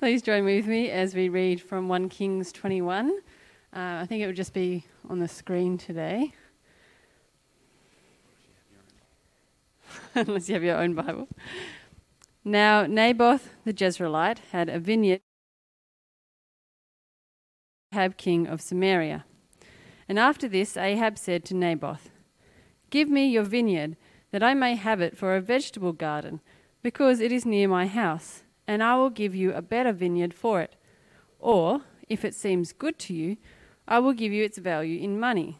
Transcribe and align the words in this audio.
Please 0.00 0.22
join 0.22 0.46
with 0.46 0.66
me 0.66 0.88
as 0.88 1.14
we 1.14 1.28
read 1.28 1.60
from 1.60 1.86
1 1.86 2.08
Kings 2.08 2.52
21. 2.52 3.10
Uh, 3.10 3.12
I 3.74 4.06
think 4.06 4.22
it 4.22 4.26
would 4.26 4.34
just 4.34 4.54
be 4.54 4.86
on 5.10 5.18
the 5.18 5.28
screen 5.28 5.76
today. 5.76 6.32
Unless 10.14 10.48
you 10.48 10.54
have 10.54 10.64
your 10.64 10.78
own 10.78 10.94
Bible. 10.94 11.28
Now, 12.42 12.86
Naboth 12.86 13.50
the 13.66 13.74
Jezreelite 13.74 14.38
had 14.52 14.70
a 14.70 14.78
vineyard, 14.78 15.20
Ahab 17.92 18.16
king 18.16 18.46
of 18.46 18.62
Samaria. 18.62 19.26
And 20.08 20.18
after 20.18 20.48
this, 20.48 20.78
Ahab 20.78 21.18
said 21.18 21.44
to 21.44 21.54
Naboth, 21.54 22.08
Give 22.88 23.10
me 23.10 23.28
your 23.28 23.44
vineyard, 23.44 23.98
that 24.30 24.42
I 24.42 24.54
may 24.54 24.76
have 24.76 25.02
it 25.02 25.18
for 25.18 25.36
a 25.36 25.42
vegetable 25.42 25.92
garden, 25.92 26.40
because 26.82 27.20
it 27.20 27.30
is 27.30 27.44
near 27.44 27.68
my 27.68 27.86
house, 27.86 28.44
and 28.70 28.84
I 28.84 28.94
will 28.94 29.10
give 29.10 29.34
you 29.34 29.52
a 29.52 29.62
better 29.62 29.92
vineyard 29.92 30.32
for 30.32 30.60
it. 30.60 30.76
Or, 31.40 31.80
if 32.08 32.24
it 32.24 32.36
seems 32.36 32.72
good 32.72 33.00
to 33.00 33.12
you, 33.12 33.36
I 33.88 33.98
will 33.98 34.12
give 34.12 34.32
you 34.32 34.44
its 34.44 34.58
value 34.58 35.00
in 35.00 35.18
money. 35.18 35.58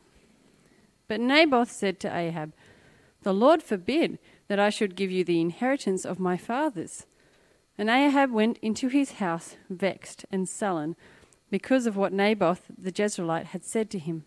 But 1.09 1.19
Naboth 1.19 1.73
said 1.73 1.99
to 2.01 2.17
Ahab, 2.17 2.53
The 3.23 3.35
Lord 3.35 3.65
forbid 3.65 4.21
that 4.47 4.61
I 4.61 4.71
should 4.71 4.95
give 4.95 5.11
you 5.11 5.25
the 5.25 5.41
inheritance 5.41 6.05
of 6.05 6.21
my 6.21 6.37
fathers. 6.37 7.05
And 7.77 7.91
Ahab 7.91 8.31
went 8.31 8.59
into 8.59 8.87
his 8.87 9.15
house 9.15 9.57
vexed 9.69 10.25
and 10.31 10.49
sullen 10.49 10.95
because 11.51 11.89
of 11.89 11.97
what 11.97 12.13
Naboth 12.13 12.71
the 12.79 12.93
Jezreelite 12.93 13.47
had 13.47 13.65
said 13.65 13.91
to 13.91 13.99
him. 13.99 14.25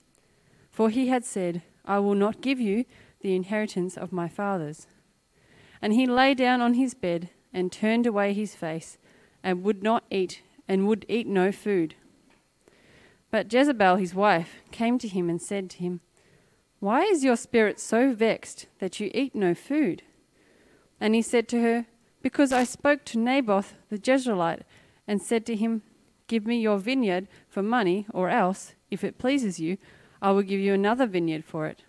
For 0.69 0.89
he 0.89 1.07
had 1.07 1.23
said, 1.23 1.61
I 1.85 1.99
will 1.99 2.15
not 2.15 2.41
give 2.41 2.59
you 2.59 2.83
the 3.21 3.33
inheritance 3.33 3.95
of 3.95 4.11
my 4.11 4.27
fathers. 4.27 4.87
And 5.81 5.93
he 5.93 6.05
lay 6.05 6.33
down 6.33 6.59
on 6.59 6.73
his 6.73 6.93
bed 6.93 7.29
and 7.53 7.71
turned 7.71 8.05
away 8.05 8.33
his 8.33 8.55
face 8.55 8.97
and 9.43 9.63
would 9.63 9.83
not 9.83 10.03
eat 10.09 10.41
and 10.67 10.87
would 10.87 11.05
eat 11.07 11.27
no 11.27 11.51
food. 11.51 11.95
But 13.31 13.51
Jezebel 13.51 13.97
his 13.97 14.13
wife 14.15 14.61
came 14.71 14.97
to 14.99 15.07
him 15.07 15.29
and 15.29 15.41
said 15.41 15.69
to 15.71 15.77
him, 15.77 16.01
Why 16.79 17.03
is 17.03 17.23
your 17.23 17.35
spirit 17.35 17.79
so 17.79 18.13
vexed 18.13 18.67
that 18.79 18.99
you 18.99 19.11
eat 19.13 19.35
no 19.35 19.53
food? 19.53 20.03
And 20.99 21.15
he 21.15 21.21
said 21.21 21.47
to 21.49 21.61
her, 21.61 21.85
Because 22.21 22.53
I 22.53 22.63
spoke 22.63 23.03
to 23.05 23.17
Naboth 23.17 23.73
the 23.89 23.97
Jezreelite 23.97 24.61
and 25.07 25.21
said 25.21 25.45
to 25.47 25.55
him, 25.55 25.81
Give 26.27 26.45
me 26.45 26.59
your 26.59 26.77
vineyard 26.77 27.27
for 27.49 27.61
money, 27.61 28.05
or 28.13 28.29
else, 28.29 28.75
if 28.89 29.03
it 29.03 29.17
pleases 29.17 29.59
you, 29.59 29.77
I 30.21 30.31
will 30.31 30.41
give 30.41 30.59
you 30.59 30.73
another 30.73 31.05
vineyard 31.05 31.43
for 31.43 31.67
it. 31.67 31.83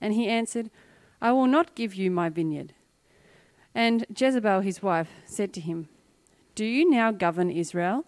And 0.00 0.12
he 0.12 0.28
answered, 0.28 0.70
I 1.20 1.32
will 1.32 1.46
not 1.46 1.74
give 1.74 1.94
you 1.94 2.10
my 2.10 2.28
vineyard. 2.28 2.74
And 3.74 4.04
Jezebel 4.14 4.60
his 4.60 4.82
wife 4.82 5.10
said 5.24 5.52
to 5.54 5.60
him, 5.60 5.88
Do 6.54 6.64
you 6.64 6.88
now 6.90 7.10
govern 7.10 7.50
Israel? 7.50 8.04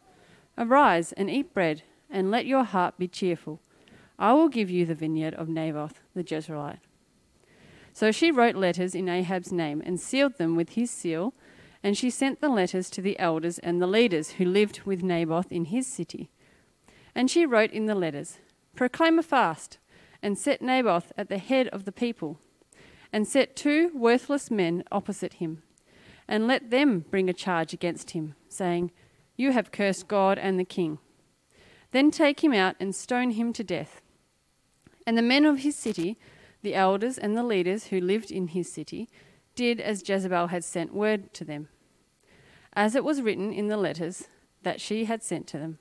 Arise 0.59 1.13
and 1.13 1.31
eat 1.31 1.55
bread, 1.55 1.83
and 2.11 2.31
let 2.31 2.47
your 2.47 2.65
heart 2.65 2.99
be 2.99 3.09
cheerful. 3.09 3.61
I 4.19 4.33
will 4.35 4.49
give 4.49 4.71
you 4.71 4.87
the 4.87 4.95
vineyard 4.95 5.35
of 5.35 5.49
Naboth 5.49 6.01
the 6.15 6.23
Jezreelite. 6.23 6.79
So 7.93 8.11
she 8.11 8.31
wrote 8.31 8.57
letters 8.57 8.95
in 8.95 9.09
Ahab's 9.09 9.53
name 9.53 9.83
and 9.85 10.01
sealed 10.01 10.37
them 10.37 10.57
with 10.57 10.71
his 10.71 10.91
seal, 10.91 11.35
and 11.83 11.97
she 11.97 12.11
sent 12.11 12.41
the 12.41 12.49
letters 12.49 12.91
to 12.91 13.03
the 13.03 13.19
elders 13.19 13.59
and 13.59 13.81
the 13.81 13.87
leaders 13.87 14.33
who 14.33 14.45
lived 14.45 14.83
with 14.85 15.03
Naboth 15.03 15.51
in 15.51 15.67
his 15.67 15.87
city. 15.87 16.31
And 17.15 17.31
she 17.31 17.47
wrote 17.47 17.71
in 17.71 17.87
the 17.87 17.95
letters, 17.95 18.39
Proclaim 18.75 19.19
a 19.19 19.23
fast, 19.23 19.79
and 20.23 20.39
set 20.39 20.63
Naboth 20.63 21.13
at 21.17 21.29
the 21.29 21.39
head 21.39 21.69
of 21.69 21.85
the 21.85 21.93
people 21.93 22.39
and 23.15 23.29
set 23.29 23.55
two 23.55 23.93
worthless 23.95 24.51
men 24.51 24.83
opposite 24.91 25.35
him, 25.35 25.63
and 26.27 26.49
let 26.49 26.73
them 26.73 27.05
bring 27.13 27.31
a 27.31 27.33
charge 27.33 27.73
against 27.73 28.11
him, 28.11 28.35
saying, 28.49 28.91
You 29.37 29.53
have 29.53 29.71
cursed 29.71 30.09
God 30.09 30.37
and 30.37 30.59
the 30.59 30.65
king. 30.65 30.99
Then 31.93 32.11
take 32.11 32.43
him 32.43 32.53
out 32.53 32.75
and 32.81 32.93
stone 32.93 33.31
him 33.31 33.53
to 33.53 33.63
death. 33.63 34.03
And 35.07 35.17
the 35.17 35.23
men 35.23 35.45
of 35.45 35.61
his 35.61 35.77
city, 35.77 36.19
the 36.63 36.75
elders 36.75 37.17
and 37.17 37.37
the 37.37 37.45
leaders 37.45 37.87
who 37.87 38.01
lived 38.01 38.33
in 38.33 38.49
his 38.49 38.73
city, 38.73 39.09
did 39.55 39.81
as 39.81 40.07
Jezebel 40.07 40.49
had 40.49 40.65
sent 40.65 40.93
word 40.93 41.33
to 41.35 41.45
them. 41.45 41.69
As 42.73 42.97
it 42.97 43.05
was 43.05 43.23
written 43.23 43.53
in 43.53 43.69
the 43.69 43.77
letters 43.77 44.25
that 44.65 44.81
she 44.81 45.05
had 45.05 45.23
sent 45.23 45.47
to 45.49 45.59
them, 45.59 45.79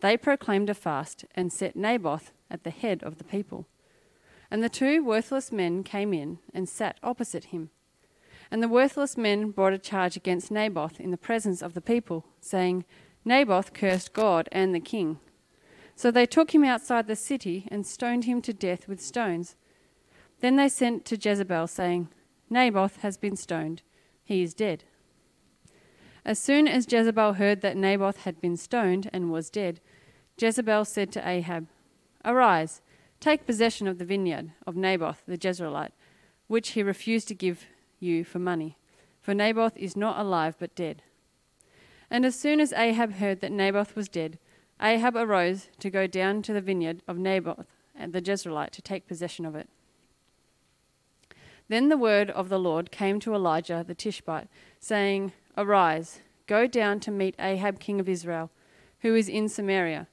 they 0.00 0.18
proclaimed 0.18 0.68
a 0.68 0.74
fast 0.74 1.24
and 1.34 1.50
set 1.50 1.76
Naboth 1.76 2.32
at 2.50 2.62
the 2.62 2.68
head 2.68 3.02
of 3.02 3.16
the 3.16 3.24
people. 3.24 3.66
And 4.54 4.62
the 4.62 4.68
two 4.68 5.02
worthless 5.02 5.50
men 5.50 5.82
came 5.82 6.14
in 6.14 6.38
and 6.54 6.68
sat 6.68 7.00
opposite 7.02 7.46
him. 7.46 7.70
And 8.52 8.62
the 8.62 8.68
worthless 8.68 9.16
men 9.16 9.50
brought 9.50 9.72
a 9.72 9.78
charge 9.78 10.16
against 10.16 10.52
Naboth 10.52 11.00
in 11.00 11.10
the 11.10 11.16
presence 11.16 11.60
of 11.60 11.74
the 11.74 11.80
people, 11.80 12.24
saying, 12.40 12.84
Naboth 13.24 13.72
cursed 13.72 14.12
God 14.12 14.48
and 14.52 14.72
the 14.72 14.78
king. 14.78 15.18
So 15.96 16.12
they 16.12 16.24
took 16.24 16.54
him 16.54 16.62
outside 16.62 17.08
the 17.08 17.16
city 17.16 17.66
and 17.72 17.84
stoned 17.84 18.26
him 18.26 18.40
to 18.42 18.52
death 18.52 18.86
with 18.86 19.00
stones. 19.00 19.56
Then 20.38 20.54
they 20.54 20.68
sent 20.68 21.04
to 21.06 21.16
Jezebel, 21.16 21.66
saying, 21.66 22.10
Naboth 22.48 22.98
has 22.98 23.16
been 23.16 23.34
stoned. 23.34 23.82
He 24.22 24.44
is 24.44 24.54
dead. 24.54 24.84
As 26.24 26.38
soon 26.38 26.68
as 26.68 26.86
Jezebel 26.88 27.32
heard 27.32 27.60
that 27.62 27.76
Naboth 27.76 28.18
had 28.18 28.40
been 28.40 28.56
stoned 28.56 29.10
and 29.12 29.32
was 29.32 29.50
dead, 29.50 29.80
Jezebel 30.38 30.84
said 30.84 31.10
to 31.10 31.28
Ahab, 31.28 31.66
Arise 32.24 32.82
Take 33.24 33.46
possession 33.46 33.86
of 33.88 33.96
the 33.96 34.04
vineyard 34.04 34.52
of 34.66 34.76
Naboth 34.76 35.22
the 35.26 35.38
Jezreelite, 35.38 35.92
which 36.46 36.72
he 36.72 36.82
refused 36.82 37.26
to 37.28 37.34
give 37.34 37.64
you 37.98 38.22
for 38.22 38.38
money, 38.38 38.76
for 39.22 39.32
Naboth 39.32 39.78
is 39.78 39.96
not 39.96 40.18
alive 40.18 40.56
but 40.58 40.74
dead. 40.74 41.02
And 42.10 42.26
as 42.26 42.38
soon 42.38 42.60
as 42.60 42.74
Ahab 42.74 43.14
heard 43.14 43.40
that 43.40 43.50
Naboth 43.50 43.96
was 43.96 44.10
dead, 44.10 44.38
Ahab 44.78 45.16
arose 45.16 45.68
to 45.78 45.88
go 45.88 46.06
down 46.06 46.42
to 46.42 46.52
the 46.52 46.60
vineyard 46.60 47.00
of 47.08 47.16
Naboth 47.16 47.64
the 47.98 48.20
Jezreelite 48.20 48.72
to 48.72 48.82
take 48.82 49.08
possession 49.08 49.46
of 49.46 49.54
it. 49.54 49.70
Then 51.70 51.88
the 51.88 51.96
word 51.96 52.28
of 52.28 52.50
the 52.50 52.58
Lord 52.58 52.90
came 52.90 53.20
to 53.20 53.34
Elijah 53.34 53.82
the 53.88 53.94
Tishbite, 53.94 54.48
saying, 54.78 55.32
Arise, 55.56 56.20
go 56.46 56.66
down 56.66 57.00
to 57.00 57.10
meet 57.10 57.36
Ahab 57.38 57.80
king 57.80 58.00
of 58.00 58.08
Israel, 58.10 58.50
who 59.00 59.14
is 59.14 59.30
in 59.30 59.48
Samaria. 59.48 60.08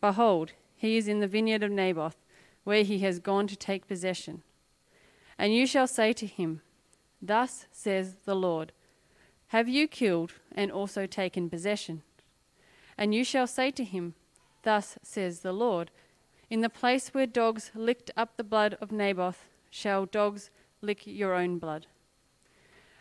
Behold, 0.00 0.52
he 0.74 0.96
is 0.96 1.06
in 1.06 1.20
the 1.20 1.28
vineyard 1.28 1.62
of 1.62 1.70
Naboth 1.70 2.16
where 2.66 2.82
he 2.82 2.98
has 2.98 3.20
gone 3.20 3.46
to 3.46 3.54
take 3.54 3.86
possession. 3.86 4.42
And 5.38 5.54
you 5.54 5.68
shall 5.68 5.86
say 5.86 6.12
to 6.14 6.26
him, 6.26 6.62
Thus 7.22 7.66
says 7.70 8.16
the 8.24 8.34
Lord, 8.34 8.72
Have 9.48 9.68
you 9.68 9.86
killed 9.86 10.32
and 10.50 10.72
also 10.72 11.06
taken 11.06 11.48
possession? 11.48 12.02
And 12.98 13.14
you 13.14 13.22
shall 13.22 13.46
say 13.46 13.70
to 13.70 13.84
him, 13.84 14.14
Thus 14.64 14.98
says 15.04 15.40
the 15.40 15.52
Lord, 15.52 15.92
In 16.50 16.60
the 16.60 16.68
place 16.68 17.14
where 17.14 17.24
dogs 17.24 17.70
licked 17.72 18.10
up 18.16 18.36
the 18.36 18.42
blood 18.42 18.76
of 18.80 18.90
Naboth, 18.90 19.46
shall 19.70 20.04
dogs 20.04 20.50
lick 20.82 21.06
your 21.06 21.34
own 21.34 21.60
blood. 21.60 21.86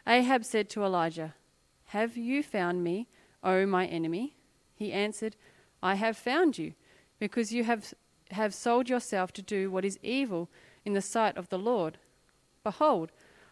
Ahab 0.05 0.45
said 0.45 0.69
to 0.69 0.83
Elijah, 0.83 1.33
Have 1.85 2.15
you 2.15 2.43
found 2.43 2.83
me, 2.83 3.07
O 3.43 3.65
my 3.65 3.87
enemy? 3.87 4.35
He 4.75 4.91
answered, 4.91 5.35
I 5.81 5.95
have 5.95 6.17
found 6.17 6.59
you, 6.59 6.75
because 7.17 7.51
you 7.51 7.63
have 7.63 7.95
have 8.31 8.53
sold 8.53 8.89
yourself 8.89 9.31
to 9.33 9.41
do 9.41 9.69
what 9.69 9.85
is 9.85 9.99
evil 10.01 10.49
in 10.83 10.93
the 10.93 11.01
sight 11.01 11.37
of 11.37 11.49
the 11.49 11.59
Lord. 11.59 11.97
Behold, 12.63 13.11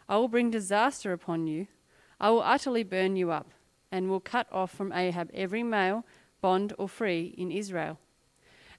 I 0.09 0.17
will 0.17 0.27
bring 0.27 0.51
disaster 0.51 1.13
upon 1.13 1.47
you. 1.47 1.67
I 2.19 2.29
will 2.29 2.41
utterly 2.41 2.83
burn 2.83 3.15
you 3.15 3.31
up, 3.31 3.51
and 3.91 4.09
will 4.09 4.19
cut 4.19 4.47
off 4.51 4.71
from 4.71 4.91
Ahab 4.91 5.29
every 5.33 5.63
male, 5.63 6.05
bond 6.41 6.73
or 6.77 6.89
free, 6.89 7.33
in 7.37 7.51
Israel. 7.51 7.99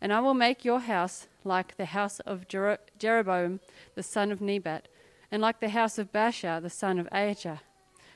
And 0.00 0.12
I 0.12 0.20
will 0.20 0.34
make 0.34 0.64
your 0.64 0.80
house 0.80 1.28
like 1.44 1.76
the 1.76 1.86
house 1.86 2.20
of 2.20 2.48
Jer- 2.48 2.78
Jeroboam 2.98 3.60
the 3.94 4.02
son 4.02 4.32
of 4.32 4.40
Nebat, 4.40 4.88
and 5.30 5.40
like 5.40 5.60
the 5.60 5.70
house 5.70 5.98
of 5.98 6.12
Baasha 6.12 6.60
the 6.60 6.70
son 6.70 6.98
of 6.98 7.08
Ahijah, 7.12 7.62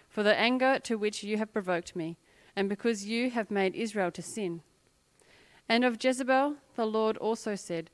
for 0.09 0.23
the 0.23 0.39
anger 0.39 0.79
to 0.81 0.97
which 0.97 1.23
you 1.23 1.39
have 1.39 1.53
provoked 1.53 1.95
me, 1.97 2.17
and 2.57 2.69
because 2.69 3.07
you 3.07 3.31
have 3.31 3.51
made 3.51 3.75
Israel 3.75 4.11
to 4.11 4.23
sin. 4.23 4.63
And 5.69 5.85
of 5.85 6.03
Jezebel 6.03 6.57
the 6.77 6.87
Lord 6.87 7.17
also 7.19 7.55
said, 7.55 7.91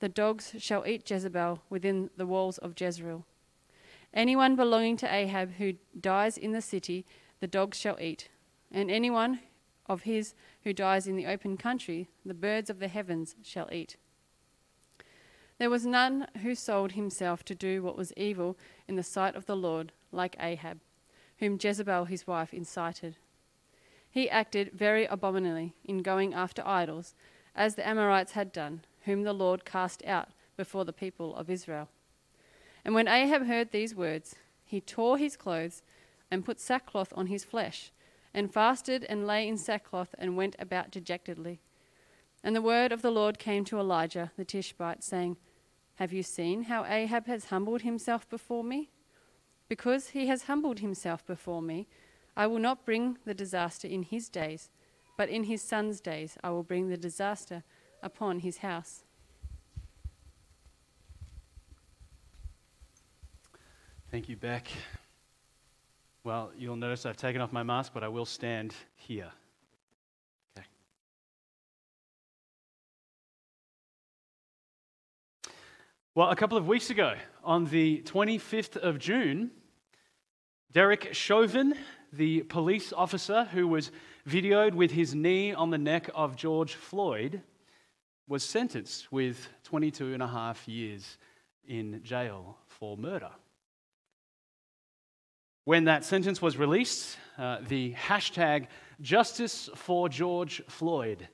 The 0.00 0.08
dogs 0.08 0.54
shall 0.58 0.86
eat 0.86 1.10
Jezebel 1.10 1.62
within 1.68 2.10
the 2.16 2.26
walls 2.26 2.58
of 2.58 2.80
Jezreel. 2.80 3.24
Anyone 4.14 4.56
belonging 4.56 4.96
to 4.98 5.12
Ahab 5.12 5.54
who 5.54 5.74
dies 5.98 6.38
in 6.38 6.52
the 6.52 6.62
city, 6.62 7.04
the 7.40 7.46
dogs 7.46 7.78
shall 7.78 7.98
eat. 8.00 8.28
And 8.70 8.90
anyone 8.90 9.40
of 9.86 10.02
his 10.02 10.34
who 10.62 10.72
dies 10.72 11.06
in 11.06 11.16
the 11.16 11.26
open 11.26 11.56
country, 11.56 12.08
the 12.24 12.34
birds 12.34 12.70
of 12.70 12.78
the 12.78 12.88
heavens 12.88 13.36
shall 13.42 13.68
eat. 13.72 13.96
There 15.58 15.70
was 15.70 15.86
none 15.86 16.28
who 16.42 16.54
sold 16.54 16.92
himself 16.92 17.44
to 17.44 17.54
do 17.54 17.82
what 17.82 17.96
was 17.96 18.12
evil 18.16 18.56
in 18.86 18.96
the 18.96 19.02
sight 19.02 19.34
of 19.34 19.46
the 19.46 19.56
Lord, 19.56 19.92
like 20.12 20.36
Ahab, 20.38 20.80
whom 21.38 21.58
Jezebel 21.60 22.04
his 22.06 22.26
wife 22.26 22.52
incited. 22.52 23.16
He 24.16 24.30
acted 24.30 24.72
very 24.72 25.04
abominably 25.04 25.74
in 25.84 25.98
going 25.98 26.32
after 26.32 26.66
idols, 26.66 27.14
as 27.54 27.74
the 27.74 27.86
Amorites 27.86 28.32
had 28.32 28.50
done, 28.50 28.80
whom 29.04 29.24
the 29.24 29.34
Lord 29.34 29.66
cast 29.66 30.02
out 30.06 30.30
before 30.56 30.86
the 30.86 30.92
people 30.94 31.36
of 31.36 31.50
Israel. 31.50 31.90
And 32.82 32.94
when 32.94 33.08
Ahab 33.08 33.46
heard 33.46 33.72
these 33.72 33.94
words, 33.94 34.34
he 34.64 34.80
tore 34.80 35.18
his 35.18 35.36
clothes 35.36 35.82
and 36.30 36.46
put 36.46 36.60
sackcloth 36.60 37.12
on 37.14 37.26
his 37.26 37.44
flesh, 37.44 37.92
and 38.32 38.50
fasted 38.50 39.04
and 39.04 39.26
lay 39.26 39.46
in 39.46 39.58
sackcloth 39.58 40.14
and 40.18 40.34
went 40.34 40.56
about 40.58 40.90
dejectedly. 40.90 41.60
And 42.42 42.56
the 42.56 42.62
word 42.62 42.92
of 42.92 43.02
the 43.02 43.10
Lord 43.10 43.38
came 43.38 43.66
to 43.66 43.78
Elijah 43.78 44.32
the 44.38 44.46
Tishbite, 44.46 45.04
saying, 45.04 45.36
Have 45.96 46.14
you 46.14 46.22
seen 46.22 46.62
how 46.62 46.86
Ahab 46.86 47.26
has 47.26 47.50
humbled 47.50 47.82
himself 47.82 48.26
before 48.30 48.64
me? 48.64 48.88
Because 49.68 50.08
he 50.08 50.28
has 50.28 50.44
humbled 50.44 50.78
himself 50.78 51.26
before 51.26 51.60
me, 51.60 51.86
I 52.36 52.46
will 52.46 52.58
not 52.58 52.84
bring 52.84 53.16
the 53.24 53.34
disaster 53.34 53.88
in 53.88 54.02
his 54.02 54.28
days, 54.28 54.70
but 55.16 55.30
in 55.30 55.44
his 55.44 55.62
son's 55.62 56.00
days 56.00 56.36
I 56.44 56.50
will 56.50 56.62
bring 56.62 56.88
the 56.88 56.96
disaster 56.96 57.64
upon 58.02 58.40
his 58.40 58.58
house. 58.58 59.04
Thank 64.10 64.28
you, 64.28 64.36
Beck. 64.36 64.68
Well, 66.24 66.52
you'll 66.58 66.76
notice 66.76 67.06
I've 67.06 67.16
taken 67.16 67.40
off 67.40 67.52
my 67.52 67.62
mask, 67.62 67.92
but 67.94 68.04
I 68.04 68.08
will 68.08 68.26
stand 68.26 68.74
here. 68.96 69.30
Okay. 70.56 70.66
Well, 76.14 76.30
a 76.30 76.36
couple 76.36 76.58
of 76.58 76.68
weeks 76.68 76.90
ago, 76.90 77.14
on 77.44 77.66
the 77.66 78.02
25th 78.02 78.76
of 78.76 78.98
June, 78.98 79.50
Derek 80.72 81.14
Chauvin, 81.14 81.74
the 82.16 82.42
police 82.42 82.92
officer 82.92 83.44
who 83.44 83.68
was 83.68 83.90
videoed 84.28 84.74
with 84.74 84.90
his 84.90 85.14
knee 85.14 85.52
on 85.52 85.70
the 85.70 85.78
neck 85.78 86.10
of 86.14 86.36
George 86.36 86.74
Floyd, 86.74 87.42
was 88.28 88.42
sentenced 88.42 89.12
with 89.12 89.48
22 89.64 90.12
and 90.12 90.22
a 90.22 90.26
half 90.26 90.66
years 90.66 91.18
in 91.66 92.02
jail 92.02 92.56
for 92.66 92.96
murder. 92.96 93.30
When 95.64 95.84
that 95.84 96.04
sentence 96.04 96.40
was 96.40 96.56
released, 96.56 97.16
uh, 97.38 97.58
the 97.66 97.94
hashtag 97.94 98.66
Justice 99.00 99.68
for 99.74 100.08
George 100.08 100.62
Floyd 100.68 101.28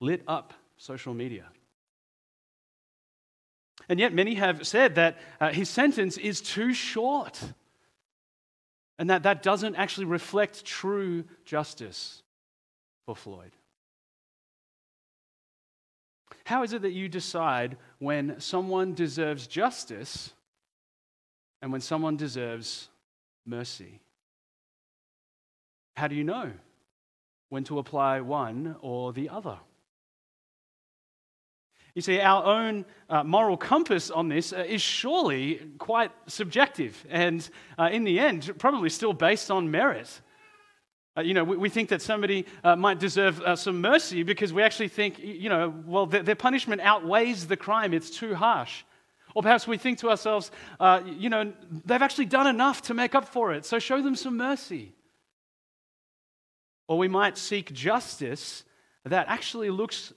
lit 0.00 0.22
up 0.26 0.54
social 0.76 1.14
media. 1.14 1.46
And 3.88 3.98
yet, 3.98 4.12
many 4.12 4.34
have 4.34 4.66
said 4.66 4.94
that 4.96 5.18
uh, 5.40 5.50
his 5.50 5.68
sentence 5.68 6.16
is 6.16 6.40
too 6.40 6.72
short 6.72 7.42
and 9.00 9.10
that 9.10 9.24
that 9.24 9.42
doesn't 9.42 9.74
actually 9.74 10.06
reflect 10.06 10.64
true 10.64 11.24
justice 11.44 12.22
for 13.06 13.16
Floyd. 13.16 13.50
How 16.44 16.62
is 16.62 16.72
it 16.72 16.82
that 16.82 16.92
you 16.92 17.08
decide 17.08 17.76
when 17.98 18.38
someone 18.38 18.94
deserves 18.94 19.48
justice 19.48 20.32
and 21.62 21.72
when 21.72 21.80
someone 21.80 22.16
deserves 22.16 22.88
mercy. 23.46 24.00
How 25.96 26.08
do 26.08 26.14
you 26.14 26.24
know 26.24 26.52
when 27.48 27.64
to 27.64 27.78
apply 27.78 28.20
one 28.20 28.76
or 28.80 29.12
the 29.12 29.28
other? 29.28 29.58
You 31.94 32.02
see, 32.02 32.20
our 32.20 32.44
own 32.44 32.84
uh, 33.08 33.24
moral 33.24 33.56
compass 33.56 34.10
on 34.10 34.28
this 34.28 34.52
uh, 34.52 34.64
is 34.66 34.80
surely 34.80 35.60
quite 35.78 36.12
subjective 36.26 37.04
and, 37.10 37.48
uh, 37.78 37.88
in 37.90 38.04
the 38.04 38.20
end, 38.20 38.50
probably 38.58 38.90
still 38.90 39.12
based 39.12 39.50
on 39.50 39.70
merit. 39.70 40.20
Uh, 41.16 41.22
you 41.22 41.34
know, 41.34 41.42
we, 41.42 41.56
we, 41.56 41.68
think 41.68 41.88
that 41.88 42.00
somebody 42.00 42.46
uh, 42.62 42.76
might 42.76 43.00
deserve 43.00 43.40
uh, 43.40 43.56
some 43.56 43.80
mercy 43.80 44.22
because 44.22 44.52
we 44.52 44.62
actually 44.62 44.86
think, 44.86 45.18
you 45.18 45.48
know, 45.48 45.74
well, 45.84 46.06
their, 46.06 46.22
their 46.22 46.36
punishment 46.36 46.80
outweighs 46.80 47.48
the 47.48 47.56
crime, 47.56 47.92
it's 47.92 48.10
too 48.10 48.34
harsh. 48.36 48.84
Or 49.34 49.42
perhaps 49.42 49.66
we 49.66 49.76
think 49.76 49.98
to 49.98 50.10
ourselves, 50.10 50.50
you 51.04 51.28
know, 51.28 51.52
they've 51.84 52.02
actually 52.02 52.24
done 52.24 52.48
enough 52.48 52.82
to 52.82 52.94
make 52.94 53.14
up 53.14 53.28
for 53.28 53.52
it, 53.52 53.64
so 53.64 53.78
show 53.78 54.02
them 54.02 54.16
some 54.16 54.36
mercy. 54.36 54.92
Or 56.88 56.98
we 56.98 57.06
might 57.06 57.38
seek 57.38 57.72
justice 57.72 58.64
that 59.04 59.26
actually 59.28 59.70
looks 59.70 60.12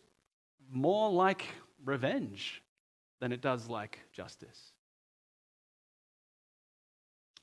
more 0.72 1.12
like 1.12 1.46
revenge 1.86 2.62
than 3.20 3.32
it 3.32 3.42
does 3.42 3.68
like 3.68 4.00
justice. 4.12 4.72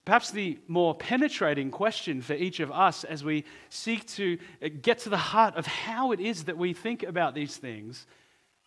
Perhaps 0.04 0.30
the 0.30 0.58
more 0.66 0.94
penetrating 0.94 1.70
question 1.70 2.22
for 2.22 2.34
each 2.34 2.60
of 2.60 2.72
us 2.72 3.04
as 3.04 3.22
we 3.22 3.44
seek 3.68 4.06
to 4.08 4.38
get 4.82 4.98
to 5.00 5.08
the 5.08 5.16
heart 5.16 5.56
of 5.56 5.66
how 5.66 6.12
it 6.12 6.20
is 6.20 6.44
that 6.44 6.56
we 6.56 6.72
think 6.72 7.02
about 7.02 7.34
these 7.34 7.56
things 7.56 8.06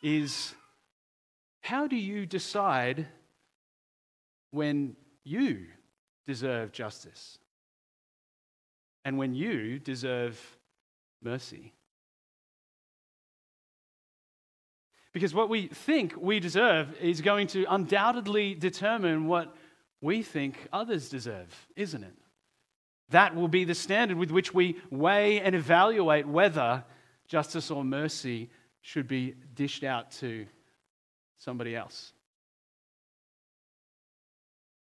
is 0.02 0.54
how 1.62 1.88
do 1.88 1.96
you 1.96 2.26
decide 2.26 3.08
when 4.52 4.96
you 5.24 5.66
deserve 6.28 6.72
justice 6.72 7.40
and 9.04 9.18
when 9.18 9.34
you 9.34 9.80
deserve 9.80 10.40
mercy? 11.22 11.74
Because 15.14 15.34
what 15.34 15.48
we 15.48 15.68
think 15.68 16.16
we 16.18 16.40
deserve 16.40 16.96
is 17.00 17.22
going 17.22 17.48
to 17.48 17.66
undoubtedly 17.70 18.56
determine 18.56 19.28
what 19.28 19.56
we 20.02 20.24
think 20.24 20.68
others 20.74 21.08
deserve, 21.08 21.68
isn't 21.76 22.04
it? 22.04 22.16
That 23.10 23.36
will 23.36 23.48
be 23.48 23.64
the 23.64 23.76
standard 23.76 24.18
with 24.18 24.32
which 24.32 24.54
we 24.54 24.78
weigh 24.90 25.40
and 25.40 25.54
evaluate 25.54 26.28
whether 26.28 26.84
justice 27.28 27.70
or 27.70 27.84
mercy 27.84 28.50
should 28.82 29.08
be 29.08 29.36
dished 29.54 29.84
out 29.84 30.12
to 30.14 30.48
somebody 31.38 31.76
else. 31.76 32.12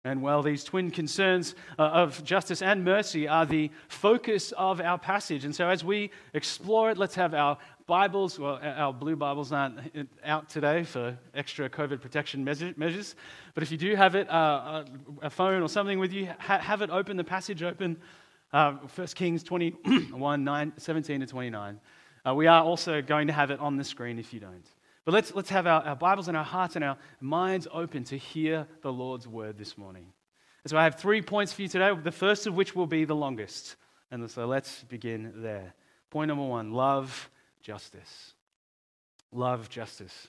And 0.04 0.22
well, 0.22 0.42
these 0.42 0.64
twin 0.64 0.90
concerns 0.90 1.54
uh, 1.78 1.82
of 1.82 2.24
justice 2.24 2.62
and 2.62 2.84
mercy 2.84 3.28
are 3.28 3.44
the 3.44 3.70
focus 3.88 4.52
of 4.52 4.80
our 4.80 4.96
passage. 4.96 5.44
And 5.44 5.54
so, 5.54 5.68
as 5.68 5.84
we 5.84 6.10
explore 6.32 6.90
it, 6.90 6.96
let's 6.96 7.16
have 7.16 7.34
our 7.34 7.58
Bibles, 7.90 8.38
well, 8.38 8.60
our 8.62 8.92
blue 8.92 9.16
Bibles 9.16 9.50
aren't 9.50 9.80
out 10.24 10.48
today 10.48 10.84
for 10.84 11.18
extra 11.34 11.68
COVID 11.68 12.00
protection 12.00 12.44
measures. 12.44 13.16
But 13.52 13.64
if 13.64 13.72
you 13.72 13.78
do 13.78 13.96
have 13.96 14.14
it, 14.14 14.30
uh, 14.30 14.84
a 15.22 15.28
phone 15.28 15.60
or 15.60 15.68
something 15.68 15.98
with 15.98 16.12
you, 16.12 16.28
have 16.38 16.82
it 16.82 16.90
open, 16.90 17.16
the 17.16 17.24
passage 17.24 17.64
open. 17.64 17.96
Uh, 18.52 18.74
1 18.94 19.08
Kings 19.08 19.42
21, 19.42 20.44
9, 20.44 20.72
17 20.76 21.20
to 21.20 21.26
29. 21.26 21.80
Uh, 22.24 22.32
we 22.32 22.46
are 22.46 22.62
also 22.62 23.02
going 23.02 23.26
to 23.26 23.32
have 23.32 23.50
it 23.50 23.58
on 23.58 23.76
the 23.76 23.82
screen 23.82 24.20
if 24.20 24.32
you 24.32 24.38
don't. 24.38 24.68
But 25.04 25.12
let's, 25.12 25.34
let's 25.34 25.50
have 25.50 25.66
our, 25.66 25.82
our 25.82 25.96
Bibles 25.96 26.28
and 26.28 26.36
our 26.36 26.44
hearts 26.44 26.76
and 26.76 26.84
our 26.84 26.96
minds 27.20 27.66
open 27.72 28.04
to 28.04 28.16
hear 28.16 28.68
the 28.82 28.92
Lord's 28.92 29.26
word 29.26 29.58
this 29.58 29.76
morning. 29.76 30.06
And 30.62 30.70
so 30.70 30.78
I 30.78 30.84
have 30.84 30.94
three 30.94 31.22
points 31.22 31.52
for 31.52 31.62
you 31.62 31.68
today, 31.68 31.92
the 32.04 32.12
first 32.12 32.46
of 32.46 32.54
which 32.54 32.76
will 32.76 32.86
be 32.86 33.04
the 33.04 33.16
longest. 33.16 33.74
And 34.12 34.30
so 34.30 34.46
let's 34.46 34.84
begin 34.84 35.32
there. 35.38 35.74
Point 36.10 36.28
number 36.28 36.44
one 36.44 36.72
love 36.72 37.28
justice. 37.62 38.34
Love 39.32 39.68
justice. 39.68 40.28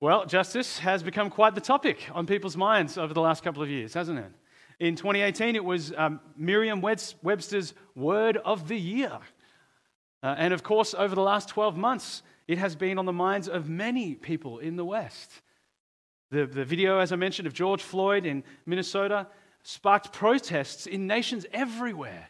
Well, 0.00 0.26
justice 0.26 0.78
has 0.78 1.02
become 1.02 1.30
quite 1.30 1.54
the 1.54 1.60
topic 1.60 2.08
on 2.12 2.26
people's 2.26 2.56
minds 2.56 2.98
over 2.98 3.14
the 3.14 3.20
last 3.20 3.42
couple 3.42 3.62
of 3.62 3.70
years, 3.70 3.94
hasn't 3.94 4.18
it? 4.18 4.32
In 4.78 4.94
2018, 4.94 5.56
it 5.56 5.64
was 5.64 5.92
um, 5.96 6.20
Merriam 6.36 6.82
Webster's 6.82 7.72
Word 7.94 8.36
of 8.36 8.68
the 8.68 8.76
Year. 8.76 9.18
Uh, 10.22 10.34
and 10.36 10.52
of 10.52 10.62
course, 10.62 10.94
over 10.94 11.14
the 11.14 11.22
last 11.22 11.48
12 11.48 11.76
months, 11.76 12.22
it 12.46 12.58
has 12.58 12.76
been 12.76 12.98
on 12.98 13.06
the 13.06 13.12
minds 13.12 13.48
of 13.48 13.68
many 13.68 14.14
people 14.14 14.58
in 14.58 14.76
the 14.76 14.84
West. 14.84 15.30
The, 16.30 16.46
the 16.46 16.64
video, 16.64 16.98
as 16.98 17.12
I 17.12 17.16
mentioned, 17.16 17.46
of 17.46 17.54
George 17.54 17.82
Floyd 17.82 18.26
in 18.26 18.44
Minnesota 18.66 19.28
sparked 19.62 20.12
protests 20.12 20.86
in 20.86 21.06
nations 21.06 21.46
everywhere, 21.52 22.28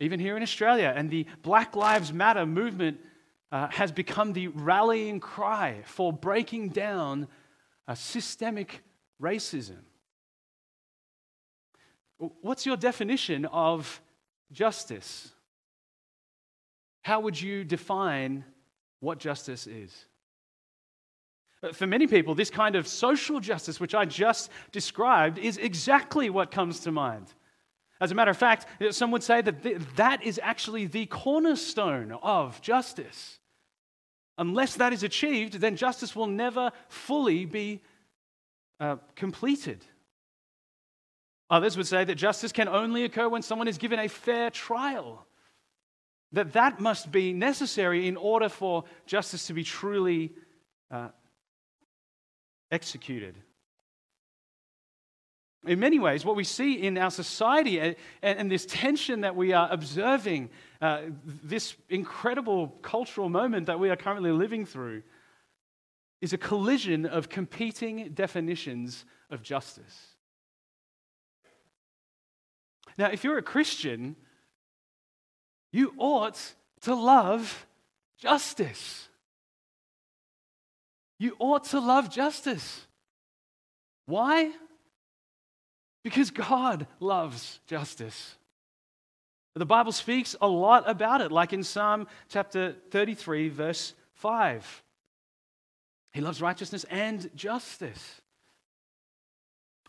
even 0.00 0.20
here 0.20 0.36
in 0.36 0.42
Australia. 0.42 0.92
And 0.94 1.10
the 1.10 1.26
Black 1.42 1.76
Lives 1.76 2.12
Matter 2.12 2.46
movement 2.46 3.00
uh, 3.52 3.68
has 3.68 3.92
become 3.92 4.32
the 4.32 4.48
rallying 4.48 5.20
cry 5.20 5.82
for 5.84 6.12
breaking 6.12 6.70
down 6.70 7.28
a 7.86 7.94
systemic 7.94 8.82
racism. 9.20 9.78
What's 12.18 12.64
your 12.64 12.76
definition 12.76 13.44
of 13.46 14.00
justice? 14.52 15.30
How 17.02 17.20
would 17.20 17.40
you 17.40 17.64
define 17.64 18.44
what 19.04 19.18
justice 19.18 19.66
is. 19.66 20.06
For 21.72 21.86
many 21.86 22.06
people, 22.06 22.34
this 22.34 22.50
kind 22.50 22.74
of 22.74 22.88
social 22.88 23.38
justice, 23.38 23.78
which 23.78 23.94
I 23.94 24.04
just 24.04 24.50
described, 24.72 25.38
is 25.38 25.56
exactly 25.58 26.30
what 26.30 26.50
comes 26.50 26.80
to 26.80 26.92
mind. 26.92 27.32
As 28.00 28.10
a 28.10 28.14
matter 28.14 28.30
of 28.30 28.36
fact, 28.36 28.66
some 28.90 29.10
would 29.12 29.22
say 29.22 29.40
that 29.40 29.96
that 29.96 30.22
is 30.22 30.40
actually 30.42 30.86
the 30.86 31.06
cornerstone 31.06 32.12
of 32.22 32.60
justice. 32.60 33.38
Unless 34.36 34.76
that 34.76 34.92
is 34.92 35.02
achieved, 35.02 35.54
then 35.54 35.76
justice 35.76 36.16
will 36.16 36.26
never 36.26 36.72
fully 36.88 37.44
be 37.44 37.80
uh, 38.80 38.96
completed. 39.14 39.84
Others 41.50 41.76
would 41.76 41.86
say 41.86 42.04
that 42.04 42.16
justice 42.16 42.50
can 42.50 42.68
only 42.68 43.04
occur 43.04 43.28
when 43.28 43.42
someone 43.42 43.68
is 43.68 43.78
given 43.78 44.00
a 44.00 44.08
fair 44.08 44.50
trial 44.50 45.26
that 46.32 46.52
that 46.54 46.80
must 46.80 47.12
be 47.12 47.32
necessary 47.32 48.08
in 48.08 48.16
order 48.16 48.48
for 48.48 48.84
justice 49.06 49.46
to 49.46 49.52
be 49.52 49.62
truly 49.62 50.32
uh, 50.90 51.08
executed. 52.72 53.36
In 55.66 55.80
many 55.80 55.98
ways, 55.98 56.24
what 56.24 56.36
we 56.36 56.44
see 56.44 56.74
in 56.74 56.98
our 56.98 57.10
society 57.10 57.80
and, 57.80 57.96
and 58.22 58.50
this 58.50 58.66
tension 58.66 59.22
that 59.22 59.34
we 59.34 59.52
are 59.52 59.68
observing, 59.70 60.50
uh, 60.80 61.02
this 61.24 61.74
incredible 61.88 62.68
cultural 62.82 63.28
moment 63.28 63.66
that 63.66 63.80
we 63.80 63.88
are 63.90 63.96
currently 63.96 64.30
living 64.30 64.66
through, 64.66 65.02
is 66.20 66.32
a 66.32 66.38
collision 66.38 67.06
of 67.06 67.28
competing 67.28 68.10
definitions 68.14 69.04
of 69.30 69.42
justice. 69.42 70.14
Now, 72.96 73.10
if 73.10 73.24
you're 73.24 73.38
a 73.38 73.42
Christian, 73.42 74.16
you 75.72 75.92
ought 75.98 76.54
to 76.82 76.94
love 76.94 77.66
justice. 78.18 79.08
You 81.18 81.36
ought 81.38 81.64
to 81.64 81.80
love 81.80 82.10
justice. 82.10 82.86
Why? 84.06 84.52
Because 86.04 86.30
God 86.30 86.86
loves 87.00 87.58
justice. 87.66 88.36
The 89.54 89.66
Bible 89.66 89.92
speaks 89.92 90.36
a 90.40 90.46
lot 90.46 90.88
about 90.88 91.20
it, 91.20 91.32
like 91.32 91.52
in 91.52 91.64
Psalm 91.64 92.06
chapter 92.28 92.76
33, 92.90 93.48
verse 93.48 93.94
5. 94.14 94.82
He 96.12 96.20
loves 96.20 96.42
righteousness 96.42 96.84
and 96.90 97.30
justice. 97.34 98.20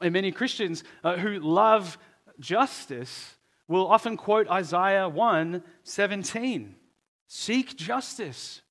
And 0.01 0.13
many 0.13 0.31
Christians 0.31 0.83
uh, 1.03 1.17
who 1.17 1.39
love 1.39 1.97
justice 2.39 3.35
will 3.67 3.87
often 3.87 4.17
quote 4.17 4.47
Isaiah 4.47 5.09
1 5.09 5.63
17. 5.83 6.75
Seek 7.27 7.75
justice, 7.75 8.61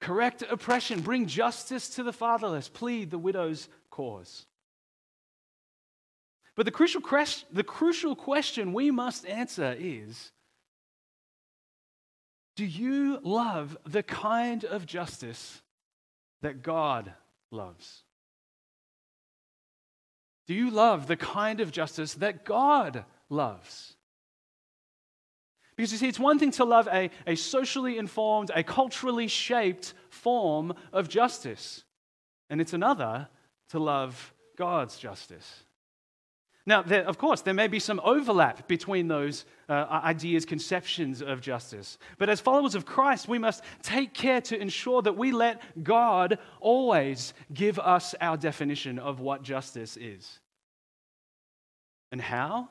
correct 0.00 0.42
oppression, 0.42 1.00
bring 1.00 1.26
justice 1.26 1.88
to 1.90 2.02
the 2.02 2.12
fatherless, 2.12 2.68
plead 2.68 3.10
the 3.10 3.18
widow's 3.18 3.68
cause. 3.90 4.46
But 6.56 6.66
the 6.66 6.72
crucial, 6.72 7.00
question, 7.00 7.48
the 7.52 7.64
crucial 7.64 8.14
question 8.14 8.72
we 8.72 8.90
must 8.90 9.26
answer 9.26 9.74
is 9.78 10.30
Do 12.56 12.64
you 12.64 13.18
love 13.22 13.76
the 13.84 14.02
kind 14.02 14.64
of 14.64 14.86
justice 14.86 15.60
that 16.42 16.62
God 16.62 17.12
loves? 17.50 18.02
Do 20.46 20.54
you 20.54 20.70
love 20.70 21.06
the 21.06 21.16
kind 21.16 21.60
of 21.60 21.72
justice 21.72 22.14
that 22.14 22.44
God 22.44 23.04
loves? 23.30 23.96
Because 25.76 25.90
you 25.90 25.98
see, 25.98 26.08
it's 26.08 26.20
one 26.20 26.38
thing 26.38 26.52
to 26.52 26.64
love 26.64 26.86
a, 26.92 27.10
a 27.26 27.34
socially 27.34 27.98
informed, 27.98 28.52
a 28.54 28.62
culturally 28.62 29.26
shaped 29.26 29.94
form 30.08 30.74
of 30.92 31.08
justice, 31.08 31.82
and 32.48 32.60
it's 32.60 32.74
another 32.74 33.28
to 33.70 33.80
love 33.80 34.32
God's 34.56 34.98
justice. 34.98 35.63
Now, 36.66 36.80
there, 36.80 37.06
of 37.06 37.18
course, 37.18 37.42
there 37.42 37.52
may 37.52 37.68
be 37.68 37.78
some 37.78 38.00
overlap 38.02 38.66
between 38.68 39.06
those 39.06 39.44
uh, 39.68 40.00
ideas, 40.02 40.46
conceptions 40.46 41.20
of 41.20 41.42
justice. 41.42 41.98
But 42.16 42.30
as 42.30 42.40
followers 42.40 42.74
of 42.74 42.86
Christ, 42.86 43.28
we 43.28 43.38
must 43.38 43.62
take 43.82 44.14
care 44.14 44.40
to 44.42 44.58
ensure 44.58 45.02
that 45.02 45.16
we 45.16 45.30
let 45.30 45.84
God 45.84 46.38
always 46.60 47.34
give 47.52 47.78
us 47.78 48.14
our 48.20 48.38
definition 48.38 48.98
of 48.98 49.20
what 49.20 49.42
justice 49.42 49.98
is. 49.98 50.40
And 52.10 52.20
how 52.20 52.68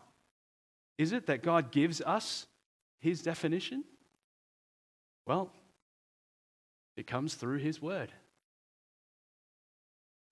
is 0.98 1.12
it 1.12 1.28
that 1.28 1.44
God 1.44 1.72
gives 1.72 2.02
us 2.02 2.48
his 3.00 3.22
definition? 3.22 3.84
Well, 5.28 5.52
it 6.98 7.06
comes 7.06 7.36
through 7.36 7.58
his 7.58 7.80
word. 7.80 8.12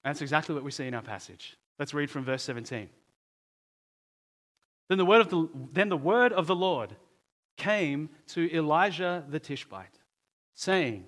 That's 0.04 0.22
exactly 0.22 0.56
what 0.56 0.64
we 0.64 0.72
see 0.72 0.88
in 0.88 0.96
our 0.96 1.02
passage. 1.04 1.58
Let's 1.78 1.94
read 1.94 2.10
from 2.10 2.24
verse 2.24 2.42
17. 2.42 2.90
Then 4.92 4.98
the 4.98 5.06
word 5.06 5.22
of 5.22 5.30
the, 5.30 5.48
then 5.72 5.88
the, 5.88 5.96
word 5.96 6.34
of 6.34 6.48
the 6.48 6.56
Lord 6.56 6.98
came 7.56 8.10
to 8.28 8.54
Elijah 8.54 9.24
the 9.30 9.40
Tishbite, 9.40 9.98
saying, 10.54 11.06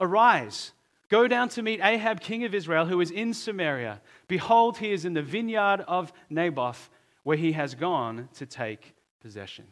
Arise, 0.00 0.72
go 1.10 1.28
down 1.28 1.50
to 1.50 1.62
meet 1.62 1.82
Ahab, 1.82 2.22
king 2.22 2.44
of 2.44 2.54
Israel, 2.54 2.86
who 2.86 3.02
is 3.02 3.10
in 3.10 3.34
Samaria. 3.34 4.00
Behold, 4.28 4.78
he 4.78 4.92
is 4.92 5.04
in 5.04 5.12
the 5.12 5.20
vineyard 5.20 5.82
of 5.86 6.10
Naboth, 6.30 6.88
where 7.22 7.36
he 7.36 7.52
has 7.52 7.74
gone 7.74 8.30
to 8.36 8.46
take 8.46 8.94
possession. 9.20 9.66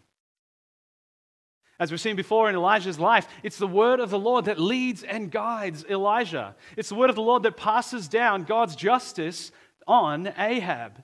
As 1.81 1.91
we've 1.91 1.99
seen 2.03 2.17
before 2.17 2.51
in 2.51 2.55
Elijah's 2.55 3.01
life, 3.01 3.27
it's 3.43 3.57
the 3.57 3.67
word 3.67 4.01
of 4.01 4.11
the 4.11 4.19
Lord 4.19 4.45
that 4.45 4.61
leads 4.61 5.03
and 5.03 5.31
guides 5.31 5.83
Elijah. 5.89 6.55
It's 6.77 6.91
the 6.91 6.95
word 6.95 7.09
of 7.09 7.17
the 7.17 7.23
Lord 7.23 7.43
that 7.45 7.57
passes 7.57 8.07
down 8.07 8.45
God's 8.45 8.77
justice 8.77 9.51
on 9.87 10.31
Ahab. 10.37 11.03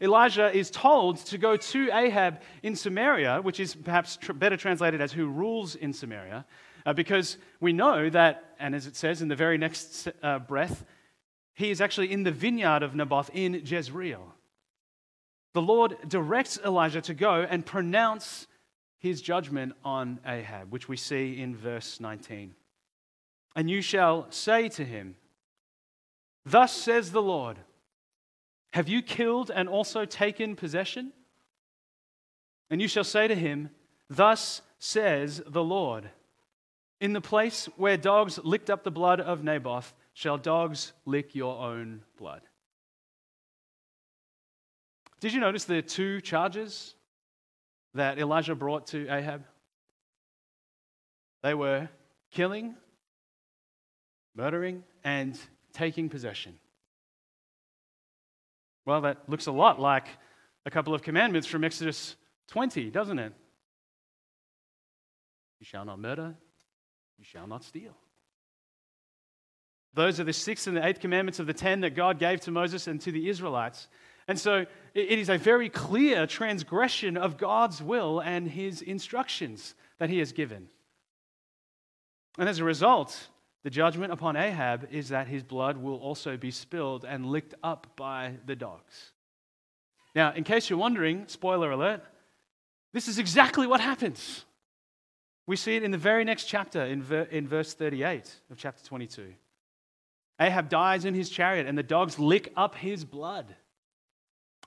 Elijah 0.00 0.50
is 0.56 0.70
told 0.70 1.18
to 1.26 1.36
go 1.36 1.56
to 1.56 1.90
Ahab 1.92 2.40
in 2.62 2.74
Samaria, 2.74 3.40
which 3.42 3.60
is 3.60 3.74
perhaps 3.74 4.16
tr- 4.16 4.32
better 4.32 4.56
translated 4.56 5.00
as 5.00 5.12
who 5.12 5.26
rules 5.26 5.74
in 5.74 5.92
Samaria, 5.92 6.46
uh, 6.86 6.92
because 6.94 7.36
we 7.60 7.72
know 7.72 8.08
that, 8.08 8.54
and 8.58 8.74
as 8.74 8.86
it 8.86 8.96
says 8.96 9.20
in 9.20 9.28
the 9.28 9.36
very 9.36 9.58
next 9.58 10.08
uh, 10.22 10.38
breath, 10.38 10.84
he 11.54 11.70
is 11.70 11.80
actually 11.80 12.10
in 12.10 12.22
the 12.22 12.30
vineyard 12.30 12.82
of 12.82 12.94
Naboth 12.94 13.30
in 13.34 13.62
Jezreel. 13.64 14.34
The 15.52 15.62
Lord 15.62 15.96
directs 16.08 16.58
Elijah 16.64 17.02
to 17.02 17.14
go 17.14 17.42
and 17.42 17.66
pronounce 17.66 18.46
his 18.98 19.20
judgment 19.20 19.74
on 19.84 20.20
Ahab, 20.24 20.70
which 20.70 20.88
we 20.88 20.96
see 20.96 21.40
in 21.40 21.56
verse 21.56 22.00
19. 22.00 22.54
And 23.56 23.68
you 23.68 23.82
shall 23.82 24.30
say 24.30 24.68
to 24.70 24.84
him, 24.84 25.16
Thus 26.46 26.72
says 26.72 27.12
the 27.12 27.22
Lord. 27.22 27.58
Have 28.72 28.88
you 28.88 29.02
killed 29.02 29.50
and 29.50 29.68
also 29.68 30.04
taken 30.04 30.56
possession? 30.56 31.12
And 32.70 32.80
you 32.80 32.88
shall 32.88 33.04
say 33.04 33.26
to 33.26 33.34
him, 33.34 33.70
Thus 34.08 34.62
says 34.78 35.42
the 35.46 35.62
Lord 35.62 36.10
In 37.00 37.12
the 37.12 37.20
place 37.20 37.66
where 37.76 37.96
dogs 37.96 38.38
licked 38.42 38.70
up 38.70 38.84
the 38.84 38.90
blood 38.90 39.20
of 39.20 39.42
Naboth, 39.42 39.92
shall 40.12 40.38
dogs 40.38 40.92
lick 41.04 41.34
your 41.34 41.58
own 41.58 42.02
blood. 42.16 42.42
Did 45.20 45.32
you 45.32 45.40
notice 45.40 45.64
the 45.64 45.82
two 45.82 46.20
charges 46.20 46.94
that 47.94 48.18
Elijah 48.18 48.54
brought 48.54 48.86
to 48.88 49.08
Ahab? 49.08 49.44
They 51.42 51.54
were 51.54 51.88
killing, 52.30 52.74
murdering, 54.34 54.84
and 55.04 55.38
taking 55.72 56.08
possession. 56.08 56.58
Well, 58.86 59.02
that 59.02 59.28
looks 59.28 59.46
a 59.46 59.52
lot 59.52 59.80
like 59.80 60.06
a 60.66 60.70
couple 60.70 60.94
of 60.94 61.02
commandments 61.02 61.46
from 61.46 61.64
Exodus 61.64 62.16
20, 62.48 62.90
doesn't 62.90 63.18
it? 63.18 63.32
You 65.58 65.66
shall 65.66 65.84
not 65.84 65.98
murder, 65.98 66.34
you 67.18 67.24
shall 67.24 67.46
not 67.46 67.62
steal. 67.62 67.94
Those 69.92 70.20
are 70.20 70.24
the 70.24 70.32
sixth 70.32 70.66
and 70.66 70.76
the 70.76 70.86
eighth 70.86 71.00
commandments 71.00 71.40
of 71.40 71.46
the 71.46 71.52
ten 71.52 71.80
that 71.80 71.96
God 71.96 72.18
gave 72.18 72.40
to 72.42 72.50
Moses 72.50 72.86
and 72.86 73.00
to 73.02 73.12
the 73.12 73.28
Israelites. 73.28 73.88
And 74.28 74.38
so 74.38 74.64
it 74.94 75.18
is 75.18 75.28
a 75.28 75.36
very 75.36 75.68
clear 75.68 76.26
transgression 76.26 77.16
of 77.16 77.36
God's 77.36 77.82
will 77.82 78.20
and 78.20 78.48
his 78.48 78.82
instructions 78.82 79.74
that 79.98 80.08
he 80.08 80.18
has 80.18 80.32
given. 80.32 80.68
And 82.38 82.48
as 82.48 82.60
a 82.60 82.64
result, 82.64 83.28
the 83.62 83.70
judgment 83.70 84.12
upon 84.12 84.36
Ahab 84.36 84.88
is 84.90 85.10
that 85.10 85.28
his 85.28 85.42
blood 85.42 85.76
will 85.76 85.96
also 85.96 86.36
be 86.36 86.50
spilled 86.50 87.04
and 87.04 87.26
licked 87.26 87.54
up 87.62 87.88
by 87.96 88.34
the 88.46 88.56
dogs. 88.56 89.12
Now, 90.14 90.32
in 90.32 90.44
case 90.44 90.70
you're 90.70 90.78
wondering, 90.78 91.24
spoiler 91.28 91.70
alert, 91.70 92.02
this 92.92 93.06
is 93.06 93.18
exactly 93.18 93.66
what 93.66 93.80
happens. 93.80 94.44
We 95.46 95.56
see 95.56 95.76
it 95.76 95.82
in 95.82 95.90
the 95.90 95.98
very 95.98 96.24
next 96.24 96.44
chapter, 96.44 96.82
in, 96.82 97.02
ver- 97.02 97.28
in 97.30 97.46
verse 97.46 97.74
38 97.74 98.34
of 98.50 98.56
chapter 98.56 98.84
22. 98.84 99.34
Ahab 100.40 100.68
dies 100.68 101.04
in 101.04 101.14
his 101.14 101.28
chariot, 101.28 101.66
and 101.66 101.76
the 101.76 101.82
dogs 101.82 102.18
lick 102.18 102.52
up 102.56 102.74
his 102.74 103.04
blood. 103.04 103.54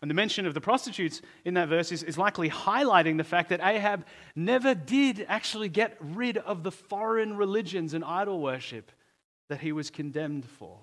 And 0.04 0.10
the 0.10 0.16
mention 0.16 0.46
of 0.46 0.54
the 0.54 0.60
prostitutes 0.60 1.22
in 1.46 1.54
that 1.54 1.70
verse 1.70 1.90
is, 1.94 2.04
is 2.04 2.18
likely 2.18 2.50
highlighting 2.50 3.16
the 3.16 3.24
fact 3.24 3.48
that 3.52 3.62
Ahab 3.64 4.06
never 4.36 4.76
did 4.76 5.26
actually 5.30 5.70
get 5.70 5.96
rid 6.02 6.38
of 6.40 6.62
the 6.62 6.74
foreign 6.74 7.38
religions 7.38 7.94
and 7.94 8.04
idol 8.04 8.42
worship 8.42 8.92
that 9.48 9.62
he 9.62 9.72
was 9.72 9.90
condemned 9.90 10.44
for. 10.44 10.78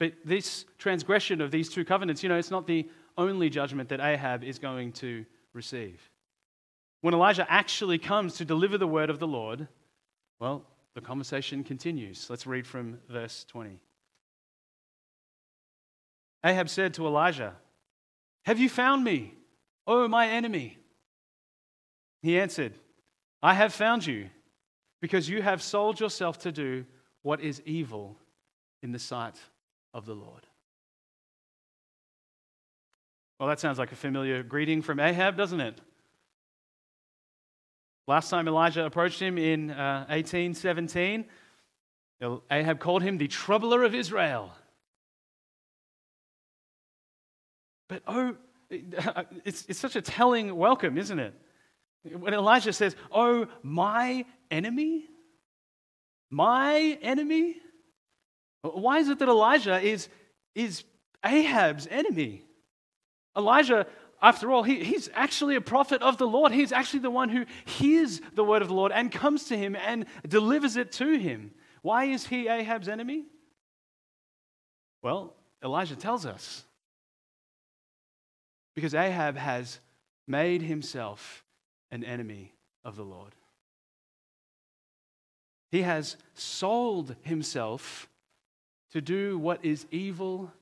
But 0.00 0.14
this 0.24 0.64
transgression 0.78 1.40
of 1.40 1.52
these 1.52 1.68
two 1.68 1.84
covenants, 1.84 2.24
you 2.24 2.28
know, 2.28 2.38
it's 2.38 2.50
not 2.50 2.66
the 2.66 2.90
only 3.16 3.48
judgment 3.48 3.88
that 3.90 4.00
Ahab 4.00 4.42
is 4.42 4.58
going 4.58 4.90
to 4.94 5.24
receive. 5.52 6.10
When 7.02 7.14
Elijah 7.14 7.46
actually 7.48 7.98
comes 7.98 8.34
to 8.38 8.44
deliver 8.44 8.78
the 8.78 8.88
word 8.88 9.10
of 9.10 9.20
the 9.20 9.28
Lord, 9.28 9.68
well, 10.40 10.64
the 10.94 11.00
conversation 11.00 11.62
continues. 11.62 12.28
Let's 12.28 12.48
read 12.48 12.66
from 12.66 12.98
verse 13.08 13.44
20. 13.48 13.78
Ahab 16.46 16.68
said 16.68 16.94
to 16.94 17.06
Elijah, 17.06 17.56
Have 18.44 18.60
you 18.60 18.68
found 18.68 19.02
me, 19.02 19.34
O 19.84 20.06
my 20.06 20.28
enemy? 20.28 20.78
He 22.22 22.38
answered, 22.38 22.72
I 23.42 23.54
have 23.54 23.74
found 23.74 24.06
you, 24.06 24.30
because 25.00 25.28
you 25.28 25.42
have 25.42 25.60
sold 25.60 25.98
yourself 25.98 26.38
to 26.40 26.52
do 26.52 26.86
what 27.22 27.40
is 27.40 27.60
evil 27.66 28.16
in 28.80 28.92
the 28.92 28.98
sight 29.00 29.34
of 29.92 30.06
the 30.06 30.14
Lord. 30.14 30.46
Well, 33.40 33.48
that 33.48 33.58
sounds 33.58 33.78
like 33.78 33.90
a 33.90 33.96
familiar 33.96 34.44
greeting 34.44 34.82
from 34.82 35.00
Ahab, 35.00 35.36
doesn't 35.36 35.60
it? 35.60 35.80
Last 38.06 38.30
time 38.30 38.46
Elijah 38.46 38.86
approached 38.86 39.20
him 39.20 39.36
in 39.36 39.72
uh, 39.72 40.06
1817, 40.08 41.24
Ahab 42.52 42.78
called 42.78 43.02
him 43.02 43.18
the 43.18 43.26
troubler 43.26 43.82
of 43.82 43.96
Israel. 43.96 44.52
But 47.88 48.02
oh, 48.06 48.36
it's, 48.70 49.64
it's 49.68 49.78
such 49.78 49.96
a 49.96 50.02
telling 50.02 50.54
welcome, 50.56 50.98
isn't 50.98 51.18
it? 51.18 51.34
When 52.18 52.34
Elijah 52.34 52.72
says, 52.72 52.94
Oh, 53.10 53.46
my 53.62 54.24
enemy? 54.50 55.06
My 56.30 56.98
enemy? 57.02 57.56
Why 58.62 58.98
is 58.98 59.08
it 59.08 59.18
that 59.20 59.28
Elijah 59.28 59.80
is, 59.80 60.08
is 60.54 60.84
Ahab's 61.24 61.86
enemy? 61.90 62.42
Elijah, 63.36 63.86
after 64.20 64.50
all, 64.50 64.62
he, 64.62 64.82
he's 64.82 65.08
actually 65.14 65.56
a 65.56 65.60
prophet 65.60 66.02
of 66.02 66.16
the 66.18 66.26
Lord. 66.26 66.52
He's 66.52 66.72
actually 66.72 67.00
the 67.00 67.10
one 67.10 67.28
who 67.28 67.44
hears 67.64 68.20
the 68.34 68.44
word 68.44 68.62
of 68.62 68.68
the 68.68 68.74
Lord 68.74 68.92
and 68.92 69.12
comes 69.12 69.44
to 69.46 69.56
him 69.56 69.76
and 69.76 70.06
delivers 70.26 70.76
it 70.76 70.92
to 70.92 71.18
him. 71.18 71.52
Why 71.82 72.04
is 72.06 72.26
he 72.26 72.48
Ahab's 72.48 72.88
enemy? 72.88 73.24
Well, 75.02 75.34
Elijah 75.62 75.96
tells 75.96 76.26
us. 76.26 76.64
Because 78.76 78.94
Ahab 78.94 79.36
has 79.36 79.80
made 80.28 80.62
himself 80.62 81.44
an 81.90 82.04
enemy 82.04 82.52
of 82.84 82.94
the 82.94 83.02
Lord. 83.02 83.34
He 85.72 85.82
has 85.82 86.16
sold 86.34 87.16
himself 87.22 88.08
to 88.92 89.00
do 89.00 89.38
what 89.38 89.64
is 89.64 89.86
evil 89.90 90.52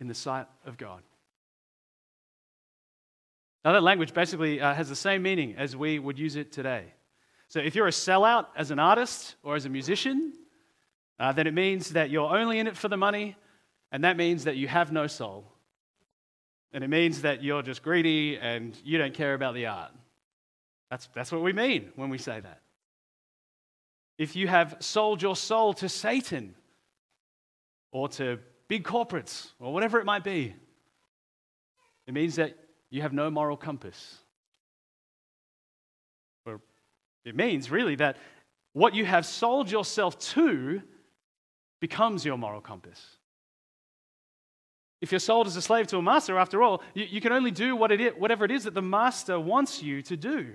in 0.00 0.08
the 0.08 0.14
sight 0.14 0.46
of 0.66 0.76
God. 0.76 1.02
Now, 3.64 3.72
that 3.72 3.82
language 3.82 4.12
basically 4.12 4.60
uh, 4.60 4.74
has 4.74 4.88
the 4.88 4.96
same 4.96 5.22
meaning 5.22 5.54
as 5.56 5.76
we 5.76 5.98
would 5.98 6.18
use 6.18 6.36
it 6.36 6.52
today. 6.52 6.84
So, 7.48 7.60
if 7.60 7.74
you're 7.74 7.86
a 7.86 7.92
sellout 7.92 8.46
as 8.56 8.70
an 8.70 8.78
artist 8.78 9.36
or 9.42 9.56
as 9.56 9.64
a 9.64 9.70
musician, 9.70 10.32
uh, 11.18 11.32
then 11.32 11.46
it 11.46 11.54
means 11.54 11.90
that 11.90 12.10
you're 12.10 12.36
only 12.36 12.58
in 12.58 12.66
it 12.66 12.76
for 12.76 12.88
the 12.88 12.96
money, 12.96 13.36
and 13.92 14.04
that 14.04 14.16
means 14.16 14.44
that 14.44 14.56
you 14.56 14.68
have 14.68 14.90
no 14.90 15.06
soul. 15.06 15.53
And 16.74 16.82
it 16.82 16.90
means 16.90 17.22
that 17.22 17.42
you're 17.42 17.62
just 17.62 17.84
greedy 17.84 18.36
and 18.36 18.76
you 18.84 18.98
don't 18.98 19.14
care 19.14 19.34
about 19.34 19.54
the 19.54 19.66
art. 19.66 19.92
That's, 20.90 21.08
that's 21.14 21.30
what 21.30 21.40
we 21.40 21.52
mean 21.52 21.92
when 21.94 22.10
we 22.10 22.18
say 22.18 22.40
that. 22.40 22.62
If 24.18 24.34
you 24.34 24.48
have 24.48 24.76
sold 24.80 25.22
your 25.22 25.36
soul 25.36 25.72
to 25.74 25.88
Satan 25.88 26.56
or 27.92 28.08
to 28.08 28.40
big 28.66 28.82
corporates 28.82 29.52
or 29.60 29.72
whatever 29.72 30.00
it 30.00 30.04
might 30.04 30.24
be, 30.24 30.52
it 32.08 32.12
means 32.12 32.36
that 32.36 32.58
you 32.90 33.02
have 33.02 33.12
no 33.12 33.30
moral 33.30 33.56
compass. 33.56 34.18
Or 36.44 36.60
it 37.24 37.36
means 37.36 37.70
really 37.70 37.94
that 37.96 38.16
what 38.72 38.96
you 38.96 39.04
have 39.04 39.24
sold 39.24 39.70
yourself 39.70 40.18
to 40.18 40.82
becomes 41.80 42.24
your 42.24 42.36
moral 42.36 42.60
compass. 42.60 43.00
If 45.04 45.12
you're 45.12 45.18
sold 45.18 45.46
as 45.46 45.54
a 45.54 45.60
slave 45.60 45.86
to 45.88 45.98
a 45.98 46.02
master, 46.02 46.38
after 46.38 46.62
all, 46.62 46.80
you, 46.94 47.04
you 47.04 47.20
can 47.20 47.30
only 47.30 47.50
do 47.50 47.76
what 47.76 47.92
it 47.92 48.00
is, 48.00 48.14
whatever 48.16 48.42
it 48.46 48.50
is 48.50 48.64
that 48.64 48.72
the 48.72 48.80
master 48.80 49.38
wants 49.38 49.82
you 49.82 50.00
to 50.00 50.16
do. 50.16 50.46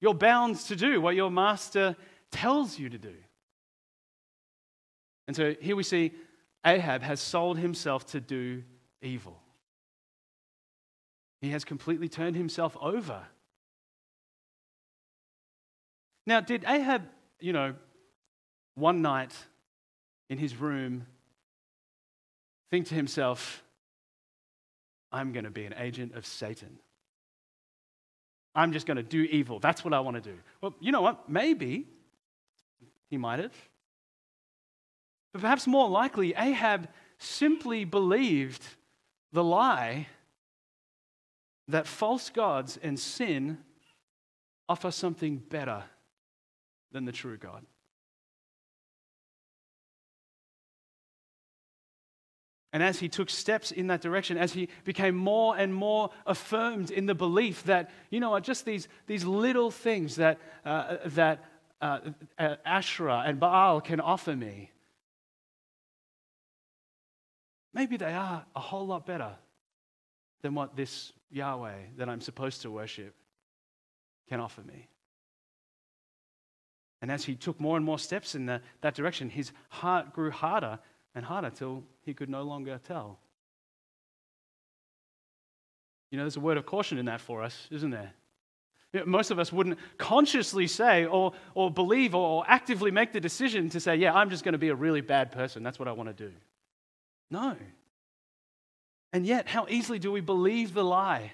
You're 0.00 0.12
bound 0.12 0.56
to 0.56 0.74
do 0.74 1.00
what 1.00 1.14
your 1.14 1.30
master 1.30 1.94
tells 2.32 2.80
you 2.80 2.88
to 2.88 2.98
do. 2.98 3.14
And 5.28 5.36
so 5.36 5.54
here 5.60 5.76
we 5.76 5.84
see 5.84 6.14
Ahab 6.66 7.04
has 7.04 7.20
sold 7.20 7.58
himself 7.58 8.04
to 8.06 8.20
do 8.20 8.64
evil. 9.02 9.38
He 11.40 11.50
has 11.50 11.64
completely 11.64 12.08
turned 12.08 12.34
himself 12.34 12.76
over. 12.80 13.22
Now, 16.26 16.40
did 16.40 16.64
Ahab, 16.66 17.02
you 17.38 17.52
know, 17.52 17.76
one 18.74 19.00
night 19.00 19.32
in 20.28 20.38
his 20.38 20.56
room 20.56 21.06
think 22.68 22.88
to 22.88 22.96
himself, 22.96 23.62
I'm 25.16 25.32
going 25.32 25.44
to 25.44 25.50
be 25.50 25.64
an 25.64 25.74
agent 25.78 26.14
of 26.14 26.26
Satan? 26.26 26.78
I'm 28.54 28.72
just 28.72 28.86
going 28.86 28.98
to 28.98 29.02
do 29.02 29.22
evil. 29.22 29.58
That's 29.58 29.82
what 29.82 29.94
I 29.94 30.00
want 30.00 30.16
to 30.16 30.20
do. 30.20 30.36
Well, 30.60 30.74
you 30.78 30.92
know 30.92 31.00
what? 31.00 31.26
Maybe 31.28 31.86
he 33.08 33.16
might 33.16 33.38
have. 33.38 33.54
But 35.32 35.40
perhaps 35.40 35.66
more 35.66 35.88
likely, 35.88 36.34
Ahab 36.36 36.88
simply 37.16 37.86
believed 37.86 38.62
the 39.32 39.42
lie 39.42 40.06
that 41.68 41.86
false 41.86 42.28
gods 42.28 42.78
and 42.82 43.00
sin 43.00 43.56
offer 44.68 44.90
something 44.90 45.38
better 45.38 45.82
than 46.92 47.06
the 47.06 47.12
true 47.12 47.38
God. 47.38 47.64
And 52.76 52.82
as 52.82 52.98
he 52.98 53.08
took 53.08 53.30
steps 53.30 53.72
in 53.72 53.86
that 53.86 54.02
direction, 54.02 54.36
as 54.36 54.52
he 54.52 54.68
became 54.84 55.16
more 55.16 55.56
and 55.56 55.74
more 55.74 56.10
affirmed 56.26 56.90
in 56.90 57.06
the 57.06 57.14
belief 57.14 57.64
that, 57.64 57.88
you 58.10 58.20
know 58.20 58.38
just 58.38 58.66
these, 58.66 58.86
these 59.06 59.24
little 59.24 59.70
things 59.70 60.16
that, 60.16 60.38
uh, 60.62 60.98
that 61.06 61.42
uh, 61.80 62.00
uh, 62.38 62.56
Asherah 62.66 63.22
and 63.24 63.40
Baal 63.40 63.80
can 63.80 63.98
offer 63.98 64.36
me, 64.36 64.72
maybe 67.72 67.96
they 67.96 68.12
are 68.12 68.44
a 68.54 68.60
whole 68.60 68.86
lot 68.86 69.06
better 69.06 69.32
than 70.42 70.54
what 70.54 70.76
this 70.76 71.14
Yahweh 71.30 71.78
that 71.96 72.10
I'm 72.10 72.20
supposed 72.20 72.60
to 72.60 72.70
worship 72.70 73.14
can 74.28 74.38
offer 74.38 74.60
me. 74.60 74.86
And 77.00 77.10
as 77.10 77.24
he 77.24 77.36
took 77.36 77.58
more 77.58 77.78
and 77.78 77.86
more 77.86 77.98
steps 77.98 78.34
in 78.34 78.44
the, 78.44 78.60
that 78.82 78.94
direction, 78.94 79.30
his 79.30 79.52
heart 79.70 80.12
grew 80.12 80.30
harder 80.30 80.78
and 81.16 81.24
harder 81.24 81.50
till 81.50 81.82
he 82.02 82.14
could 82.14 82.28
no 82.28 82.42
longer 82.42 82.78
tell. 82.86 83.18
You 86.10 86.18
know, 86.18 86.24
there's 86.24 86.36
a 86.36 86.40
word 86.40 86.58
of 86.58 86.66
caution 86.66 86.98
in 86.98 87.06
that 87.06 87.20
for 87.20 87.42
us, 87.42 87.66
isn't 87.72 87.90
there? 87.90 88.12
Most 89.04 89.30
of 89.30 89.38
us 89.38 89.52
wouldn't 89.52 89.78
consciously 89.98 90.66
say 90.66 91.06
or, 91.06 91.32
or 91.54 91.70
believe 91.70 92.14
or, 92.14 92.28
or 92.28 92.44
actively 92.46 92.90
make 92.90 93.12
the 93.12 93.20
decision 93.20 93.68
to 93.70 93.80
say, 93.80 93.96
yeah, 93.96 94.14
I'm 94.14 94.30
just 94.30 94.44
going 94.44 94.52
to 94.52 94.58
be 94.58 94.68
a 94.68 94.74
really 94.74 95.00
bad 95.00 95.32
person. 95.32 95.62
That's 95.62 95.78
what 95.78 95.88
I 95.88 95.92
want 95.92 96.16
to 96.16 96.28
do. 96.28 96.32
No. 97.30 97.56
And 99.12 99.26
yet, 99.26 99.48
how 99.48 99.66
easily 99.68 99.98
do 99.98 100.12
we 100.12 100.20
believe 100.20 100.72
the 100.72 100.84
lie 100.84 101.32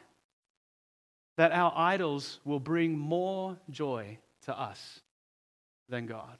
that 1.36 1.52
our 1.52 1.72
idols 1.76 2.40
will 2.44 2.60
bring 2.60 2.96
more 2.96 3.58
joy 3.70 4.18
to 4.46 4.58
us 4.58 5.00
than 5.88 6.06
God? 6.06 6.38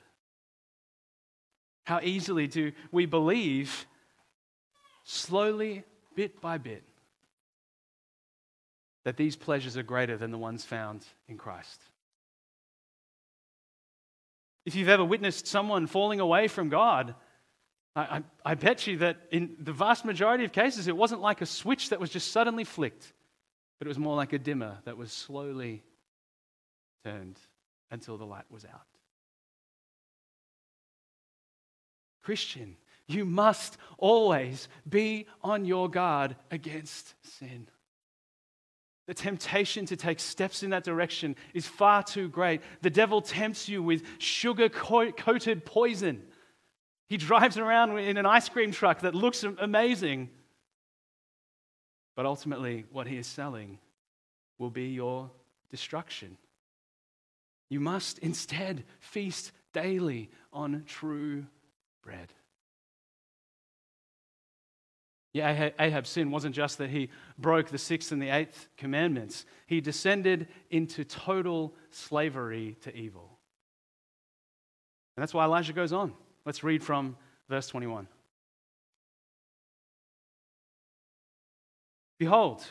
How 1.85 2.01
easily 2.03 2.47
do 2.47 2.73
we 2.91 3.07
believe, 3.07 3.87
slowly, 5.05 5.85
bit 6.15 6.41
by 6.41 6.59
bit, 6.59 6.85
that 9.05 9.17
these 9.17 9.35
pleasures 9.35 9.77
are 9.77 9.83
greater 9.83 10.17
than 10.17 10.31
the 10.31 10.39
ones 10.39 10.65
found 10.65 11.05
in 11.29 11.37
Christ? 11.37 11.83
If 14.65 14.77
you've 14.77 14.89
ever 14.89 15.05
witnessed 15.05 15.47
someone 15.49 15.89
falling 15.89 16.21
away 16.21 16.47
from 16.47 16.69
God, 16.69 17.17
I, 17.97 18.01
I, 18.01 18.23
I, 18.45 18.55
bet 18.55 18.87
you 18.87 18.99
that 18.99 19.17
in 19.33 19.57
the 19.59 19.73
vast 19.73 20.05
majority 20.05 20.45
of 20.45 20.53
cases, 20.53 20.87
it 20.87 20.97
wasn't 20.97 21.21
like 21.21 21.41
a 21.41 21.47
switch 21.47 21.91
that 21.91 22.01
was 22.01 22.11
just 22.11 22.31
suddenly 22.31 22.65
flicked, 22.65 23.13
but 23.79 23.87
it 23.87 23.89
was 23.89 23.99
more 23.99 24.15
like 24.15 24.33
a 24.33 24.39
dimmer 24.39 24.79
that 24.85 24.97
was 24.97 25.13
slowly 25.13 25.83
turned 27.05 27.39
until 27.91 28.17
the 28.17 28.25
light 28.25 28.45
was 28.51 28.65
out. 28.65 28.92
Christian, 32.23 32.77
you 33.07 33.25
must 33.25 33.77
always 33.99 34.69
be 34.89 35.27
on 35.43 35.65
your 35.65 35.91
guard 35.91 36.37
against 36.51 37.15
sin. 37.23 37.69
The 39.07 39.15
temptation 39.15 39.85
to 39.87 39.97
take 39.97 40.21
steps 40.21 40.63
in 40.63 40.71
that 40.71 40.85
direction 40.85 41.35
is 41.55 41.67
far 41.67 42.03
too 42.03 42.29
great. 42.29 42.61
The 42.83 42.91
devil 42.91 43.21
tempts 43.21 43.69
you 43.69 43.83
with 43.83 44.05
sugar 44.19 44.69
coated 44.69 45.65
poison. 45.65 46.23
He 47.09 47.17
drives 47.17 47.59
around 47.59 47.99
in 47.99 48.17
an 48.17 48.27
ice 48.27 48.49
cream 48.49 48.71
truck 48.71 49.01
that 49.01 49.15
looks 49.15 49.43
amazing. 49.43 50.31
But 52.15 52.27
ultimately, 52.27 52.85
what 52.93 53.07
he 53.07 53.17
is 53.17 53.27
selling 53.27 53.79
will 54.59 54.71
be 54.71 54.89
your 54.89 55.31
destruction. 55.71 56.37
You 57.69 57.81
must 57.81 58.19
instead 58.21 58.85
feast 59.01 59.51
daily 59.73 60.31
on 60.53 60.85
true 60.87 61.47
bread. 62.03 62.33
Yeah, 65.33 65.71
Ahab's 65.79 66.11
sin 66.11 66.31
wasn't 66.31 66.55
just 66.55 66.77
that 66.79 66.91
he 66.91 67.09
broke 67.39 67.69
the 67.69 67.79
sixth 67.79 68.13
and 68.13 68.21
the 68.21 68.29
eighth 68.29 68.69
commandments, 68.77 69.47
he 69.67 69.81
descended 69.81 70.49
into 70.71 71.05
total 71.05 71.75
slavery 71.91 72.77
to 72.83 72.95
evil. 72.95 73.39
And 75.17 75.23
that's 75.23 75.33
why 75.33 75.45
Elijah 75.45 75.73
goes 75.73 75.93
on. 75.93 76.13
Let's 76.45 76.63
read 76.63 76.83
from 76.83 77.17
verse 77.49 77.69
21. 77.69 78.09
Behold, 82.19 82.65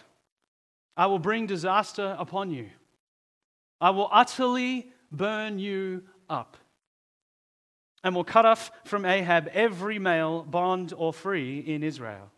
I 0.96 1.08
will 1.08 1.20
bring 1.20 1.48
disaster 1.48 2.15
upon 2.20 2.52
you. 2.52 2.70
I 3.80 3.89
will 3.89 4.10
utterly 4.12 4.91
burn 5.12 5.58
you 5.58 6.04
up 6.30 6.58
and 8.03 8.15
will 8.15 8.23
cut 8.23 8.45
off 8.45 8.71
from 8.83 9.05
Ahab 9.05 9.49
every 9.53 9.99
male, 9.99 10.43
bond 10.43 10.93
or 10.95 11.13
free, 11.13 11.59
in 11.59 11.83
Israel. 11.83 12.31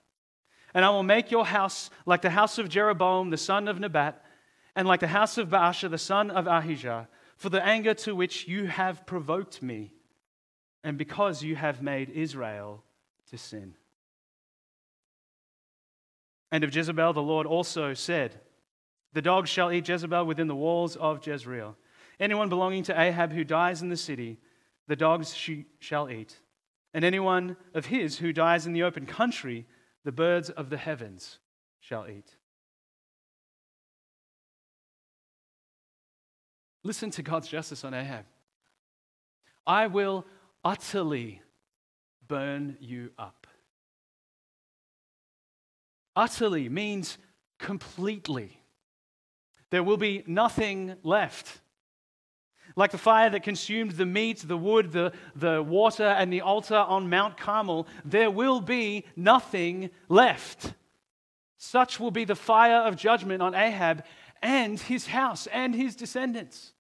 And 0.74 0.84
I 0.84 0.90
will 0.90 1.04
make 1.04 1.32
your 1.32 1.46
house 1.46 1.90
like 2.06 2.22
the 2.22 2.30
house 2.30 2.58
of 2.58 2.70
Jeroboam 2.70 3.30
the 3.30 3.38
son 3.38 3.68
of 3.68 3.80
Nebat, 3.80 4.24
and 4.76 4.88
like 4.88 5.00
the 5.00 5.08
house 5.08 5.38
of 5.38 5.50
Baasha 5.50 5.90
the 5.90 5.98
son 5.98 6.32
of 6.32 6.48
Ahijah, 6.48 7.08
for 7.38 7.50
the 7.50 7.64
anger 7.64 7.94
to 7.94 8.16
which 8.16 8.48
you 8.48 8.66
have 8.66 9.06
provoked 9.06 9.62
me, 9.62 9.94
and 10.84 10.98
because 10.98 11.44
you 11.44 11.56
have 11.56 11.82
made 11.82 12.10
Israel 12.10 12.84
to 13.30 13.38
sin. 13.38 13.76
And 16.52 16.64
of 16.64 16.76
Jezebel 16.76 17.14
the 17.14 17.22
Lord 17.22 17.48
also 17.48 17.94
said, 17.94 18.40
The 19.14 19.22
dogs 19.22 19.50
shall 19.50 19.72
eat 19.72 19.88
Jezebel 19.88 20.26
within 20.26 20.48
the 20.48 20.56
walls 20.56 20.96
of 20.96 21.26
Jezreel. 21.26 21.76
Anyone 22.20 22.50
belonging 22.50 22.84
to 22.84 23.00
Ahab 23.00 23.32
who 23.32 23.44
dies 23.44 23.82
in 23.82 23.90
the 23.90 23.98
city, 23.98 24.40
the 24.88 24.96
dogs 24.96 25.36
she 25.36 25.66
shall 25.80 26.10
eat. 26.10 26.40
And 26.94 27.04
anyone 27.04 27.58
of 27.74 27.88
his 27.88 28.20
who 28.20 28.34
dies 28.34 28.68
in 28.68 28.74
the 28.74 28.84
open 28.84 29.06
country, 29.06 29.66
the 30.04 30.12
birds 30.12 30.50
of 30.50 30.70
the 30.70 30.78
heavens 30.78 31.40
shall 31.80 32.08
eat. 32.08 32.36
Listen 36.84 37.10
to 37.12 37.24
God's 37.24 37.48
justice 37.48 37.84
on 37.84 37.94
Ahab. 37.94 38.26
I 39.66 39.88
will 39.88 40.26
utterly 40.64 41.42
burn 42.28 42.78
you 42.80 43.12
up. 43.18 43.48
Utterly 46.16 46.70
means 46.70 47.18
completely. 47.58 48.60
There 49.72 49.84
will 49.84 49.98
be 49.98 50.24
nothing 50.28 50.98
left. 51.04 51.62
Like 52.76 52.92
the 52.92 52.98
fire 52.98 53.30
that 53.30 53.44
consumed 53.44 53.92
the 53.92 54.06
meat, 54.06 54.44
the 54.48 54.58
wood, 54.58 54.92
the, 54.92 55.14
the 55.36 55.62
water, 55.62 56.06
and 56.06 56.34
the 56.34 56.42
altar 56.42 56.76
on 56.76 57.10
Mount 57.10 57.38
Carmel, 57.38 57.88
there 58.04 58.32
will 58.32 58.62
be 58.62 59.06
nothing 59.16 59.92
left. 60.10 60.74
Such 61.58 62.00
will 62.00 62.12
be 62.12 62.26
the 62.26 62.36
fire 62.36 62.82
of 62.82 62.96
judgment 62.96 63.42
on 63.42 63.54
Ahab 63.54 64.04
and 64.42 64.80
his 64.80 65.08
house 65.08 65.48
and 65.48 65.74
his 65.74 65.96
descendants. 65.96 66.74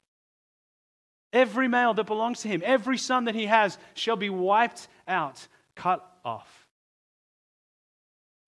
Every 1.31 1.67
male 1.67 1.93
that 1.93 2.05
belongs 2.05 2.41
to 2.41 2.47
him, 2.47 2.61
every 2.65 2.97
son 2.97 3.25
that 3.25 3.35
he 3.35 3.45
has, 3.45 3.77
shall 3.93 4.15
be 4.15 4.29
wiped 4.29 4.87
out, 5.07 5.47
cut 5.75 6.05
off. 6.25 6.62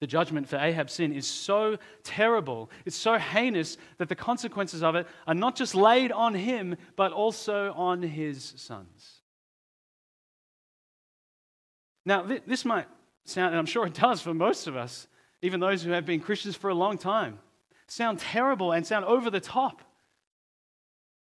The 0.01 0.07
judgment 0.07 0.49
for 0.49 0.57
Ahab's 0.57 0.93
sin 0.93 1.13
is 1.13 1.25
so 1.25 1.77
terrible, 2.03 2.69
it's 2.85 2.97
so 2.97 3.17
heinous 3.17 3.77
that 3.97 4.09
the 4.09 4.15
consequences 4.15 4.83
of 4.83 4.95
it 4.95 5.07
are 5.25 5.33
not 5.33 5.55
just 5.55 5.73
laid 5.73 6.11
on 6.11 6.33
him, 6.33 6.75
but 6.95 7.13
also 7.13 7.71
on 7.73 8.01
his 8.01 8.53
sons. 8.57 9.21
Now, 12.05 12.23
this 12.45 12.65
might 12.65 12.87
sound, 13.23 13.49
and 13.49 13.57
I'm 13.57 13.65
sure 13.65 13.87
it 13.87 13.93
does 13.93 14.21
for 14.21 14.33
most 14.33 14.67
of 14.67 14.75
us, 14.75 15.07
even 15.41 15.59
those 15.59 15.81
who 15.81 15.91
have 15.91 16.05
been 16.05 16.19
Christians 16.19 16.55
for 16.55 16.69
a 16.69 16.75
long 16.75 16.97
time, 16.97 17.39
sound 17.87 18.19
terrible 18.19 18.73
and 18.73 18.85
sound 18.85 19.05
over 19.05 19.29
the 19.29 19.39
top. 19.39 19.81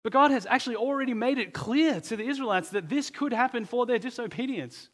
But 0.02 0.12
God 0.12 0.30
has 0.30 0.46
actually 0.46 0.76
already 0.76 1.14
made 1.14 1.38
it 1.38 1.54
clear 1.54 2.00
to 2.00 2.16
the 2.16 2.28
Israelites 2.28 2.70
that 2.70 2.88
this 2.88 3.10
could 3.10 3.32
happen 3.32 3.64
for 3.64 3.86
their 3.86 3.98
disobedience. 3.98 4.88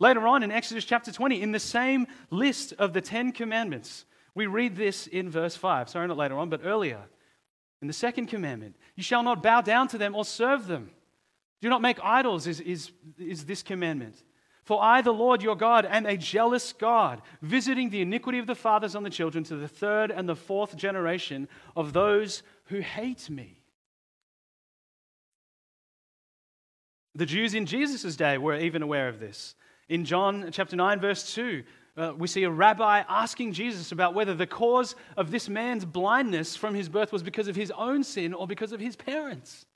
Later 0.00 0.26
on 0.26 0.42
in 0.42 0.50
Exodus 0.50 0.86
chapter 0.86 1.12
20, 1.12 1.42
in 1.42 1.52
the 1.52 1.60
same 1.60 2.06
list 2.30 2.72
of 2.78 2.94
the 2.94 3.02
Ten 3.02 3.32
Commandments, 3.32 4.06
we 4.34 4.46
read 4.46 4.74
this 4.74 5.06
in 5.06 5.28
verse 5.28 5.54
5. 5.54 5.90
Sorry, 5.90 6.08
not 6.08 6.16
later 6.16 6.38
on, 6.38 6.48
but 6.48 6.62
earlier. 6.64 7.02
In 7.82 7.86
the 7.86 7.92
second 7.92 8.26
commandment, 8.26 8.76
you 8.96 9.02
shall 9.02 9.22
not 9.22 9.42
bow 9.42 9.60
down 9.60 9.88
to 9.88 9.98
them 9.98 10.14
or 10.14 10.24
serve 10.24 10.66
them. 10.66 10.90
Do 11.60 11.68
not 11.68 11.82
make 11.82 11.98
idols, 12.02 12.46
is, 12.46 12.60
is, 12.60 12.92
is 13.18 13.44
this 13.44 13.62
commandment. 13.62 14.16
For 14.64 14.82
I, 14.82 15.02
the 15.02 15.12
Lord 15.12 15.42
your 15.42 15.56
God, 15.56 15.84
am 15.84 16.06
a 16.06 16.16
jealous 16.16 16.72
God, 16.72 17.20
visiting 17.42 17.90
the 17.90 18.00
iniquity 18.00 18.38
of 18.38 18.46
the 18.46 18.54
fathers 18.54 18.94
on 18.94 19.02
the 19.02 19.10
children 19.10 19.44
to 19.44 19.56
the 19.56 19.68
third 19.68 20.10
and 20.10 20.26
the 20.26 20.36
fourth 20.36 20.76
generation 20.76 21.46
of 21.76 21.92
those 21.92 22.42
who 22.66 22.80
hate 22.80 23.28
me. 23.28 23.60
The 27.14 27.26
Jews 27.26 27.54
in 27.54 27.66
Jesus' 27.66 28.16
day 28.16 28.38
were 28.38 28.56
even 28.56 28.82
aware 28.82 29.08
of 29.08 29.20
this. 29.20 29.54
In 29.90 30.04
John 30.04 30.50
chapter 30.52 30.76
9, 30.76 31.00
verse 31.00 31.34
2, 31.34 31.64
uh, 31.96 32.12
we 32.16 32.28
see 32.28 32.44
a 32.44 32.50
rabbi 32.50 33.02
asking 33.08 33.52
Jesus 33.52 33.90
about 33.90 34.14
whether 34.14 34.34
the 34.34 34.46
cause 34.46 34.94
of 35.16 35.32
this 35.32 35.48
man's 35.48 35.84
blindness 35.84 36.54
from 36.54 36.76
his 36.76 36.88
birth 36.88 37.10
was 37.10 37.24
because 37.24 37.48
of 37.48 37.56
his 37.56 37.72
own 37.72 38.04
sin 38.04 38.32
or 38.32 38.46
because 38.46 38.70
of 38.70 38.78
his 38.78 38.94
parents. 38.94 39.66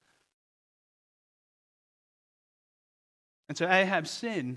And 3.49 3.59
so 3.59 3.69
Ahab's 3.69 4.13
sin 4.13 4.57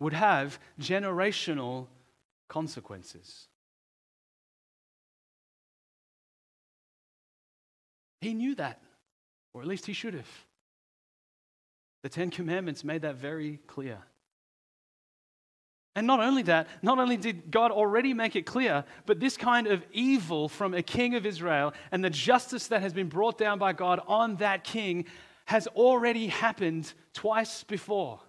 would 0.00 0.12
have 0.12 0.58
generational 0.78 1.86
consequences. 2.46 3.48
He 8.20 8.34
knew 8.34 8.54
that, 8.56 8.82
or 9.54 9.62
at 9.62 9.66
least 9.66 9.86
he 9.86 9.94
should 9.94 10.12
have. 10.12 10.28
The 12.02 12.10
Ten 12.10 12.30
Commandments 12.30 12.84
made 12.84 13.02
that 13.02 13.16
very 13.16 13.60
clear. 13.66 13.98
And 15.96 16.06
not 16.06 16.20
only 16.20 16.42
that, 16.42 16.68
not 16.82 16.98
only 16.98 17.16
did 17.16 17.50
God 17.50 17.72
already 17.72 18.14
make 18.14 18.36
it 18.36 18.46
clear, 18.46 18.84
but 19.06 19.18
this 19.18 19.36
kind 19.36 19.66
of 19.66 19.84
evil 19.92 20.48
from 20.48 20.72
a 20.72 20.82
king 20.82 21.16
of 21.16 21.26
Israel 21.26 21.74
and 21.90 22.04
the 22.04 22.10
justice 22.10 22.68
that 22.68 22.80
has 22.82 22.92
been 22.92 23.08
brought 23.08 23.38
down 23.38 23.58
by 23.58 23.72
God 23.72 24.00
on 24.06 24.36
that 24.36 24.62
king 24.62 25.06
has 25.46 25.66
already 25.68 26.28
happened 26.28 26.92
twice 27.12 27.64
before. 27.64 28.20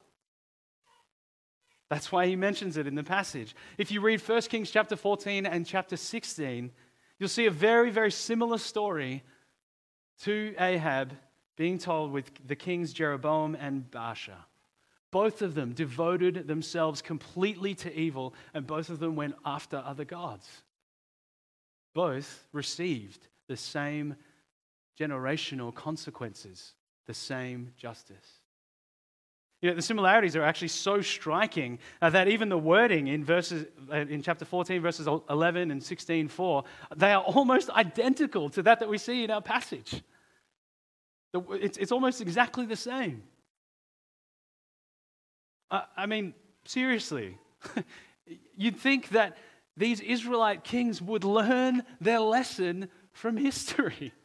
That's 1.89 2.12
why 2.12 2.26
he 2.26 2.36
mentions 2.36 2.78
it 2.78 2.88
in 2.88 2.95
the 2.95 3.04
passage. 3.04 3.54
If 3.78 3.91
you 3.91 4.02
read 4.02 4.21
1 4.21 4.41
Kings 4.43 4.71
chapter 4.71 4.95
14 4.95 5.45
and 5.45 5.65
chapter 5.65 5.97
16, 5.97 6.71
you'll 7.19 7.30
see 7.30 7.45
a 7.45 7.52
very, 7.52 7.91
very 7.91 8.12
similar 8.12 8.58
story 8.58 9.24
to 10.21 10.56
Ahab 10.58 11.13
being 11.58 11.78
told 11.78 12.12
with 12.12 12.32
the 12.47 12.56
kings 12.56 12.93
Jeroboam 12.93 13.56
and 13.56 13.91
Baasha. 13.91 14.38
Both 15.12 15.41
of 15.41 15.56
them 15.56 15.74
devoted 15.74 16.47
themselves 16.47 17.02
completely 17.02 17.76
to 17.76 17.93
evil, 17.93 18.34
and 18.54 18.65
both 18.65 18.89
of 18.89 19.00
them 19.00 19.15
went 19.15 19.36
after 19.45 19.84
other 19.86 20.06
gods. 20.06 20.47
Both 21.93 22.47
received 22.54 23.28
the 23.47 23.58
same 23.58 24.15
generational 24.97 25.74
consequences, 25.74 26.74
the 27.08 27.13
same 27.13 27.74
justice. 27.76 28.39
You 29.62 29.69
know, 29.69 29.76
the 29.76 29.82
similarities 29.82 30.36
are 30.36 30.43
actually 30.43 30.69
so 30.69 31.02
striking 31.02 31.78
uh, 32.02 32.10
that 32.10 32.28
even 32.28 32.50
the 32.50 32.58
wording 32.58 33.08
in 33.08 33.24
verses 33.24 33.67
uh, 33.91 33.97
in 33.97 34.24
chapter 34.24 34.43
14, 34.43 34.82
verses 34.82 35.08
11 35.30 35.69
and 35.69 35.84
16, 35.84 36.30
4, 36.30 36.63
they 36.95 37.12
are 37.12 37.21
almost 37.21 37.69
identical 37.69 38.50
to 38.50 38.63
that 38.63 38.80
that 38.80 38.89
we 38.89 38.97
see 38.97 39.24
in 39.24 39.30
our 39.30 39.41
passage. 39.41 40.02
It's, 41.34 41.78
it's 41.78 41.91
almost 41.91 42.21
exactly 42.21 42.65
the 42.65 42.76
same. 42.76 43.24
I, 45.72 46.06
mean, 46.06 46.34
seriously, 46.66 47.38
you'd 48.58 48.78
think 48.78 49.10
that 49.10 49.38
these 49.78 50.02
Israelite 50.02 50.64
kings 50.64 51.02
would 51.02 51.24
learn 51.24 51.84
their 52.02 52.20
lesson 52.20 52.90
from 53.14 53.38
history. 53.38 54.14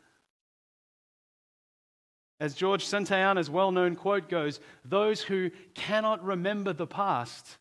As 2.40 2.54
George 2.54 2.84
Santayana's 2.84 3.48
well 3.48 3.70
known 3.70 3.94
quote 3.94 4.28
goes, 4.28 4.60
those 4.84 5.22
who 5.22 5.50
cannot 5.74 6.24
remember 6.24 6.72
the 6.72 6.86
past 6.86 7.58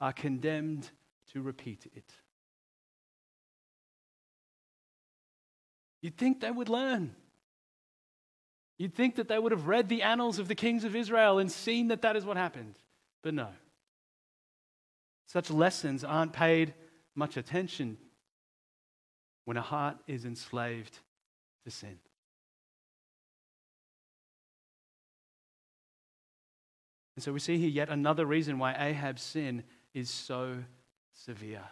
are 0.00 0.12
condemned 0.12 0.88
to 1.32 1.42
repeat 1.42 1.86
it. 1.94 2.10
You'd 6.00 6.16
think 6.16 6.40
they 6.40 6.50
would 6.50 6.68
learn. 6.68 7.14
You'd 8.78 8.94
think 8.94 9.16
that 9.16 9.28
they 9.28 9.38
would 9.38 9.52
have 9.52 9.66
read 9.66 9.88
the 9.88 10.02
annals 10.02 10.38
of 10.38 10.48
the 10.48 10.54
kings 10.54 10.84
of 10.84 10.96
Israel 10.96 11.38
and 11.38 11.50
seen 11.50 11.88
that 11.88 12.02
that 12.02 12.16
is 12.16 12.24
what 12.24 12.36
happened. 12.36 12.78
But 13.24 13.32
no. 13.32 13.48
Such 15.26 15.50
lessons 15.50 16.04
aren't 16.04 16.34
paid 16.34 16.74
much 17.14 17.38
attention 17.38 17.96
when 19.46 19.56
a 19.56 19.62
heart 19.62 19.96
is 20.06 20.26
enslaved 20.26 20.98
to 21.64 21.70
sin. 21.70 21.98
And 27.16 27.24
so 27.24 27.32
we 27.32 27.40
see 27.40 27.56
here 27.56 27.70
yet 27.70 27.88
another 27.88 28.26
reason 28.26 28.58
why 28.58 28.74
Ahab's 28.78 29.22
sin 29.22 29.64
is 29.94 30.10
so 30.10 30.58
severe. 31.14 31.64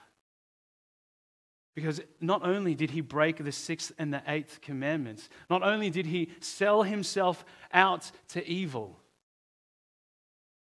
Because 1.74 2.00
not 2.20 2.46
only 2.46 2.74
did 2.74 2.92
he 2.92 3.02
break 3.02 3.44
the 3.44 3.52
sixth 3.52 3.92
and 3.98 4.12
the 4.12 4.22
eighth 4.26 4.62
commandments, 4.62 5.28
not 5.50 5.62
only 5.62 5.90
did 5.90 6.06
he 6.06 6.30
sell 6.40 6.82
himself 6.82 7.44
out 7.72 8.10
to 8.28 8.46
evil, 8.46 9.01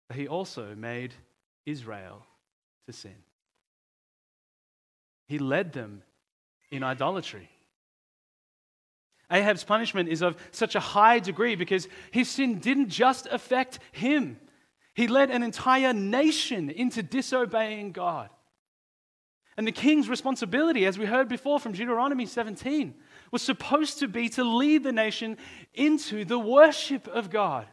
but 0.09 0.17
he 0.17 0.29
also 0.29 0.75
made 0.75 1.15
Israel 1.67 2.23
to 2.87 2.93
sin. 2.93 3.17
He 5.27 5.39
led 5.39 5.73
them 5.73 6.03
in 6.71 6.83
idolatry. 6.83 7.49
Ahab's 9.31 9.65
punishment 9.65 10.09
is 10.09 10.23
of 10.23 10.37
such 10.51 10.75
a 10.75 10.81
high 10.81 11.19
degree 11.19 11.55
because 11.57 11.89
his 12.11 12.29
sin 12.29 12.59
didn't 12.59 12.91
just 12.91 13.27
affect 13.31 13.79
him, 13.93 14.39
he 14.95 15.09
led 15.09 15.31
an 15.31 15.43
entire 15.43 15.93
nation 15.93 16.71
into 16.71 17.03
disobeying 17.03 17.93
God. 17.93 18.31
And 19.57 19.67
the 19.67 19.73
king's 19.73 20.09
responsibility, 20.09 20.85
as 20.85 20.99
we 20.99 21.07
heard 21.07 21.29
before 21.29 21.61
from 21.61 21.73
Deuteronomy 21.73 22.27
17, 22.27 22.95
was 23.31 23.43
supposed 23.43 24.01
to 24.01 24.09
be 24.09 24.29
to 24.31 24.45
lead 24.45 24.83
the 24.83 24.93
nation 24.93 25.37
into 25.73 26.25
the 26.25 26.39
worship 26.39 27.07
of 27.09 27.31
God. 27.31 27.67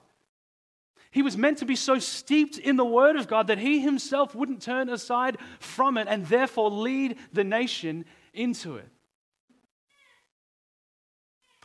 He 1.11 1.21
was 1.21 1.37
meant 1.37 1.57
to 1.57 1.65
be 1.65 1.75
so 1.75 1.99
steeped 1.99 2.57
in 2.57 2.77
the 2.77 2.85
Word 2.85 3.17
of 3.17 3.27
God 3.27 3.47
that 3.47 3.57
he 3.57 3.79
himself 3.79 4.33
wouldn't 4.33 4.61
turn 4.61 4.87
aside 4.87 5.37
from 5.59 5.97
it 5.97 6.07
and 6.07 6.25
therefore 6.25 6.71
lead 6.71 7.17
the 7.33 7.43
nation 7.43 8.05
into 8.33 8.77
it. 8.77 8.87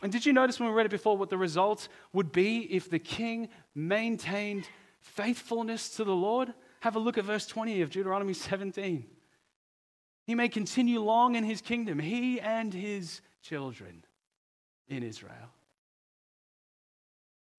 And 0.03 0.11
did 0.11 0.25
you 0.25 0.33
notice 0.33 0.59
when 0.59 0.69
we 0.69 0.75
read 0.75 0.85
it 0.85 0.89
before 0.89 1.17
what 1.17 1.29
the 1.29 1.37
result 1.37 1.87
would 2.13 2.31
be 2.31 2.59
if 2.59 2.89
the 2.89 2.99
king 2.99 3.49
maintained 3.73 4.67
faithfulness 4.99 5.89
to 5.95 6.03
the 6.03 6.15
Lord? 6.15 6.53
Have 6.81 6.97
a 6.97 6.99
look 6.99 7.17
at 7.17 7.23
verse 7.23 7.47
20 7.47 7.81
of 7.81 7.89
Deuteronomy 7.89 8.33
17. 8.33 9.05
He 10.25 10.35
may 10.35 10.49
continue 10.49 10.99
long 10.99 11.35
in 11.35 11.45
his 11.45 11.61
kingdom, 11.61 11.99
he 11.99 12.39
and 12.41 12.73
his 12.73 13.21
children 13.41 14.03
in 14.89 15.03
Israel. 15.03 15.53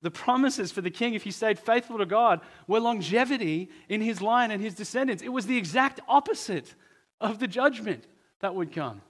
The 0.02 0.10
promises 0.10 0.70
for 0.70 0.80
the 0.80 0.90
king, 0.90 1.14
if 1.14 1.24
he 1.24 1.30
stayed 1.30 1.58
faithful 1.58 1.98
to 1.98 2.06
God, 2.06 2.40
were 2.66 2.78
longevity 2.78 3.68
in 3.88 4.00
his 4.00 4.22
line 4.22 4.50
and 4.50 4.62
his 4.62 4.74
descendants. 4.74 5.22
It 5.22 5.30
was 5.30 5.46
the 5.46 5.56
exact 5.56 6.00
opposite 6.06 6.74
of 7.20 7.40
the 7.40 7.48
judgment 7.48 8.06
that 8.40 8.54
would 8.54 8.72
come. 8.72 9.02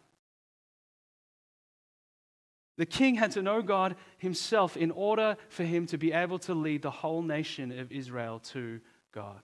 The 2.79 2.87
king 2.87 3.17
had 3.17 3.33
to 3.33 3.43
know 3.43 3.61
God 3.61 3.97
himself 4.19 4.77
in 4.77 4.93
order 4.93 5.37
for 5.49 5.65
him 5.65 5.87
to 5.87 5.99
be 5.99 6.13
able 6.13 6.39
to 6.41 6.55
lead 6.55 6.83
the 6.83 6.91
whole 6.91 7.23
nation 7.23 7.77
of 7.77 7.91
Israel 7.91 8.39
to 8.53 8.81
God. 9.13 9.43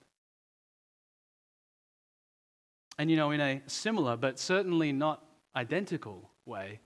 And 2.96 3.10
you 3.10 3.16
know, 3.16 3.32
in 3.32 3.40
a 3.40 3.60
similar, 3.66 4.16
but 4.16 4.38
certainly 4.38 4.92
not 4.92 5.24
identical 5.56 6.30
way, 6.46 6.78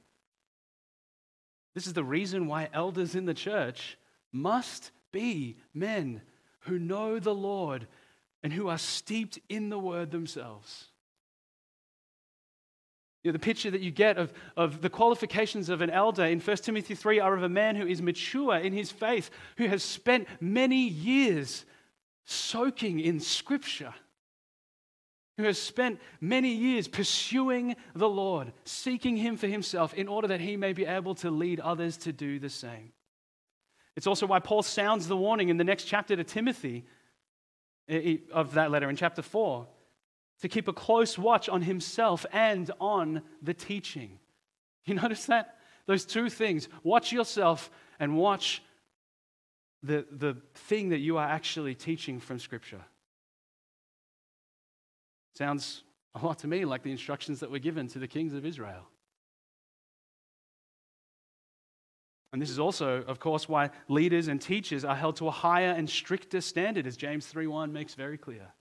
this 1.75 1.87
is 1.87 1.93
the 1.93 2.03
reason 2.03 2.47
why 2.47 2.71
elders 2.73 3.15
in 3.15 3.27
the 3.27 3.35
church 3.35 3.98
must 4.33 4.91
be 5.13 5.57
men 5.75 6.23
who 6.61 6.79
know 6.79 7.19
the 7.19 7.35
Lord 7.35 7.87
and 8.43 8.53
who 8.53 8.69
are 8.69 8.79
steeped 8.79 9.39
in 9.49 9.69
the 9.69 9.79
word 9.79 10.11
themselves. 10.11 10.87
You 13.25 13.31
know, 13.31 13.33
the 13.33 13.41
picture 13.41 13.71
that 13.71 13.81
you 13.81 13.91
get 13.91 14.17
of, 14.17 14.33
of 14.57 14.81
the 14.81 14.91
qualifications 14.91 15.69
of 15.69 15.83
an 15.83 15.91
elder 15.91 16.25
in 16.25 16.41
1 16.41 16.57
Timothy 16.59 16.95
3 16.95 17.21
are 17.21 17.35
of 17.35 17.43
a 17.43 17.49
man 17.49 17.75
who 17.75 17.87
is 17.87 18.01
mature 18.01 18.57
in 18.57 18.73
his 18.73 18.93
faith, 18.93 19.31
who 19.57 19.67
has 19.67 19.83
spent 19.83 20.29
many 20.41 20.89
years 20.89 21.65
soaking 22.25 23.01
in 23.01 23.21
Scripture, 23.21 23.95
who 25.37 25.45
has 25.45 25.59
spent 25.59 25.99
many 26.21 26.53
years 26.53 26.87
pursuing 26.87 27.75
the 27.95 28.09
Lord, 28.09 28.53
seeking 28.65 29.17
Him 29.17 29.37
for 29.37 29.47
Himself 29.47 29.95
in 29.95 30.09
order 30.09 30.29
that 30.29 30.41
He 30.41 30.57
may 30.57 30.73
be 30.73 30.85
able 30.85 31.15
to 31.17 31.31
lead 31.31 31.59
others 31.59 31.97
to 31.99 32.13
do 32.13 32.39
the 32.39 32.51
same. 32.51 32.93
It's 33.99 34.07
also 34.07 34.29
why 34.29 34.39
Paul 34.39 34.63
sounds 34.63 35.09
the 35.09 35.17
warning 35.17 35.49
in 35.49 35.57
the 35.57 35.65
next 35.65 35.83
chapter 35.83 36.15
to 36.15 36.23
Timothy 36.23 36.85
of 38.33 38.55
that 38.55 38.71
letter 38.71 38.89
in 38.89 38.95
chapter 38.95 39.23
4 39.23 39.67
to 40.41 40.49
keep 40.49 40.69
a 40.69 40.73
close 40.73 41.19
watch 41.19 41.49
on 41.49 41.63
himself 41.63 42.25
and 42.33 42.71
on 42.81 43.23
the 43.43 43.53
teaching. 43.53 44.21
You 44.85 44.95
notice 44.95 45.27
that? 45.27 45.57
Those 45.87 46.05
two 46.05 46.31
things 46.31 46.69
watch 46.85 47.13
yourself 47.13 47.73
and 47.99 48.17
watch 48.17 48.63
the, 49.83 50.07
the 50.13 50.37
thing 50.55 50.91
that 50.91 50.99
you 50.99 51.19
are 51.19 51.29
actually 51.29 51.75
teaching 51.75 52.21
from 52.21 52.39
Scripture. 52.39 52.83
Sounds 55.37 55.83
a 56.15 56.25
lot 56.25 56.39
to 56.39 56.47
me 56.47 56.65
like 56.65 56.85
the 56.85 56.93
instructions 56.93 57.41
that 57.41 57.51
were 57.51 57.59
given 57.59 57.89
to 57.89 57.99
the 57.99 58.07
kings 58.07 58.33
of 58.33 58.47
Israel. 58.47 58.87
And 62.33 62.43
this 62.43 62.51
is 62.51 62.59
also, 62.59 63.03
of 63.05 63.21
course, 63.21 63.49
why 63.49 63.71
leaders 63.89 64.29
and 64.29 64.41
teachers 64.41 64.85
are 64.85 64.95
held 64.95 65.17
to 65.17 65.29
a 65.29 65.31
higher 65.31 65.71
and 65.71 65.89
stricter 65.89 66.41
standard, 66.41 66.87
as 66.87 66.97
James 66.97 67.27
3:1 67.27 67.73
makes 67.73 67.95
very 67.95 68.19
clear. 68.19 68.53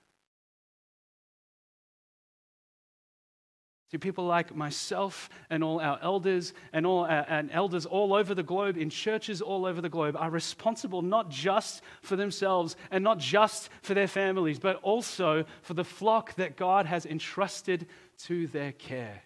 See, 3.89 3.97
people 3.97 4.25
like 4.25 4.53
myself 4.53 5.29
and 5.49 5.63
all 5.63 5.79
our 5.79 5.97
elders 6.01 6.53
and 6.73 6.85
all 6.85 7.05
our, 7.05 7.25
and 7.29 7.49
elders 7.51 7.85
all 7.85 8.13
over 8.13 8.35
the 8.35 8.43
globe, 8.43 8.77
in 8.77 8.89
churches 8.89 9.41
all 9.41 9.65
over 9.65 9.79
the 9.79 9.87
globe, 9.87 10.17
are 10.17 10.29
responsible 10.29 11.01
not 11.01 11.29
just 11.29 11.81
for 12.01 12.17
themselves 12.17 12.75
and 12.91 13.01
not 13.01 13.17
just 13.17 13.69
for 13.81 13.93
their 13.93 14.07
families, 14.07 14.59
but 14.59 14.75
also 14.83 15.45
for 15.61 15.73
the 15.73 15.85
flock 15.85 16.35
that 16.35 16.57
God 16.57 16.85
has 16.85 17.05
entrusted 17.05 17.87
to 18.19 18.47
their 18.47 18.73
care. 18.73 19.23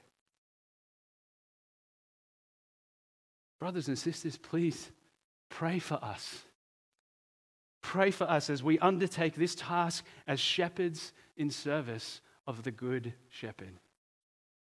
Brothers 3.61 3.87
and 3.87 3.97
sisters, 3.97 4.37
please 4.37 4.89
pray 5.47 5.77
for 5.77 6.03
us. 6.03 6.45
Pray 7.83 8.09
for 8.09 8.23
us 8.23 8.49
as 8.49 8.63
we 8.63 8.79
undertake 8.79 9.35
this 9.35 9.53
task 9.53 10.03
as 10.27 10.39
shepherds 10.39 11.13
in 11.37 11.51
service 11.51 12.21
of 12.47 12.63
the 12.63 12.71
Good 12.71 13.13
Shepherd. 13.29 13.77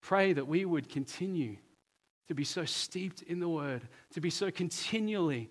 Pray 0.02 0.34
that 0.34 0.46
we 0.46 0.66
would 0.66 0.90
continue 0.90 1.56
to 2.28 2.34
be 2.34 2.44
so 2.44 2.66
steeped 2.66 3.22
in 3.22 3.40
the 3.40 3.48
Word, 3.48 3.88
to 4.12 4.20
be 4.20 4.28
so 4.28 4.50
continually 4.50 5.48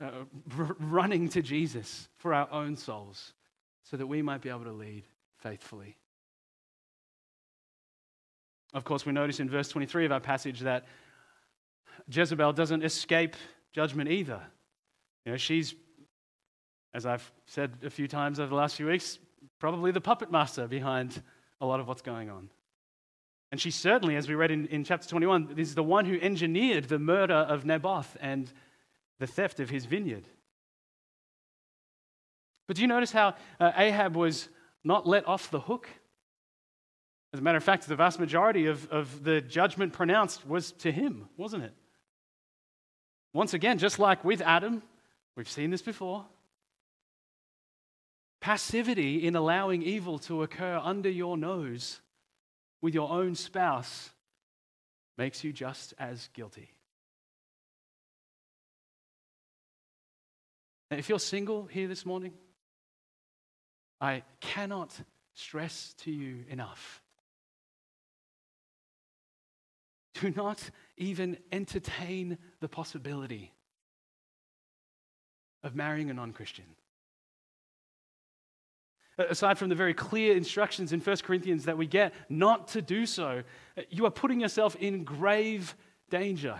uh, 0.00 0.10
r- 0.56 0.76
running 0.78 1.28
to 1.30 1.42
Jesus 1.42 2.08
for 2.18 2.32
our 2.32 2.48
own 2.52 2.76
souls, 2.76 3.32
so 3.82 3.96
that 3.96 4.06
we 4.06 4.22
might 4.22 4.40
be 4.40 4.50
able 4.50 4.62
to 4.62 4.72
lead 4.72 5.02
faithfully. 5.38 5.96
Of 8.72 8.84
course, 8.84 9.04
we 9.04 9.10
notice 9.10 9.40
in 9.40 9.50
verse 9.50 9.68
23 9.68 10.06
of 10.06 10.12
our 10.12 10.20
passage 10.20 10.60
that 10.60 10.84
Jezebel 12.10 12.52
doesn't 12.52 12.82
escape 12.82 13.36
judgment 13.72 14.10
either. 14.10 14.40
You 15.24 15.32
know, 15.32 15.38
she's, 15.38 15.74
as 16.94 17.06
I've 17.06 17.30
said 17.46 17.72
a 17.84 17.90
few 17.90 18.08
times 18.08 18.40
over 18.40 18.48
the 18.48 18.54
last 18.54 18.76
few 18.76 18.86
weeks, 18.86 19.18
probably 19.58 19.92
the 19.92 20.00
puppet 20.00 20.30
master 20.30 20.66
behind 20.66 21.22
a 21.60 21.66
lot 21.66 21.80
of 21.80 21.88
what's 21.88 22.02
going 22.02 22.30
on. 22.30 22.50
And 23.50 23.60
she 23.60 23.70
certainly, 23.70 24.16
as 24.16 24.28
we 24.28 24.34
read 24.34 24.50
in, 24.50 24.66
in 24.66 24.82
chapter 24.82 25.06
21, 25.08 25.54
is 25.58 25.74
the 25.74 25.82
one 25.82 26.06
who 26.06 26.18
engineered 26.20 26.84
the 26.84 26.98
murder 26.98 27.34
of 27.34 27.64
Naboth 27.64 28.16
and 28.20 28.50
the 29.18 29.26
theft 29.26 29.60
of 29.60 29.70
his 29.70 29.84
vineyard. 29.84 30.26
But 32.66 32.76
do 32.76 32.82
you 32.82 32.88
notice 32.88 33.12
how 33.12 33.34
uh, 33.60 33.72
Ahab 33.76 34.16
was 34.16 34.48
not 34.84 35.06
let 35.06 35.28
off 35.28 35.50
the 35.50 35.60
hook? 35.60 35.88
As 37.34 37.40
a 37.40 37.42
matter 37.42 37.58
of 37.58 37.64
fact, 37.64 37.86
the 37.86 37.96
vast 37.96 38.18
majority 38.18 38.66
of, 38.66 38.90
of 38.90 39.22
the 39.22 39.40
judgment 39.40 39.92
pronounced 39.92 40.46
was 40.46 40.72
to 40.72 40.90
him, 40.90 41.28
wasn't 41.36 41.64
it? 41.64 41.74
Once 43.32 43.54
again, 43.54 43.78
just 43.78 43.98
like 43.98 44.24
with 44.24 44.40
Adam, 44.42 44.82
we've 45.36 45.48
seen 45.48 45.70
this 45.70 45.82
before. 45.82 46.26
Passivity 48.40 49.26
in 49.26 49.36
allowing 49.36 49.82
evil 49.82 50.18
to 50.18 50.42
occur 50.42 50.80
under 50.82 51.08
your 51.08 51.36
nose 51.36 52.00
with 52.80 52.94
your 52.94 53.10
own 53.10 53.34
spouse 53.34 54.10
makes 55.16 55.44
you 55.44 55.52
just 55.52 55.94
as 55.98 56.28
guilty. 56.34 56.68
If 60.90 61.08
you're 61.08 61.18
single 61.18 61.64
here 61.64 61.88
this 61.88 62.04
morning, 62.04 62.34
I 64.00 64.24
cannot 64.40 64.92
stress 65.34 65.94
to 66.00 66.10
you 66.10 66.44
enough. 66.50 67.00
Do 70.14 70.30
not 70.30 70.70
even 71.02 71.36
entertain 71.50 72.38
the 72.60 72.68
possibility 72.68 73.52
of 75.62 75.74
marrying 75.74 76.10
a 76.10 76.14
non 76.14 76.32
Christian. 76.32 76.64
Aside 79.18 79.58
from 79.58 79.68
the 79.68 79.74
very 79.74 79.92
clear 79.92 80.34
instructions 80.36 80.92
in 80.92 81.00
1 81.00 81.16
Corinthians 81.18 81.66
that 81.66 81.76
we 81.76 81.86
get 81.86 82.14
not 82.30 82.68
to 82.68 82.80
do 82.80 83.04
so, 83.04 83.42
you 83.90 84.06
are 84.06 84.10
putting 84.10 84.40
yourself 84.40 84.74
in 84.76 85.04
grave 85.04 85.74
danger. 86.08 86.58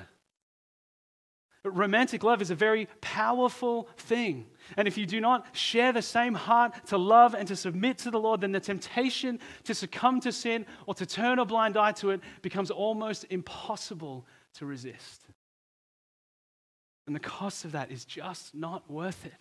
Romantic 1.64 2.24
love 2.24 2.42
is 2.42 2.50
a 2.50 2.56
very 2.56 2.88
powerful 3.00 3.88
thing. 3.96 4.46
And 4.76 4.88
if 4.88 4.98
you 4.98 5.06
do 5.06 5.20
not 5.20 5.46
share 5.56 5.92
the 5.92 6.02
same 6.02 6.34
heart 6.34 6.86
to 6.86 6.98
love 6.98 7.34
and 7.34 7.46
to 7.48 7.54
submit 7.54 7.98
to 7.98 8.10
the 8.10 8.18
Lord, 8.18 8.40
then 8.40 8.50
the 8.50 8.58
temptation 8.58 9.38
to 9.64 9.74
succumb 9.74 10.20
to 10.20 10.32
sin 10.32 10.66
or 10.86 10.94
to 10.94 11.06
turn 11.06 11.38
a 11.38 11.44
blind 11.44 11.76
eye 11.76 11.92
to 11.92 12.10
it 12.10 12.20
becomes 12.42 12.72
almost 12.72 13.26
impossible 13.30 14.26
to 14.54 14.66
resist. 14.66 15.24
And 17.06 17.14
the 17.14 17.20
cost 17.20 17.64
of 17.64 17.72
that 17.72 17.92
is 17.92 18.04
just 18.04 18.54
not 18.54 18.90
worth 18.90 19.24
it. 19.24 19.32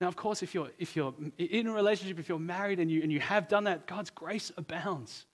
Now, 0.00 0.08
of 0.08 0.16
course, 0.16 0.42
if 0.42 0.54
you're, 0.54 0.70
if 0.78 0.96
you're 0.96 1.14
in 1.36 1.66
a 1.66 1.72
relationship, 1.72 2.18
if 2.18 2.30
you're 2.30 2.38
married 2.38 2.80
and 2.80 2.90
you, 2.90 3.02
and 3.02 3.12
you 3.12 3.20
have 3.20 3.48
done 3.48 3.64
that, 3.64 3.86
God's 3.86 4.08
grace 4.08 4.50
abounds. 4.56 5.26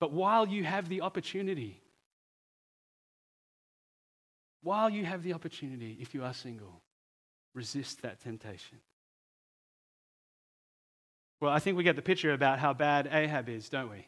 But 0.00 0.12
while 0.12 0.48
you 0.48 0.64
have 0.64 0.88
the 0.88 1.02
opportunity, 1.02 1.82
while 4.62 4.90
you 4.90 5.04
have 5.04 5.22
the 5.22 5.32
opportunity, 5.32 5.96
if 6.00 6.14
you 6.14 6.24
are 6.24 6.34
single, 6.34 6.82
resist 7.54 8.02
that 8.02 8.20
temptation. 8.20 8.78
Well, 11.40 11.52
I 11.52 11.60
think 11.60 11.76
we 11.76 11.84
get 11.84 11.96
the 11.96 12.02
picture 12.02 12.32
about 12.32 12.58
how 12.58 12.72
bad 12.72 13.08
Ahab 13.12 13.48
is, 13.48 13.68
don't 13.68 13.90
we? 13.90 14.06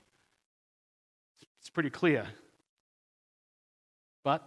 It's 1.61 1.71
pretty 1.71 1.91
clear. 1.91 2.27
But 4.25 4.43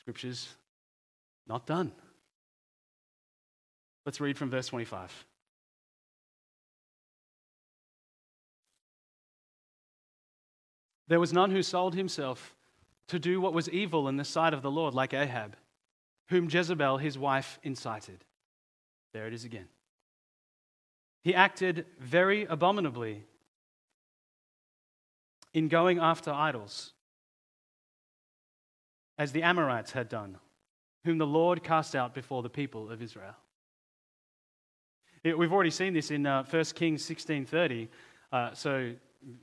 Scripture's 0.00 0.48
not 1.46 1.66
done. 1.66 1.92
Let's 4.04 4.20
read 4.20 4.36
from 4.36 4.50
verse 4.50 4.66
25. 4.66 5.24
There 11.08 11.20
was 11.20 11.32
none 11.32 11.50
who 11.50 11.62
sold 11.62 11.94
himself 11.94 12.54
to 13.08 13.18
do 13.18 13.40
what 13.40 13.52
was 13.52 13.68
evil 13.68 14.08
in 14.08 14.16
the 14.16 14.24
sight 14.24 14.54
of 14.54 14.62
the 14.62 14.70
Lord, 14.70 14.94
like 14.94 15.12
Ahab, 15.12 15.56
whom 16.28 16.48
Jezebel 16.48 16.98
his 16.98 17.18
wife 17.18 17.58
incited. 17.62 18.24
There 19.12 19.26
it 19.26 19.34
is 19.34 19.44
again. 19.44 19.68
He 21.22 21.34
acted 21.34 21.86
very 21.98 22.44
abominably 22.44 23.24
in 25.54 25.68
going 25.68 25.98
after 25.98 26.30
idols, 26.30 26.92
as 29.16 29.32
the 29.32 29.42
Amorites 29.42 29.92
had 29.92 30.08
done, 30.08 30.36
whom 31.04 31.18
the 31.18 31.26
Lord 31.26 31.62
cast 31.62 31.94
out 31.94 32.14
before 32.14 32.42
the 32.42 32.50
people 32.50 32.90
of 32.90 33.00
Israel. 33.00 33.36
We've 35.24 35.52
already 35.52 35.70
seen 35.70 35.94
this 35.94 36.10
in 36.10 36.26
uh, 36.26 36.44
1 36.50 36.64
Kings 36.74 37.02
16:30, 37.08 37.88
uh, 38.32 38.52
so 38.52 38.92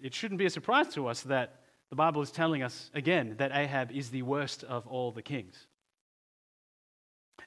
it 0.03 0.13
shouldn't 0.13 0.37
be 0.37 0.45
a 0.45 0.49
surprise 0.49 0.89
to 0.89 1.07
us 1.07 1.21
that 1.21 1.60
the 1.91 1.95
Bible 1.95 2.21
is 2.21 2.31
telling 2.31 2.63
us 2.63 2.89
again 2.93 3.35
that 3.37 3.51
Ahab 3.53 3.91
is 3.91 4.09
the 4.09 4.23
worst 4.23 4.63
of 4.63 4.87
all 4.87 5.11
the 5.11 5.21
kings. 5.21 5.67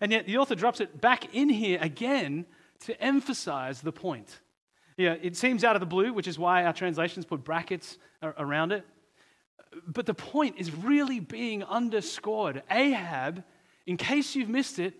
And 0.01 0.13
yet 0.13 0.27
the 0.27 0.37
author 0.37 0.55
drops 0.55 0.81
it 0.81 1.01
back 1.01 1.35
in 1.35 1.49
here 1.49 1.79
again 1.81 2.45
to 2.81 3.01
emphasize 3.03 3.81
the 3.81 3.91
point. 3.91 4.39
Yeah, 4.99 5.17
it 5.21 5.37
seems 5.37 5.65
out 5.65 5.77
of 5.77 5.81
the 5.81 5.87
blue, 5.87 6.13
which 6.13 6.29
is 6.29 6.39
why 6.39 6.65
our 6.65 6.75
translations 6.75 7.25
put 7.25 7.43
brackets 7.43 7.97
around 8.23 8.73
it. 8.73 8.85
But 9.87 10.05
the 10.05 10.15
point 10.15 10.57
is 10.59 10.73
really 10.73 11.21
being 11.21 11.65
underscored. 11.65 12.63
Ahab, 12.71 13.43
in 13.87 13.97
case 13.97 14.37
you've 14.37 14.51
missed 14.51 14.79
it, 14.79 14.95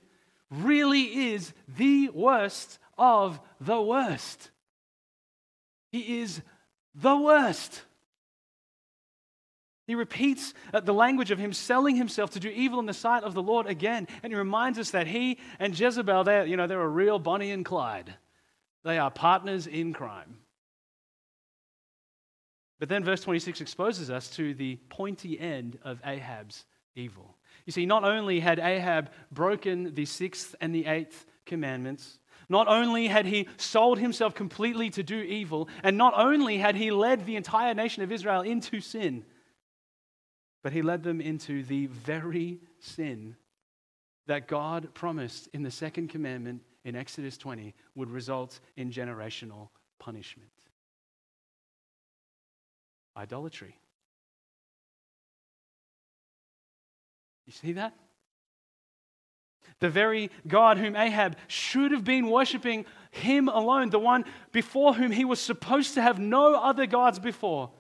really 0.51 1.33
is 1.33 1.53
the 1.77 2.09
worst 2.09 2.79
of 2.97 3.41
the 3.61 3.81
worst. 3.81 4.51
He 5.93 6.21
is 6.21 6.41
the 6.95 7.17
worst. 7.17 7.83
He 9.87 9.95
repeats 9.95 10.55
uh, 10.73 10.81
the 10.81 10.95
language 10.95 11.31
of 11.31 11.39
him 11.39 11.53
selling 11.53 11.97
himself 11.97 12.31
to 12.31 12.41
do 12.41 12.49
evil 12.49 12.81
in 12.81 12.87
the 12.87 12.95
sight 12.95 13.23
of 13.23 13.35
the 13.35 13.43
Lord 13.43 13.67
again. 13.67 14.09
And 14.23 14.33
he 14.33 14.37
reminds 14.37 14.79
us 14.79 14.91
that 14.93 15.07
he 15.07 15.39
and 15.59 15.79
Jezebel, 15.79 16.25
they're, 16.25 16.47
you 16.47 16.57
know, 16.57 16.67
they're 16.67 16.81
a 16.81 16.89
real 16.89 17.19
Bonnie 17.19 17.51
and 17.51 17.65
Clyde. 17.65 18.15
They 18.83 18.99
are 18.99 19.11
partners 19.11 19.67
in 19.67 19.93
crime. 19.93 20.39
But 22.81 22.89
then 22.89 23.05
verse 23.05 23.23
26 23.23 23.61
exposes 23.61 24.11
us 24.11 24.29
to 24.31 24.55
the 24.55 24.77
pointy 24.89 25.39
end 25.39 25.79
of 25.85 26.01
Ahab's 26.05 26.65
evil. 26.95 27.37
You 27.67 27.73
see, 27.73 27.87
not 27.87 28.05
only 28.05 28.41
had 28.41 28.59
Ahab 28.59 29.11
broken 29.31 29.95
the 29.95 30.05
sixth 30.05 30.55
and 30.61 30.75
the 30.75 30.87
eighth 30.87 31.27
commandments, 31.47 32.19
not 32.49 32.69
only 32.69 33.07
had 33.07 33.27
he 33.27 33.49
sold 33.57 33.99
himself 33.99 34.35
completely 34.35 34.91
to 34.91 35.03
do 35.03 35.17
evil, 35.17 35.69
and 35.83 35.97
not 35.97 36.13
only 36.17 36.59
had 36.59 36.77
he 36.77 36.91
led 36.91 37.25
the 37.25 37.37
entire 37.37 37.75
nation 37.75 38.03
of 38.03 38.13
Israel 38.13 38.43
into 38.43 38.81
sin, 38.81 39.25
but 40.65 40.73
he 40.73 40.81
led 40.81 41.03
them 41.03 41.21
into 41.21 41.63
the 41.63 41.87
very 41.87 42.59
sin 42.81 43.37
that 44.27 44.49
God 44.49 44.95
promised 44.95 45.47
in 45.53 45.63
the 45.63 45.71
second 45.71 46.09
commandment 46.09 46.63
in 46.87 46.97
Exodus 46.97 47.37
20 47.37 47.75
would 47.95 48.11
result 48.11 48.59
in 48.75 48.91
generational 48.91 49.69
punishment 50.01 50.49
idolatry. 53.17 53.79
You 57.47 57.53
see 57.53 57.73
that? 57.75 57.95
The 59.81 59.91
very 59.91 60.31
God 60.49 60.79
whom 60.79 60.97
Ahab 60.97 61.37
should 61.47 61.93
have 61.93 62.05
been 62.05 62.29
worshiping, 62.29 62.87
him 63.11 63.49
alone, 63.49 63.91
the 63.91 63.99
one 63.99 64.25
before 64.51 64.95
whom 64.95 65.13
he 65.13 65.25
was 65.25 65.41
supposed 65.41 65.95
to 65.95 66.03
have 66.03 66.19
no 66.19 66.55
other 66.55 66.87
gods 66.87 67.19
before. 67.19 67.71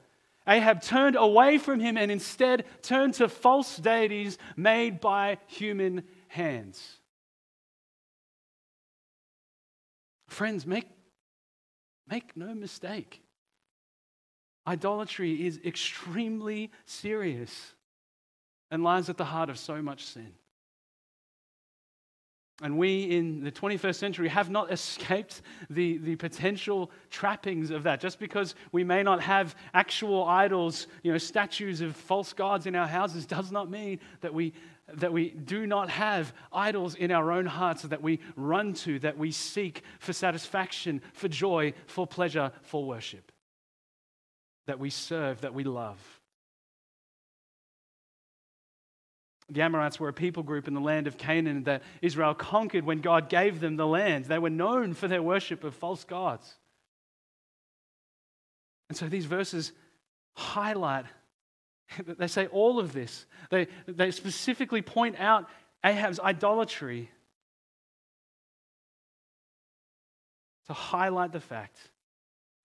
Ahab 0.46 0.82
turned 0.82 1.16
away 1.16 1.58
from 1.58 1.80
him 1.80 1.96
and 1.96 2.10
instead 2.10 2.64
turned 2.82 3.14
to 3.14 3.28
false 3.28 3.76
deities 3.76 4.36
made 4.56 5.00
by 5.00 5.38
human 5.46 6.04
hands. 6.28 6.98
Friends, 10.28 10.66
make, 10.66 10.88
make 12.08 12.36
no 12.36 12.54
mistake. 12.54 13.22
Idolatry 14.66 15.46
is 15.46 15.60
extremely 15.64 16.70
serious 16.86 17.74
and 18.70 18.82
lies 18.82 19.08
at 19.08 19.16
the 19.16 19.24
heart 19.24 19.50
of 19.50 19.58
so 19.58 19.80
much 19.80 20.04
sin. 20.04 20.32
And 22.62 22.78
we 22.78 23.02
in 23.02 23.42
the 23.42 23.50
21st 23.50 23.96
century 23.96 24.28
have 24.28 24.48
not 24.48 24.72
escaped 24.72 25.42
the, 25.70 25.98
the 25.98 26.14
potential 26.14 26.90
trappings 27.10 27.70
of 27.70 27.82
that. 27.82 28.00
Just 28.00 28.20
because 28.20 28.54
we 28.70 28.84
may 28.84 29.02
not 29.02 29.20
have 29.20 29.56
actual 29.72 30.24
idols, 30.24 30.86
you 31.02 31.10
know, 31.10 31.18
statues 31.18 31.80
of 31.80 31.96
false 31.96 32.32
gods 32.32 32.66
in 32.66 32.76
our 32.76 32.86
houses, 32.86 33.26
does 33.26 33.50
not 33.50 33.70
mean 33.70 33.98
that 34.20 34.32
we, 34.32 34.52
that 34.92 35.12
we 35.12 35.30
do 35.30 35.66
not 35.66 35.90
have 35.90 36.32
idols 36.52 36.94
in 36.94 37.10
our 37.10 37.32
own 37.32 37.46
hearts 37.46 37.82
that 37.82 38.02
we 38.02 38.20
run 38.36 38.72
to, 38.74 39.00
that 39.00 39.18
we 39.18 39.32
seek 39.32 39.82
for 39.98 40.12
satisfaction, 40.12 41.02
for 41.12 41.26
joy, 41.26 41.72
for 41.86 42.06
pleasure, 42.06 42.52
for 42.62 42.84
worship, 42.84 43.32
that 44.68 44.78
we 44.78 44.90
serve, 44.90 45.40
that 45.40 45.54
we 45.54 45.64
love. 45.64 45.98
The 49.50 49.62
Amorites 49.62 50.00
were 50.00 50.08
a 50.08 50.12
people 50.12 50.42
group 50.42 50.68
in 50.68 50.74
the 50.74 50.80
land 50.80 51.06
of 51.06 51.18
Canaan 51.18 51.64
that 51.64 51.82
Israel 52.00 52.34
conquered 52.34 52.84
when 52.84 53.00
God 53.00 53.28
gave 53.28 53.60
them 53.60 53.76
the 53.76 53.86
land. 53.86 54.24
They 54.24 54.38
were 54.38 54.50
known 54.50 54.94
for 54.94 55.06
their 55.06 55.22
worship 55.22 55.64
of 55.64 55.74
false 55.74 56.04
gods. 56.04 56.54
And 58.88 58.96
so 58.96 59.08
these 59.08 59.26
verses 59.26 59.72
highlight, 60.34 61.06
they 62.06 62.26
say 62.26 62.46
all 62.46 62.78
of 62.78 62.92
this. 62.92 63.26
They, 63.50 63.68
they 63.86 64.10
specifically 64.10 64.82
point 64.82 65.16
out 65.18 65.48
Ahab's 65.84 66.20
idolatry 66.20 67.10
to 70.66 70.72
highlight 70.72 71.32
the 71.32 71.40
fact 71.40 71.76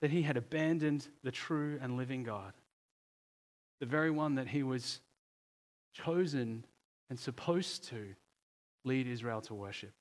that 0.02 0.12
he 0.12 0.22
had 0.22 0.38
abandoned 0.38 1.06
the 1.24 1.32
true 1.32 1.78
and 1.82 1.98
living 1.98 2.24
God, 2.24 2.54
the 3.82 3.86
very 3.86 4.12
one 4.12 4.36
that 4.36 4.48
he 4.48 4.64
was 4.64 5.02
chosen 5.94 6.66
and 7.10 7.20
supposed 7.20 7.86
to 7.90 8.16
lead 8.84 9.08
Israel 9.08 9.42
to 9.42 9.54
worship. 9.54 9.92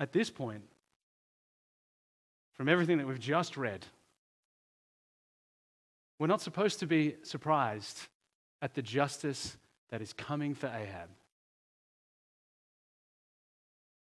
At 0.00 0.12
this 0.12 0.30
point, 0.30 0.62
from 2.54 2.68
everything 2.68 2.98
that 2.98 3.06
we've 3.06 3.18
just 3.18 3.56
read, 3.56 3.84
we're 6.18 6.26
not 6.26 6.40
supposed 6.40 6.80
to 6.80 6.86
be 6.86 7.16
surprised 7.22 7.98
at 8.60 8.74
the 8.74 8.82
justice 8.82 9.56
that 9.90 10.02
is 10.02 10.12
coming 10.12 10.54
for 10.54 10.66
Ahab. 10.66 11.08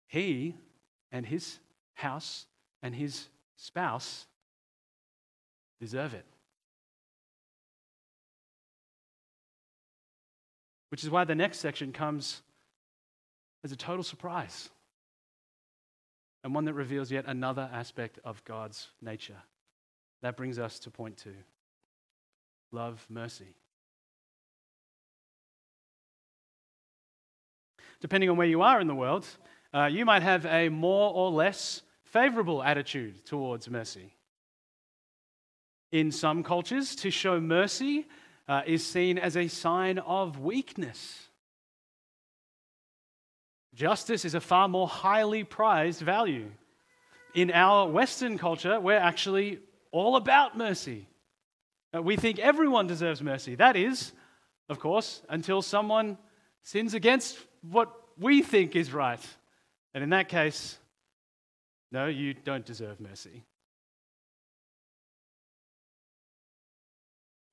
He 0.07 0.55
and 1.11 1.25
his 1.25 1.59
house 1.95 2.45
and 2.81 2.93
his 2.93 3.27
spouse 3.55 4.27
deserve 5.79 6.13
it. 6.13 6.25
Which 10.93 11.03
is 11.03 11.09
why 11.09 11.23
the 11.23 11.33
next 11.33 11.57
section 11.57 11.91
comes 11.91 12.43
as 13.63 13.71
a 13.71 13.75
total 13.75 14.03
surprise 14.03 14.69
and 16.43 16.53
one 16.53 16.65
that 16.65 16.75
reveals 16.75 17.11
yet 17.11 17.25
another 17.25 17.67
aspect 17.73 18.19
of 18.23 18.45
God's 18.45 18.89
nature. 19.01 19.41
That 20.21 20.37
brings 20.37 20.59
us 20.59 20.77
to 20.81 20.91
point 20.91 21.17
two 21.17 21.33
love, 22.71 23.03
mercy. 23.09 23.55
Depending 27.99 28.29
on 28.29 28.37
where 28.37 28.45
you 28.45 28.61
are 28.61 28.79
in 28.79 28.85
the 28.85 28.93
world, 28.93 29.25
uh, 29.73 29.85
you 29.85 30.05
might 30.05 30.21
have 30.21 30.45
a 30.45 30.69
more 30.69 31.11
or 31.11 31.31
less 31.31 31.81
favorable 32.03 32.61
attitude 32.61 33.25
towards 33.25 33.67
mercy. 33.67 34.13
In 35.91 36.11
some 36.11 36.43
cultures, 36.43 36.95
to 36.97 37.09
show 37.09 37.41
mercy 37.41 38.05
uh, 38.47 38.61
is 38.65 38.85
seen 38.85 39.17
as 39.17 39.37
a 39.37 39.47
sign 39.47 39.99
of 39.99 40.39
weakness. 40.39 41.27
Justice 43.73 44.25
is 44.25 44.35
a 44.35 44.41
far 44.41 44.67
more 44.67 44.87
highly 44.87 45.43
prized 45.43 46.01
value. 46.01 46.51
in 47.33 47.49
our 47.49 47.89
Western 47.89 48.37
culture, 48.37 48.79
we're 48.79 48.95
actually 48.95 49.59
all 49.91 50.15
about 50.15 50.55
mercy. 50.55 51.07
Uh, 51.95 52.01
we 52.01 52.15
think 52.15 52.37
everyone 52.37 52.85
deserves 52.85 53.21
mercy. 53.23 53.55
That 53.55 53.75
is, 53.75 54.11
of 54.69 54.79
course, 54.79 55.23
until 55.29 55.61
someone 55.61 56.17
sins 56.61 56.93
against 56.93 57.37
what 57.61 57.91
we 58.19 58.41
think 58.41 58.75
is 58.75 58.93
right. 58.93 59.19
And 59.93 60.03
in 60.03 60.11
that 60.11 60.29
case, 60.29 60.77
no, 61.91 62.07
you 62.07 62.33
don't 62.33 62.65
deserve 62.65 62.99
mercy. 62.99 63.43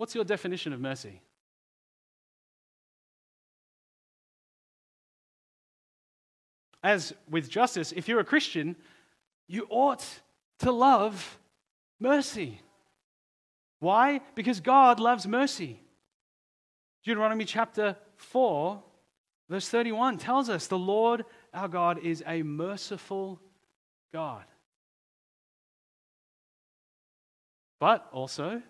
What's 0.01 0.15
your 0.15 0.25
definition 0.25 0.73
of 0.73 0.81
mercy? 0.81 1.21
As 6.83 7.13
with 7.29 7.51
justice, 7.51 7.93
if 7.95 8.09
you're 8.09 8.21
a 8.21 8.25
Christian, 8.25 8.77
you 9.47 9.67
ought 9.69 10.03
to 10.61 10.73
love 10.73 11.39
mercy. 12.01 12.63
Why? 13.81 14.23
Because 14.35 14.61
God 14.61 15.01
loves 15.01 15.27
mercy. 15.27 15.83
Deuteronomy 17.05 17.45
chapter 17.45 17.95
4, 18.17 18.83
verse 19.51 19.69
31 19.69 20.17
tells 20.17 20.49
us 20.49 20.67
the 20.67 20.79
Lord 20.79 21.27
our 21.53 21.69
God 21.69 21.99
is 21.99 22.25
a 22.27 22.43
merciful 22.43 23.39
God. 24.15 24.47
But 27.79 28.09
also, 28.13 28.63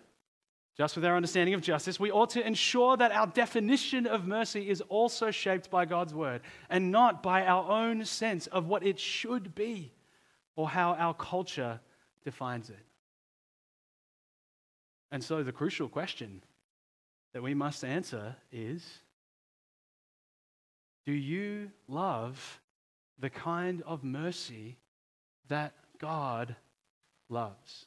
just 0.81 0.95
with 0.95 1.05
our 1.05 1.15
understanding 1.15 1.53
of 1.53 1.61
justice, 1.61 1.99
we 1.99 2.09
ought 2.09 2.31
to 2.31 2.43
ensure 2.43 2.97
that 2.97 3.11
our 3.11 3.27
definition 3.27 4.07
of 4.07 4.25
mercy 4.25 4.67
is 4.67 4.81
also 4.89 5.29
shaped 5.29 5.69
by 5.69 5.85
God's 5.85 6.11
word 6.11 6.41
and 6.71 6.91
not 6.91 7.21
by 7.21 7.45
our 7.45 7.69
own 7.69 8.03
sense 8.03 8.47
of 8.47 8.65
what 8.65 8.83
it 8.83 8.99
should 8.99 9.53
be 9.53 9.91
or 10.55 10.67
how 10.67 10.95
our 10.95 11.13
culture 11.13 11.79
defines 12.23 12.71
it. 12.71 12.83
And 15.11 15.23
so, 15.23 15.43
the 15.43 15.51
crucial 15.51 15.87
question 15.87 16.41
that 17.35 17.43
we 17.43 17.53
must 17.53 17.85
answer 17.85 18.35
is 18.51 18.83
Do 21.05 21.11
you 21.11 21.69
love 21.87 22.59
the 23.19 23.29
kind 23.29 23.83
of 23.85 24.03
mercy 24.03 24.79
that 25.47 25.75
God 25.99 26.55
loves? 27.29 27.85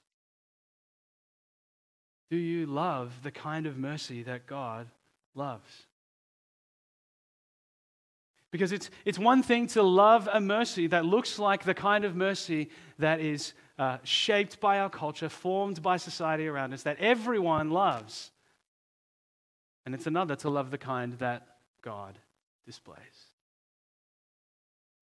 Do 2.35 2.41
you 2.41 2.66
love 2.66 3.12
the 3.22 3.30
kind 3.30 3.64
of 3.64 3.78
mercy 3.78 4.24
that 4.24 4.49
God 4.49 4.89
loves? 5.37 5.70
Because 8.51 8.72
it's, 8.72 8.91
it's 9.05 9.20
one 9.20 9.45
thing 9.45 9.68
to 9.68 9.85
love 9.85 10.28
a 10.32 10.41
mercy 10.41 10.89
that 10.89 11.05
looks 11.05 11.39
like 11.39 11.62
the 11.62 11.74
kind 11.74 12.05
of 12.05 12.16
mercy 12.16 12.70
that 12.99 13.20
is 13.20 13.53
uh, 13.78 13.99
shaped 14.03 14.59
by 14.59 14.80
our 14.80 14.91
culture, 14.91 15.28
formed 15.28 15.80
by 15.80 15.97
society 15.97 16.49
around 16.49 16.72
us, 16.72 16.82
that 16.82 16.99
everyone 16.99 17.70
loves. 17.70 18.32
And 19.87 19.95
it's 19.95 20.09
another 20.09 20.35
to 20.35 20.51
love 20.51 20.72
the 20.72 20.78
kind 20.78 21.12
that 21.20 21.47
God 21.82 22.18
displays. 22.66 22.99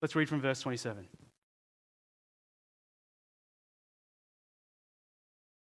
Let's 0.03 0.15
read 0.15 0.29
from 0.29 0.39
verse 0.39 0.61
27. 0.61 1.07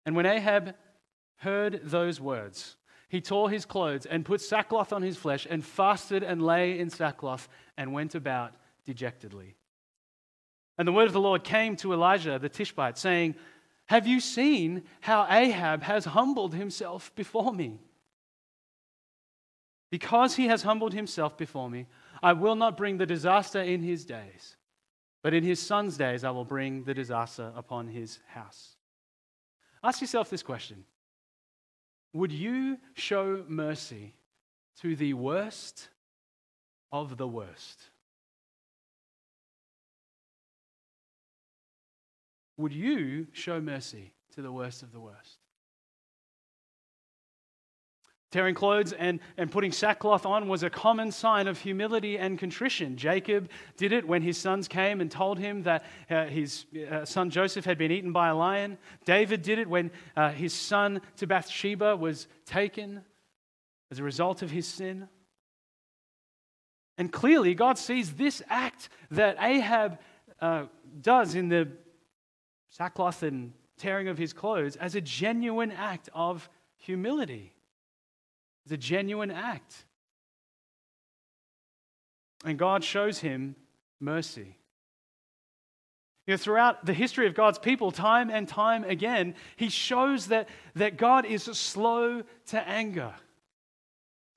And 0.06 0.14
when 0.18 0.26
Ahab 0.26 0.76
heard 1.44 1.82
those 1.84 2.20
words, 2.20 2.76
he 3.08 3.22
tore 3.22 3.50
his 3.50 3.66
clothes 3.66 4.06
and 4.06 4.26
put 4.26 4.42
sackcloth 4.42 4.92
on 4.92 5.04
his 5.04 5.18
flesh 5.18 5.46
and 5.50 5.64
fasted 5.64 6.24
and 6.24 6.42
lay 6.42 6.80
in 6.80 6.90
sackcloth 6.90 7.48
and 7.78 7.94
went 7.94 8.16
about 8.16 8.56
dejectedly. 8.86 9.56
And 10.78 10.88
the 10.88 10.92
word 10.92 11.08
of 11.08 11.14
the 11.14 11.22
Lord 11.22 11.44
came 11.44 11.76
to 11.78 11.94
Elijah 11.94 12.40
the 12.40 12.50
Tishbite, 12.50 12.98
saying, 12.98 13.36
Have 13.86 14.08
you 14.08 14.20
seen 14.20 14.84
how 15.02 15.28
Ahab 15.30 15.84
has 15.84 16.06
humbled 16.06 16.56
himself 16.56 17.14
before 17.16 17.54
me? 17.54 17.80
Because 19.92 20.36
he 20.36 20.48
has 20.48 20.64
humbled 20.64 20.94
himself 20.94 21.38
before 21.38 21.70
me, 21.70 21.86
I 22.24 22.34
will 22.34 22.56
not 22.56 22.78
bring 22.78 22.98
the 22.98 23.06
disaster 23.06 23.62
in 23.62 23.84
his 23.84 24.06
days, 24.06 24.56
but 25.22 25.36
in 25.36 25.44
his 25.44 25.60
son's 25.60 25.98
days 25.98 26.24
I 26.24 26.32
will 26.32 26.46
bring 26.46 26.84
the 26.84 26.96
disaster 26.96 27.52
upon 27.56 27.90
his 27.90 28.18
house. 28.26 28.76
Ask 29.84 30.02
yourself 30.02 30.32
this 30.32 30.42
question 30.42 30.86
would 32.14 32.32
you 32.32 32.78
show 32.94 33.44
mercy 33.48 34.14
to 34.82 34.96
the 34.96 35.14
worst 35.14 35.90
of 36.92 37.18
the 37.18 37.28
worst? 37.28 37.82
Would 42.58 42.72
you 42.72 43.28
show 43.34 43.60
mercy 43.60 44.14
to 44.36 44.44
the 44.44 44.52
worst 44.52 44.84
of 44.84 44.92
the 44.92 45.00
worst? 45.00 45.40
Tearing 48.34 48.56
clothes 48.56 48.94
and, 48.94 49.20
and 49.38 49.52
putting 49.52 49.72
sackcloth 49.72 50.26
on 50.26 50.48
was 50.48 50.64
a 50.64 50.70
common 50.72 51.12
sign 51.12 51.48
of 51.48 51.60
humility 51.60 52.18
and 52.18 52.40
contrition. 52.40 52.98
Jacob 52.98 53.48
did 53.78 53.94
it 53.94 54.08
when 54.08 54.24
his 54.24 54.40
sons 54.40 54.68
came 54.68 55.02
and 55.02 55.12
told 55.12 55.38
him 55.38 55.62
that 55.62 55.86
uh, 56.10 56.26
his 56.26 56.66
uh, 56.90 57.06
son 57.06 57.30
Joseph 57.30 57.64
had 57.64 57.78
been 57.78 57.92
eaten 57.92 58.12
by 58.12 58.30
a 58.30 58.36
lion. 58.36 58.80
David 59.06 59.44
did 59.44 59.60
it 59.60 59.70
when 59.70 59.92
uh, 60.18 60.32
his 60.32 60.52
son 60.52 61.00
to 61.18 61.28
Bathsheba 61.28 61.96
was 61.96 62.26
taken 62.48 63.04
as 63.92 64.00
a 64.00 64.04
result 64.04 64.42
of 64.42 64.50
his 64.50 64.68
sin. 64.68 65.08
And 66.98 67.14
clearly, 67.14 67.54
God 67.54 67.78
sees 67.78 68.14
this 68.14 68.42
act 68.50 68.90
that 69.12 69.38
Ahab 69.40 70.00
uh, 70.42 70.64
does 71.00 71.36
in 71.36 71.50
the 71.50 71.68
sackcloth 72.72 73.22
and 73.22 73.54
tearing 73.78 74.08
of 74.08 74.18
his 74.18 74.34
clothes 74.34 74.76
as 74.78 74.96
a 74.96 75.02
genuine 75.02 75.72
act 75.72 76.10
of 76.16 76.50
humility. 76.78 77.54
It's 78.66 78.74
a 78.74 78.78
genuine 78.78 79.32
act. 79.32 79.86
And 82.46 82.58
God 82.58 82.84
shows 82.84 83.20
him 83.20 83.56
mercy. 84.00 84.58
You 86.28 86.34
know, 86.34 86.38
throughout 86.38 86.86
the 86.86 86.94
history 86.94 87.28
of 87.28 87.36
God's 87.36 87.60
people, 87.60 87.92
time 87.92 88.30
and 88.30 88.48
time 88.48 88.86
again, 88.86 89.36
he 89.58 89.70
shows 89.70 90.28
that, 90.28 90.48
that 90.76 90.98
God 90.98 91.26
is 91.26 91.44
slow 91.44 92.24
to 92.48 92.68
anger. 92.68 93.14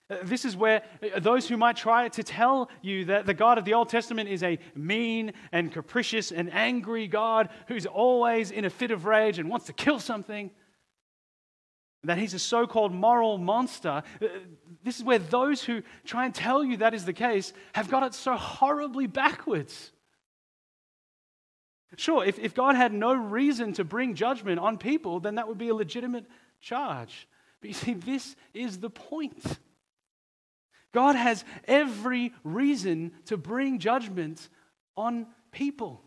Uh, 0.09 0.17
this 0.23 0.45
is 0.45 0.57
where 0.57 0.83
uh, 1.03 1.19
those 1.19 1.49
who 1.49 1.57
might 1.57 1.77
try 1.77 2.09
to 2.09 2.23
tell 2.23 2.71
you 2.81 3.05
that 3.07 3.27
the 3.27 3.35
God 3.35 3.59
of 3.59 3.65
the 3.65 3.75
Old 3.75 3.89
Testament 3.89 4.29
is 4.29 4.43
a 4.43 4.59
mean 4.75 5.33
and 5.53 5.73
capricious 5.73 6.31
and 6.31 6.53
angry 6.53 7.09
God 7.09 7.49
who's 7.67 7.87
always 7.87 8.51
in 8.51 8.65
a 8.65 8.71
fit 8.71 8.91
of 8.91 9.05
rage 9.05 9.39
and 9.39 9.49
wants 9.49 9.67
to 9.67 9.73
kill 9.73 9.99
something, 9.99 10.51
that 12.05 12.19
he's 12.19 12.35
a 12.35 12.39
so 12.39 12.67
called 12.67 12.93
moral 12.93 13.39
monster. 13.39 14.03
Uh, 14.23 14.27
this 14.83 14.99
is 14.99 15.05
where 15.05 15.19
those 15.19 15.63
who 15.65 15.83
try 16.05 16.25
and 16.25 16.35
tell 16.35 16.63
you 16.63 16.79
that 16.79 16.95
is 16.95 17.05
the 17.05 17.13
case 17.13 17.53
have 17.75 17.91
got 17.91 18.03
it 18.03 18.15
so 18.15 18.37
horribly 18.37 19.07
backwards. 19.07 19.93
Sure, 21.97 22.25
if, 22.25 22.39
if 22.39 22.55
God 22.55 22.77
had 22.77 22.93
no 22.93 23.15
reason 23.15 23.73
to 23.75 23.85
bring 23.85 24.15
judgment 24.15 24.59
on 24.59 24.77
people, 24.77 25.19
then 25.21 25.37
that 25.37 25.49
would 25.49 25.57
be 25.57 25.69
a 25.69 25.75
legitimate 25.75 26.27
charge. 26.61 27.27
But 27.61 27.69
you 27.69 27.75
see, 27.75 27.95
this 27.95 28.37
is 28.53 28.79
the 28.79 28.91
point. 28.91 29.59
God 30.93 31.17
has 31.17 31.45
every 31.65 32.33
reason 32.45 33.13
to 33.27 33.37
bring 33.37 33.79
judgment 33.79 34.49
on 34.97 35.27
people. 35.53 36.03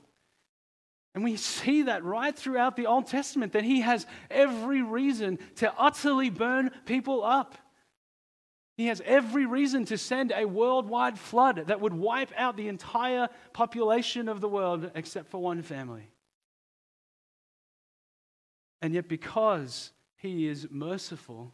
And 1.16 1.24
we 1.24 1.38
see 1.38 1.84
that 1.84 2.04
right 2.04 2.36
throughout 2.36 2.76
the 2.76 2.86
Old 2.86 3.08
Testament, 3.08 3.54
that 3.54 3.64
he 3.64 3.82
has 3.82 4.06
every 4.30 4.82
reason 4.82 5.40
to 5.56 5.74
utterly 5.78 6.30
burn 6.30 6.72
people 6.86 7.24
up. 7.24 7.58
He 8.78 8.88
has 8.88 9.02
every 9.04 9.46
reason 9.46 9.84
to 9.86 9.98
send 9.98 10.32
a 10.32 10.46
worldwide 10.46 11.20
flood 11.20 11.66
that 11.68 11.82
would 11.82 11.94
wipe 11.94 12.32
out 12.38 12.56
the 12.56 12.70
entire 12.70 13.28
population 13.52 14.30
of 14.30 14.40
the 14.40 14.48
world 14.48 14.92
except 14.96 15.30
for 15.30 15.42
one 15.42 15.62
family. 15.64 16.10
And 18.82 18.94
yet, 18.94 19.10
because 19.10 19.92
he 20.16 20.48
is 20.48 20.68
merciful, 20.72 21.52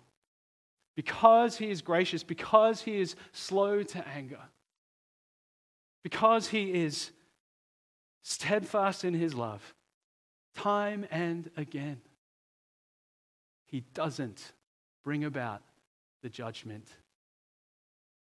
because 0.95 1.57
he 1.57 1.71
is 1.71 1.81
gracious, 1.81 2.23
because 2.23 2.81
he 2.81 2.97
is 2.97 3.15
slow 3.31 3.81
to 3.81 4.07
anger, 4.07 4.41
because 6.03 6.49
he 6.49 6.71
is 6.71 7.09
steadfast 8.25 9.05
in 9.05 9.13
his 9.13 9.35
love, 9.35 9.75
time 10.55 11.05
and 11.11 11.51
again, 11.55 12.01
he 13.67 13.81
doesn't 13.93 14.51
bring 15.03 15.23
about 15.23 15.61
the 16.23 16.29
judgment 16.29 16.87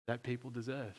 that 0.06 0.22
people 0.22 0.50
deserve. 0.50 0.94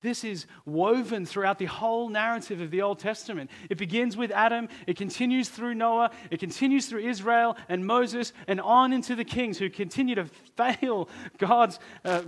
This 0.00 0.22
is 0.22 0.46
woven 0.64 1.26
throughout 1.26 1.58
the 1.58 1.66
whole 1.66 2.08
narrative 2.08 2.60
of 2.60 2.70
the 2.70 2.82
Old 2.82 3.00
Testament. 3.00 3.50
It 3.68 3.78
begins 3.78 4.16
with 4.16 4.30
Adam, 4.30 4.68
it 4.86 4.96
continues 4.96 5.48
through 5.48 5.74
Noah, 5.74 6.10
it 6.30 6.38
continues 6.38 6.86
through 6.86 7.00
Israel 7.00 7.56
and 7.68 7.84
Moses, 7.84 8.32
and 8.46 8.60
on 8.60 8.92
into 8.92 9.16
the 9.16 9.24
kings 9.24 9.58
who 9.58 9.68
continue 9.68 10.14
to 10.14 10.26
fail 10.56 11.08
God's 11.38 11.80
uh, 12.04 12.22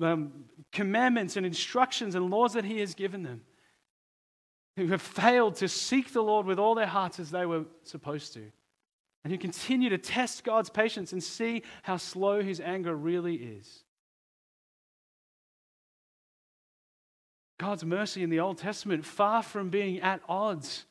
um, 0.00 0.32
commandments 0.72 1.36
and 1.36 1.44
instructions 1.44 2.14
and 2.14 2.30
laws 2.30 2.54
that 2.54 2.64
He 2.64 2.80
has 2.80 2.94
given 2.94 3.22
them. 3.22 3.42
who 4.76 4.88
have 4.88 5.02
failed 5.02 5.56
to 5.56 5.68
seek 5.68 6.12
the 6.12 6.22
Lord 6.22 6.46
with 6.46 6.58
all 6.58 6.74
their 6.74 6.86
hearts 6.86 7.20
as 7.20 7.30
they 7.30 7.46
were 7.46 7.64
supposed 7.82 8.32
to, 8.34 8.50
and 9.22 9.32
who 9.32 9.38
continue 9.38 9.88
to 9.90 9.98
test 9.98 10.44
God's 10.44 10.70
patience 10.70 11.12
and 11.12 11.22
see 11.22 11.62
how 11.82 11.96
slow 11.96 12.42
his 12.42 12.60
anger 12.60 12.94
really 12.94 13.36
is. 13.36 13.84
God's 17.64 17.84
mercy 17.86 18.22
in 18.22 18.28
the 18.28 18.40
Old 18.40 18.58
Testament, 18.58 19.06
far 19.06 19.42
from 19.42 19.70
being 19.70 19.98
at 20.00 20.20
odds 20.28 20.84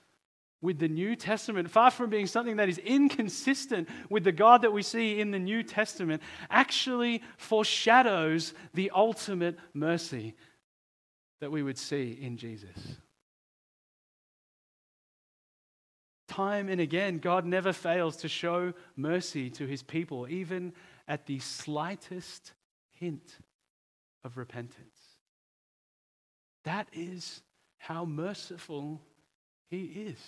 with 0.60 0.80
the 0.80 0.88
New 0.88 1.16
Testament, 1.16 1.70
far 1.70 1.92
from 1.92 2.10
being 2.10 2.26
something 2.26 2.56
that 2.56 2.68
is 2.68 2.80
inconsistent 2.80 3.88
with 4.10 4.24
the 4.24 4.32
God 4.32 4.64
that 4.64 4.74
we 4.74 4.82
see 4.82 5.20
in 5.20 5.30
the 5.30 5.38
New 5.38 5.62
Testament, 5.62 6.24
actually 6.50 7.22
foreshadows 7.38 8.56
the 8.74 8.90
ultimate 8.90 9.60
mercy 9.76 10.34
that 11.42 11.52
we 11.52 11.62
would 11.62 11.78
see 11.78 12.18
in 12.20 12.38
Jesus. 12.38 12.98
Time 16.28 16.70
and 16.70 16.82
again, 16.82 17.20
God 17.20 17.46
never 17.46 17.72
fails 17.72 18.18
to 18.18 18.28
show 18.28 18.74
mercy 18.96 19.52
to 19.52 19.68
his 19.68 19.84
people, 19.84 20.28
even 20.28 20.74
at 21.08 21.28
the 21.28 21.38
slightest 21.38 22.54
hint 22.94 23.38
of 24.24 24.38
repentance. 24.38 24.93
That 26.64 26.88
is 26.94 27.42
how 27.78 28.06
merciful 28.06 29.02
he 29.70 29.84
is. 29.84 30.20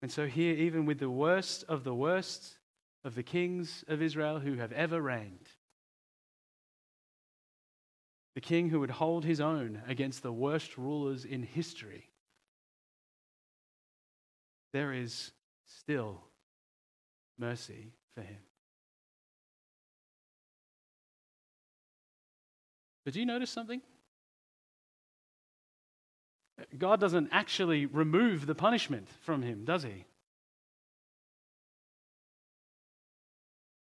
And 0.00 0.12
so, 0.12 0.26
here, 0.26 0.54
even 0.54 0.86
with 0.86 1.00
the 1.00 1.10
worst 1.10 1.64
of 1.68 1.82
the 1.82 1.94
worst 1.94 2.58
of 3.04 3.14
the 3.14 3.22
kings 3.22 3.84
of 3.88 4.00
Israel 4.00 4.38
who 4.38 4.54
have 4.54 4.70
ever 4.72 5.00
reigned, 5.02 5.48
the 8.36 8.40
king 8.40 8.68
who 8.68 8.78
would 8.78 8.90
hold 8.90 9.24
his 9.24 9.40
own 9.40 9.82
against 9.88 10.22
the 10.22 10.32
worst 10.32 10.78
rulers 10.78 11.24
in 11.24 11.42
history, 11.42 12.10
there 14.72 14.92
is 14.92 15.32
still 15.66 16.22
mercy 17.36 17.92
for 18.14 18.20
him. 18.20 18.47
But 23.08 23.14
do 23.14 23.20
you 23.20 23.24
notice 23.24 23.48
something? 23.48 23.80
God 26.76 27.00
doesn't 27.00 27.30
actually 27.32 27.86
remove 27.86 28.44
the 28.44 28.54
punishment 28.54 29.08
from 29.22 29.40
him, 29.40 29.64
does 29.64 29.82
he? 29.82 30.04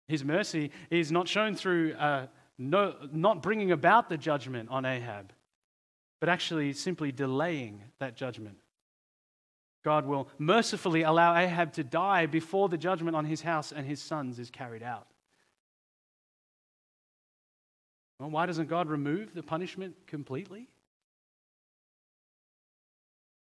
His 0.06 0.22
mercy 0.22 0.70
is 0.90 1.10
not 1.10 1.28
shown 1.28 1.54
through 1.54 1.94
uh, 1.94 2.26
no, 2.58 2.94
not 3.10 3.42
bringing 3.42 3.72
about 3.72 4.10
the 4.10 4.18
judgment 4.18 4.68
on 4.68 4.84
Ahab, 4.84 5.32
but 6.20 6.28
actually 6.28 6.74
simply 6.74 7.10
delaying 7.10 7.84
that 7.98 8.16
judgment. 8.18 8.58
God 9.82 10.04
will 10.04 10.28
mercifully 10.36 11.04
allow 11.04 11.34
Ahab 11.34 11.72
to 11.72 11.82
die 11.82 12.26
before 12.26 12.68
the 12.68 12.76
judgment 12.76 13.16
on 13.16 13.24
his 13.24 13.40
house 13.40 13.72
and 13.72 13.86
his 13.86 14.02
sons 14.02 14.38
is 14.38 14.50
carried 14.50 14.82
out. 14.82 15.06
Well, 18.18 18.30
why 18.30 18.46
doesn't 18.46 18.68
God 18.68 18.88
remove 18.88 19.34
the 19.34 19.42
punishment 19.42 19.94
completely? 20.06 20.68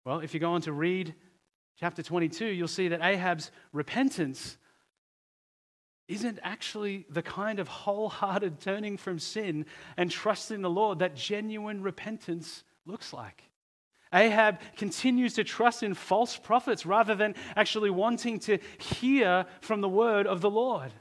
Well, 0.05 0.21
if 0.21 0.35
you 0.35 0.41
go 0.41 0.53
on 0.53 0.63
to 0.63 0.73
read 0.73 1.15
chapter 1.79 2.03
22, 2.03 2.47
you'll 2.47 2.69
see 2.69 2.89
that 2.89 3.03
Ahab's 3.03 3.51
repentance 3.73 4.57
isn't 6.09 6.39
actually 6.43 7.07
the 7.09 7.23
kind 7.23 7.59
of 7.59 7.69
wholehearted 7.69 8.61
turning 8.61 8.97
from 8.97 9.19
sin 9.19 9.65
and 9.97 10.11
trust 10.11 10.51
in 10.51 10.61
the 10.61 10.71
Lord 10.71 10.99
that 10.99 11.17
genuine 11.17 11.83
repentance 11.83 12.63
looks 12.85 13.13
like. 13.13 13.43
Ahab 14.13 14.61
continues 14.77 15.35
to 15.35 15.45
trust 15.45 15.83
in 15.83 15.95
false 15.95 16.37
prophets 16.37 16.87
rather 16.87 17.15
than 17.15 17.35
actually 17.57 17.91
wanting 17.91 18.39
to 18.41 18.59
hear 18.79 19.47
from 19.61 19.81
the 19.81 19.89
word 19.89 20.27
of 20.27 20.41
the 20.41 20.51
Lord. 20.51 20.93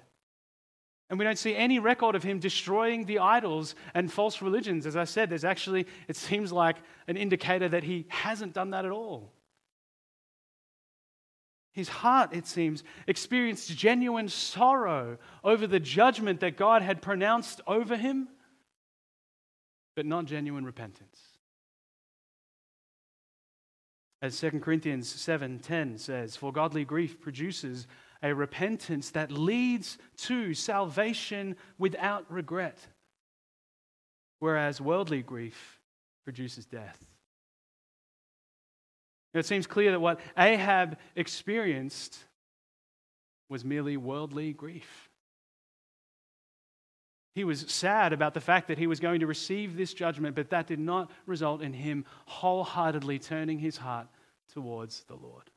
And 1.10 1.20
we 1.20 1.26
don't 1.26 1.38
see 1.38 1.56
any 1.56 1.80
record 1.80 2.16
of 2.16 2.24
him 2.24 2.40
destroying 2.40 3.06
the 3.06 3.20
idols 3.20 3.76
and 3.94 4.12
false 4.12 4.42
religions. 4.42 4.86
As 4.86 4.96
I 4.96 5.04
said, 5.04 5.30
there's 5.30 5.46
actually, 5.46 5.86
it 6.08 6.16
seems 6.16 6.52
like 6.52 6.78
an 7.08 7.18
indicator 7.18 7.70
that 7.70 7.84
he 7.84 8.06
hasn't 8.10 8.54
done 8.54 8.72
that 8.72 8.86
at 8.86 8.92
all. 8.92 9.34
His 11.74 11.90
heart, 11.90 12.34
it 12.34 12.46
seems, 12.46 12.84
experienced 13.08 13.76
genuine 13.76 14.30
sorrow 14.30 15.18
over 15.44 15.66
the 15.66 15.80
judgment 15.80 16.40
that 16.42 16.56
God 16.56 16.84
had 16.84 17.02
pronounced 17.02 17.62
over 17.66 17.98
him, 17.98 18.28
but 19.96 20.06
not 20.06 20.26
genuine 20.26 20.66
repentance. 20.66 21.20
As 24.22 24.40
2 24.40 24.62
Corinthians 24.62 25.10
7:10 25.10 25.98
says, 25.98 26.38
"For 26.38 26.54
godly 26.54 26.86
grief 26.86 27.20
produces 27.20 27.88
a 28.24 28.34
repentance 28.34 29.12
that 29.12 29.32
leads 29.32 29.98
to 30.16 30.54
salvation 30.54 31.58
without 31.78 32.26
regret, 32.32 32.80
whereas 34.40 34.80
worldly 34.80 35.22
grief 35.22 35.80
produces 36.24 36.66
death. 36.66 37.06
It 39.34 39.46
seems 39.46 39.68
clear 39.68 39.92
that 39.92 40.00
what 40.00 40.20
Ahab 40.38 40.98
experienced 41.16 42.18
was 43.50 43.66
merely 43.66 43.98
worldly 43.98 44.54
grief. 44.54 45.10
He 47.36 47.44
was 47.44 47.66
sad 47.72 48.14
about 48.14 48.36
the 48.36 48.42
fact 48.42 48.68
that 48.68 48.78
he 48.78 48.88
was 48.88 49.00
going 49.00 49.22
to 49.22 49.28
receive 49.28 49.76
this 49.76 49.94
judgment, 49.94 50.36
but 50.36 50.52
that 50.52 50.68
did 50.68 50.80
not 50.80 51.10
result 51.26 51.62
in 51.62 51.74
him 51.74 52.06
wholeheartedly 52.28 53.20
turning 53.20 53.58
his 53.58 53.78
heart 53.78 54.08
towards 54.54 55.04
the 55.06 55.16
Lord. 55.16 55.50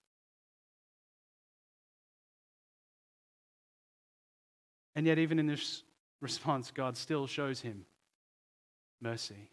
And 4.96 5.06
yet, 5.06 5.18
even 5.18 5.38
in 5.38 5.46
this 5.46 5.82
response, 6.20 6.72
God 6.72 6.96
still 6.96 7.26
shows 7.26 7.60
him 7.60 7.84
mercy. 9.00 9.50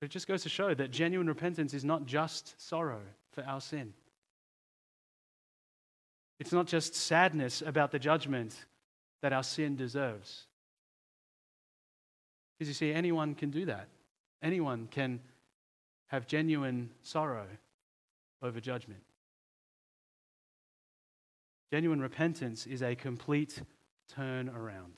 It 0.00 0.10
just 0.10 0.26
goes 0.26 0.42
to 0.42 0.48
show 0.48 0.74
that 0.74 0.90
genuine 0.90 1.28
repentance 1.28 1.72
is 1.72 1.84
not 1.84 2.06
just 2.06 2.60
sorrow 2.60 3.00
for 3.32 3.44
our 3.44 3.60
sin. 3.60 3.92
It's 6.40 6.52
not 6.52 6.66
just 6.66 6.94
sadness 6.94 7.62
about 7.64 7.90
the 7.90 7.98
judgment 7.98 8.54
that 9.22 9.32
our 9.32 9.42
sin 9.42 9.76
deserves. 9.76 10.44
Because 12.58 12.68
you 12.68 12.74
see, 12.74 12.92
anyone 12.92 13.34
can 13.34 13.50
do 13.50 13.66
that. 13.66 13.88
Anyone 14.42 14.88
can 14.90 15.20
have 16.08 16.26
genuine 16.26 16.90
sorrow 17.02 17.46
over 18.42 18.60
judgment. 18.60 19.02
Genuine 21.74 22.00
repentance 22.00 22.68
is 22.68 22.84
a 22.84 22.94
complete 22.94 23.60
turn 24.08 24.48
around. 24.48 24.92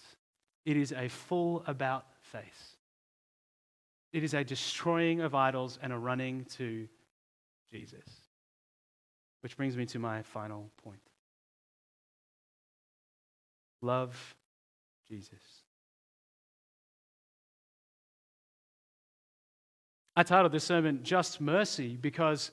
It 0.66 0.76
is 0.76 0.92
a 0.92 1.08
full 1.08 1.64
about 1.66 2.04
face. 2.20 2.76
It 4.12 4.22
is 4.22 4.34
a 4.34 4.44
destroying 4.44 5.22
of 5.22 5.34
idols 5.34 5.78
and 5.82 5.90
a 5.90 5.96
running 5.96 6.44
to 6.58 6.86
Jesus. 7.72 8.04
Which 9.40 9.56
brings 9.56 9.74
me 9.74 9.86
to 9.86 9.98
my 9.98 10.20
final 10.20 10.70
point. 10.84 11.00
Love 13.80 14.36
Jesus. 15.08 15.62
I 20.14 20.24
titled 20.24 20.52
this 20.52 20.64
sermon 20.64 21.00
Just 21.02 21.40
Mercy 21.40 21.96
because, 21.98 22.50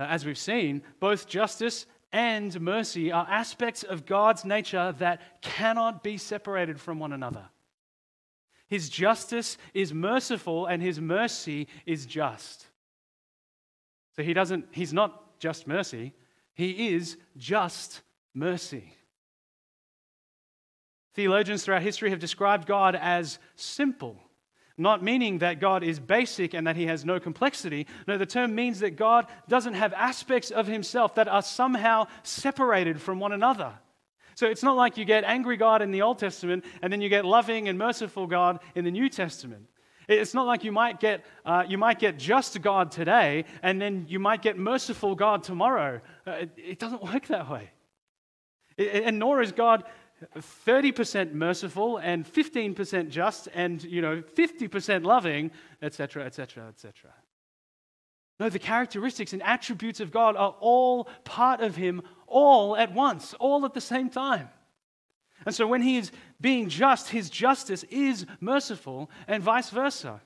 uh, 0.00 0.06
as 0.10 0.26
we've 0.26 0.36
seen, 0.36 0.82
both 0.98 1.28
justice 1.28 1.86
and 2.14 2.60
mercy 2.60 3.10
are 3.10 3.26
aspects 3.28 3.82
of 3.82 4.06
God's 4.06 4.44
nature 4.44 4.94
that 5.00 5.42
cannot 5.42 6.04
be 6.04 6.16
separated 6.16 6.80
from 6.80 7.00
one 7.00 7.12
another. 7.12 7.46
His 8.68 8.88
justice 8.88 9.58
is 9.74 9.92
merciful 9.92 10.66
and 10.66 10.80
his 10.80 11.00
mercy 11.00 11.66
is 11.86 12.06
just. 12.06 12.68
So 14.14 14.22
he 14.22 14.32
doesn't 14.32 14.66
he's 14.70 14.92
not 14.92 15.40
just 15.40 15.66
mercy, 15.66 16.12
he 16.54 16.94
is 16.94 17.16
just 17.36 18.00
mercy. 18.32 18.94
Theologians 21.14 21.64
throughout 21.64 21.82
history 21.82 22.10
have 22.10 22.20
described 22.20 22.68
God 22.68 22.94
as 22.94 23.40
simple 23.56 24.20
not 24.76 25.02
meaning 25.02 25.38
that 25.38 25.60
God 25.60 25.84
is 25.84 26.00
basic 26.00 26.54
and 26.54 26.66
that 26.66 26.76
he 26.76 26.86
has 26.86 27.04
no 27.04 27.20
complexity. 27.20 27.86
No, 28.08 28.18
the 28.18 28.26
term 28.26 28.54
means 28.54 28.80
that 28.80 28.96
God 28.96 29.26
doesn't 29.48 29.74
have 29.74 29.92
aspects 29.92 30.50
of 30.50 30.66
himself 30.66 31.14
that 31.14 31.28
are 31.28 31.42
somehow 31.42 32.06
separated 32.22 33.00
from 33.00 33.20
one 33.20 33.32
another. 33.32 33.72
So 34.34 34.48
it's 34.48 34.64
not 34.64 34.76
like 34.76 34.96
you 34.96 35.04
get 35.04 35.22
angry 35.22 35.56
God 35.56 35.80
in 35.80 35.92
the 35.92 36.02
Old 36.02 36.18
Testament 36.18 36.64
and 36.82 36.92
then 36.92 37.00
you 37.00 37.08
get 37.08 37.24
loving 37.24 37.68
and 37.68 37.78
merciful 37.78 38.26
God 38.26 38.58
in 38.74 38.84
the 38.84 38.90
New 38.90 39.08
Testament. 39.08 39.68
It's 40.08 40.34
not 40.34 40.46
like 40.46 40.64
you 40.64 40.72
might 40.72 41.00
get, 41.00 41.24
uh, 41.46 41.64
you 41.66 41.78
might 41.78 41.98
get 41.98 42.18
just 42.18 42.60
God 42.60 42.90
today 42.90 43.44
and 43.62 43.80
then 43.80 44.06
you 44.08 44.18
might 44.18 44.42
get 44.42 44.58
merciful 44.58 45.14
God 45.14 45.42
tomorrow. 45.44 46.00
Uh, 46.26 46.32
it, 46.32 46.50
it, 46.56 46.78
doesn't 46.78 47.02
work 47.02 47.26
that 47.28 47.48
way. 47.48 47.70
It, 48.76 49.04
and 49.04 49.18
nor 49.18 49.40
is 49.40 49.52
God 49.52 49.84
30% 50.36 51.32
merciful 51.32 51.98
and 51.98 52.24
15% 52.26 53.08
just 53.08 53.48
and, 53.54 53.82
you 53.84 54.00
know, 54.00 54.22
50% 54.22 55.04
loving, 55.04 55.50
etc., 55.82 56.24
etc., 56.24 56.68
etc. 56.68 57.10
No, 58.40 58.48
the 58.48 58.58
characteristics 58.58 59.32
and 59.32 59.42
attributes 59.42 60.00
of 60.00 60.10
God 60.10 60.36
are 60.36 60.56
all 60.60 61.08
part 61.24 61.60
of 61.60 61.76
Him, 61.76 62.02
all 62.26 62.76
at 62.76 62.92
once, 62.92 63.34
all 63.34 63.64
at 63.64 63.74
the 63.74 63.80
same 63.80 64.10
time. 64.10 64.48
And 65.46 65.54
so 65.54 65.66
when 65.66 65.82
He 65.82 65.96
is 65.96 66.10
being 66.40 66.68
just, 66.68 67.10
His 67.10 67.30
justice 67.30 67.84
is 67.84 68.26
merciful, 68.40 69.10
and 69.28 69.42
vice 69.42 69.70
versa. 69.70 70.20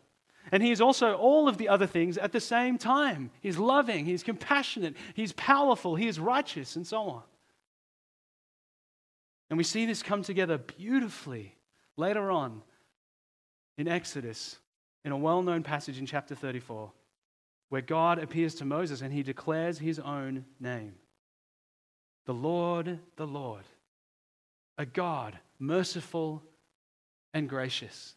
And 0.51 0.63
He 0.63 0.71
is 0.71 0.81
also 0.81 1.15
all 1.15 1.49
of 1.49 1.59
the 1.59 1.69
other 1.69 1.87
things 1.87 2.17
at 2.17 2.33
the 2.33 2.41
same 2.41 2.79
time. 2.79 3.31
He's 3.41 3.59
loving, 3.59 4.07
He's 4.07 4.23
compassionate, 4.23 4.97
He's 5.13 5.33
powerful, 5.33 5.95
He 5.95 6.09
is 6.09 6.19
righteous, 6.19 6.77
and 6.77 6.87
so 6.87 7.03
on. 7.03 7.23
And 9.51 9.57
we 9.57 9.65
see 9.65 9.87
this 9.87 10.03
come 10.03 10.23
together 10.23 10.59
beautifully 10.59 11.57
later 11.97 12.31
on 12.31 12.63
in 13.77 13.89
Exodus, 13.89 14.59
in 15.05 15.13
a 15.13 15.17
well 15.17 15.43
known 15.43 15.63
passage 15.63 15.99
in 15.99 16.07
chapter 16.07 16.35
34 16.35 16.93
where 17.69 17.83
God 17.83 18.19
appears 18.19 18.55
to 18.57 18.65
Moses 18.65 19.01
and 19.01 19.13
he 19.13 19.23
declares 19.23 19.79
his 19.79 19.99
own 19.99 20.45
name 20.61 20.95
The 22.27 22.35
Lord, 22.35 22.99
the 23.17 23.27
Lord, 23.27 23.65
a 24.77 24.87
God 24.87 25.39
merciful 25.59 26.43
and 27.35 27.49
gracious, 27.49 28.15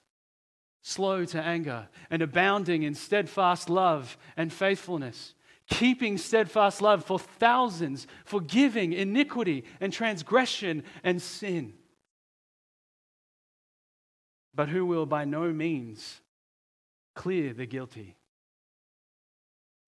slow 0.82 1.26
to 1.26 1.42
anger, 1.42 1.90
and 2.10 2.22
abounding 2.22 2.84
in 2.84 2.96
steadfast 2.96 3.70
love 3.70 4.18
and 4.38 4.54
faithfulness. 4.54 5.34
Keeping 5.72 6.18
steadfast 6.18 6.82
love 6.82 7.04
for 7.04 7.18
thousands, 7.18 8.06
forgiving 8.24 8.94
iniquity 8.94 9.64
and 9.80 9.92
transgression 9.92 10.84
and 11.04 11.22
sin, 11.22 11.74
but 14.54 14.70
who 14.70 14.86
will 14.86 15.06
by 15.06 15.26
no 15.26 15.52
means 15.52 16.22
clear 17.16 17.54
the 17.54 17.66
guilty 17.66 18.16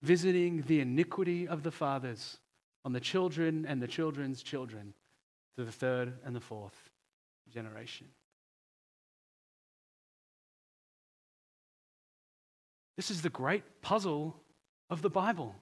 visiting 0.04 0.64
the 0.68 0.82
iniquity 0.82 1.48
of 1.48 1.64
the 1.64 1.72
fathers 1.72 2.38
on 2.84 2.92
the 2.92 3.00
children 3.00 3.66
and 3.66 3.82
the 3.82 3.88
children's 3.88 4.44
children 4.44 4.94
to 5.56 5.64
the 5.64 5.72
third 5.72 6.14
and 6.26 6.36
the 6.36 6.42
fourth 6.42 6.90
generation. 7.50 8.08
This 12.98 13.10
is 13.10 13.22
the 13.22 13.30
great 13.30 13.64
puzzle 13.82 14.36
of 14.90 15.02
the 15.02 15.10
Bible. 15.10 15.56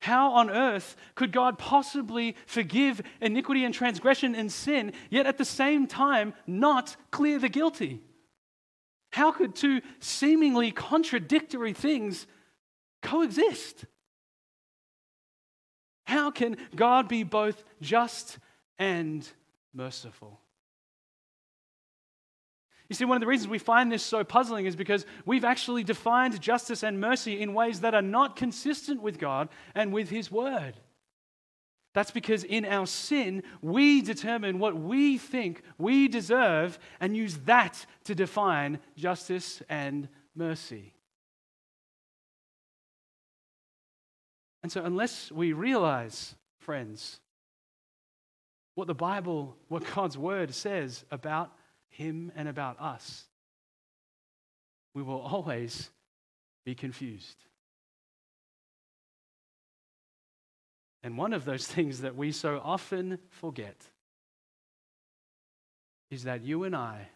How 0.00 0.32
on 0.32 0.50
earth 0.50 0.96
could 1.14 1.32
God 1.32 1.58
possibly 1.58 2.34
forgive 2.46 3.02
iniquity 3.20 3.64
and 3.64 3.74
transgression 3.74 4.34
and 4.34 4.50
sin, 4.50 4.92
yet 5.10 5.26
at 5.26 5.38
the 5.38 5.44
same 5.44 5.86
time 5.86 6.34
not 6.46 6.96
clear 7.10 7.38
the 7.38 7.48
guilty? 7.48 8.00
How 9.12 9.32
could 9.32 9.54
two 9.54 9.80
seemingly 9.98 10.70
contradictory 10.72 11.72
things 11.72 12.26
coexist. 13.02 13.84
How 16.04 16.30
can 16.30 16.56
God 16.74 17.08
be 17.08 17.22
both 17.22 17.62
just 17.80 18.38
and 18.78 19.26
merciful? 19.72 20.40
You 22.90 22.96
see, 22.96 23.04
one 23.04 23.16
of 23.16 23.20
the 23.20 23.28
reasons 23.28 23.48
we 23.48 23.58
find 23.58 23.90
this 23.90 24.02
so 24.02 24.24
puzzling 24.24 24.66
is 24.66 24.74
because 24.74 25.06
we've 25.24 25.44
actually 25.44 25.84
defined 25.84 26.40
justice 26.40 26.82
and 26.82 27.00
mercy 27.00 27.40
in 27.40 27.54
ways 27.54 27.80
that 27.80 27.94
are 27.94 28.02
not 28.02 28.34
consistent 28.34 29.00
with 29.00 29.16
God 29.16 29.48
and 29.76 29.92
with 29.92 30.10
His 30.10 30.28
Word. 30.28 30.74
That's 31.94 32.10
because 32.10 32.42
in 32.42 32.64
our 32.64 32.88
sin, 32.88 33.44
we 33.62 34.02
determine 34.02 34.58
what 34.58 34.76
we 34.76 35.18
think 35.18 35.62
we 35.78 36.08
deserve 36.08 36.80
and 36.98 37.16
use 37.16 37.36
that 37.44 37.86
to 38.04 38.14
define 38.16 38.80
justice 38.96 39.62
and 39.68 40.08
mercy. 40.34 40.92
And 44.64 44.72
so, 44.72 44.84
unless 44.84 45.30
we 45.30 45.52
realize, 45.52 46.34
friends, 46.58 47.20
what 48.74 48.88
the 48.88 48.94
Bible, 48.94 49.56
what 49.68 49.84
God's 49.94 50.18
word 50.18 50.52
says 50.52 51.04
about 51.12 51.52
Him 51.90 52.32
and 52.34 52.48
about 52.48 52.80
us, 52.80 53.26
we 54.94 55.02
will 55.02 55.20
always 55.20 55.90
be 56.64 56.74
confused. 56.74 57.36
And 61.02 61.16
one 61.16 61.32
of 61.32 61.44
those 61.44 61.66
things 61.74 62.00
that 62.00 62.16
we 62.16 62.32
so 62.32 62.60
often 62.62 63.18
forget 63.28 63.76
is 66.10 66.24
that 66.24 66.42
you 66.42 66.64
and 66.64 66.74
I 66.74 67.08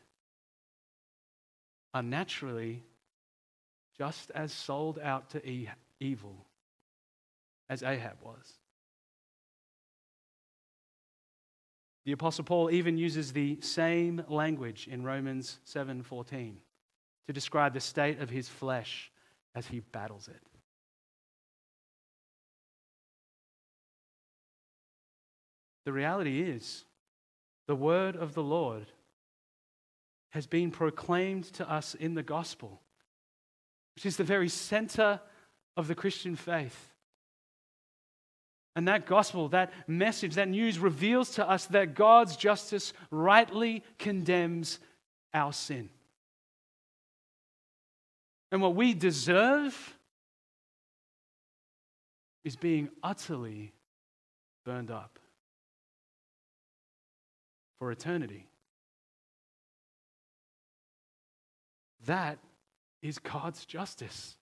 are 1.93 2.03
naturally 2.03 2.83
just 3.97 4.31
as 4.33 4.53
sold 4.53 4.99
out 4.99 5.31
to 5.31 5.69
evil 6.01 6.47
as 7.69 7.83
Ahab 7.83 8.17
was. 8.23 8.53
The 12.05 12.13
apostle 12.13 12.45
Paul 12.45 12.71
even 12.71 12.99
uses 12.99 13.33
the 13.33 13.61
same 13.61 14.25
language 14.29 14.89
in 14.89 15.05
Romans 15.05 15.59
7:14 15.65 16.61
to 17.27 17.33
describe 17.33 17.73
the 17.73 17.81
state 17.81 18.21
of 18.21 18.29
his 18.29 18.49
flesh 18.49 19.11
as 19.55 19.67
he 19.69 19.81
battles 19.81 20.29
it. 20.29 20.43
The 25.85 25.93
reality 25.93 26.43
is 26.43 26.85
the 27.67 27.77
word 27.77 28.17
of 28.17 28.35
the 28.35 28.43
Lord 28.43 28.91
has 30.31 30.47
been 30.47 30.71
proclaimed 30.71 31.45
to 31.45 31.71
us 31.71 31.95
in 31.95 32.15
the 32.15 32.23
gospel, 32.23 32.83
which 33.95 34.05
is 34.05 34.17
the 34.17 34.25
very 34.25 34.49
center 34.49 35.21
of 35.77 35.87
the 35.87 35.95
Christian 35.95 36.37
faith. 36.37 36.94
And 38.77 38.89
that 38.89 39.07
gospel, 39.07 39.49
that 39.51 39.73
message, 39.87 40.35
that 40.35 40.49
news 40.49 40.79
reveals 40.79 41.31
to 41.33 41.49
us 41.49 41.67
that 41.67 41.95
God's 41.95 42.37
justice 42.37 42.93
rightly 43.11 43.85
condemns 43.99 44.81
our 45.33 45.53
sin. 45.53 45.91
And 48.51 48.61
what 48.61 48.75
we 48.75 48.95
deserve 48.95 49.97
is 52.45 52.57
being 52.57 52.89
utterly 53.03 53.73
burned 54.65 54.91
up 54.91 55.19
for 57.79 57.91
eternity. 57.91 58.47
That 62.07 62.39
is 63.03 63.19
God's 63.19 63.65
justice. 63.65 64.37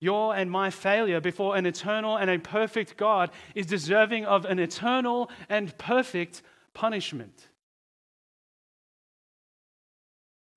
Your 0.00 0.34
and 0.34 0.50
my 0.50 0.70
failure 0.70 1.20
before 1.20 1.56
an 1.56 1.66
eternal 1.66 2.16
and 2.16 2.30
a 2.30 2.38
perfect 2.38 2.96
God 2.96 3.30
is 3.54 3.66
deserving 3.66 4.26
of 4.26 4.44
an 4.44 4.58
eternal 4.58 5.30
and 5.48 5.76
perfect 5.76 6.42
punishment. 6.72 7.48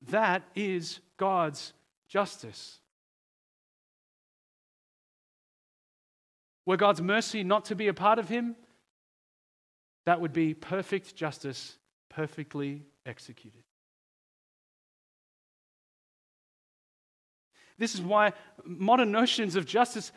That 0.10 0.44
is 0.56 1.00
God's 1.18 1.74
justice. 2.08 2.80
Were 6.66 6.78
God's 6.78 7.02
mercy 7.02 7.44
not 7.44 7.66
to 7.66 7.76
be 7.76 7.88
a 7.88 7.94
part 7.94 8.20
of 8.20 8.30
Him, 8.30 8.56
that 10.06 10.22
would 10.22 10.34
be 10.34 10.54
perfect 10.54 11.16
justice, 11.16 11.78
perfectly 12.10 12.84
executed. 13.06 13.64
This 17.82 17.96
is 17.96 18.02
why 18.02 18.34
modern 18.64 19.12
notions 19.12 19.56
of 19.56 19.66
justice 19.66 20.12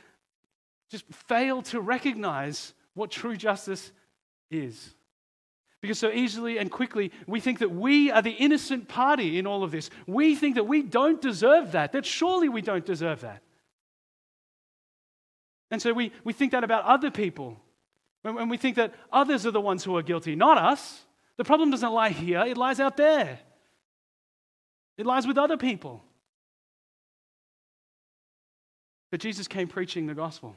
just 0.91 1.07
fail 1.11 1.63
to 1.63 1.81
recognize 1.81 2.75
what 2.93 3.11
true 3.11 3.39
justice 3.39 3.91
is. 4.51 4.95
Because 5.81 5.99
so 5.99 6.11
easily 6.11 6.59
and 6.59 6.71
quickly 6.71 7.11
we 7.27 7.41
think 7.41 7.61
that 7.61 7.71
we 7.71 8.11
are 8.11 8.21
the 8.21 8.33
innocent 8.33 8.87
party 8.87 9.39
in 9.39 9.47
all 9.47 9.63
of 9.63 9.71
this. 9.71 9.89
We 10.07 10.35
think 10.35 10.57
that 10.57 10.65
we 10.65 10.83
don't 10.83 11.23
deserve 11.23 11.73
that, 11.73 11.93
that 11.93 12.05
surely 12.05 12.51
we 12.51 12.61
don't 12.61 12.85
deserve 12.85 13.23
that. 13.23 13.43
And 15.71 15.81
so 15.81 15.95
we, 15.95 16.13
we 16.23 16.35
think 16.35 16.53
that 16.53 16.65
about 16.65 16.85
other 16.85 17.11
people. 17.11 17.59
When 18.21 18.51
we 18.51 18.59
think 18.59 18.77
that 18.77 18.93
others 19.11 19.47
are 19.47 19.53
the 19.53 19.61
ones 19.61 19.85
who 19.85 19.97
are 19.97 20.03
guilty, 20.03 20.37
not 20.37 20.59
us. 20.59 21.01
The 21.39 21.45
problem 21.45 21.71
doesn't 21.71 21.93
lie 21.93 22.11
here, 22.11 22.41
it 22.41 22.59
lies 22.59 22.79
out 22.79 22.99
there. 22.99 23.39
It 24.99 25.07
lies 25.07 25.27
with 25.27 25.39
other 25.39 25.57
people. 25.57 26.05
But 29.15 29.21
Jesus 29.21 29.47
came 29.47 29.69
preaching 29.69 30.09
the 30.09 30.15
gospel. 30.15 30.57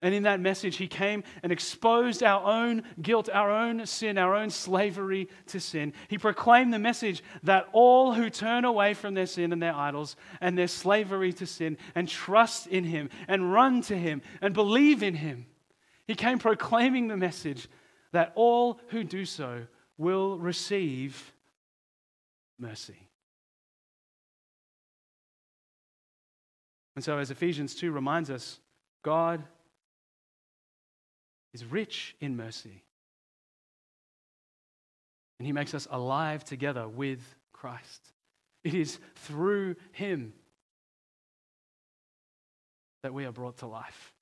And 0.00 0.14
in 0.14 0.22
that 0.22 0.40
message, 0.40 0.76
he 0.76 0.88
came 0.88 1.24
and 1.42 1.52
exposed 1.52 2.22
our 2.22 2.42
own 2.42 2.84
guilt, 3.02 3.28
our 3.30 3.50
own 3.50 3.84
sin, 3.84 4.16
our 4.16 4.34
own 4.34 4.48
slavery 4.48 5.28
to 5.48 5.60
sin. 5.60 5.92
He 6.08 6.16
proclaimed 6.16 6.72
the 6.72 6.78
message 6.78 7.22
that 7.42 7.68
all 7.74 8.14
who 8.14 8.30
turn 8.30 8.64
away 8.64 8.94
from 8.94 9.12
their 9.12 9.26
sin 9.26 9.52
and 9.52 9.62
their 9.62 9.74
idols 9.74 10.16
and 10.40 10.56
their 10.56 10.68
slavery 10.68 11.34
to 11.34 11.44
sin 11.44 11.76
and 11.94 12.08
trust 12.08 12.66
in 12.66 12.84
him 12.84 13.10
and 13.28 13.52
run 13.52 13.82
to 13.82 13.94
him 13.98 14.22
and 14.40 14.54
believe 14.54 15.02
in 15.02 15.12
him, 15.12 15.44
He 16.06 16.14
came 16.14 16.38
proclaiming 16.38 17.08
the 17.08 17.18
message 17.18 17.68
that 18.12 18.32
all 18.36 18.80
who 18.88 19.04
do 19.04 19.26
so 19.26 19.66
will 19.98 20.38
receive 20.38 21.34
mercy. 22.58 23.11
And 26.94 27.04
so, 27.04 27.18
as 27.18 27.30
Ephesians 27.30 27.74
2 27.74 27.90
reminds 27.90 28.30
us, 28.30 28.60
God 29.02 29.42
is 31.54 31.64
rich 31.64 32.14
in 32.20 32.36
mercy. 32.36 32.82
And 35.38 35.46
he 35.46 35.52
makes 35.52 35.74
us 35.74 35.88
alive 35.90 36.44
together 36.44 36.88
with 36.88 37.20
Christ. 37.52 38.12
It 38.64 38.74
is 38.74 38.98
through 39.16 39.76
him 39.92 40.34
that 43.02 43.12
we 43.12 43.24
are 43.24 43.32
brought 43.32 43.58
to 43.58 43.66
life. 43.66 44.12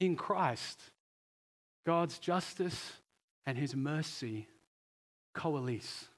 In 0.00 0.16
Christ, 0.16 0.80
God's 1.86 2.18
justice 2.18 2.94
and 3.46 3.56
his 3.56 3.76
mercy 3.76 4.48
coalesce. 5.34 6.08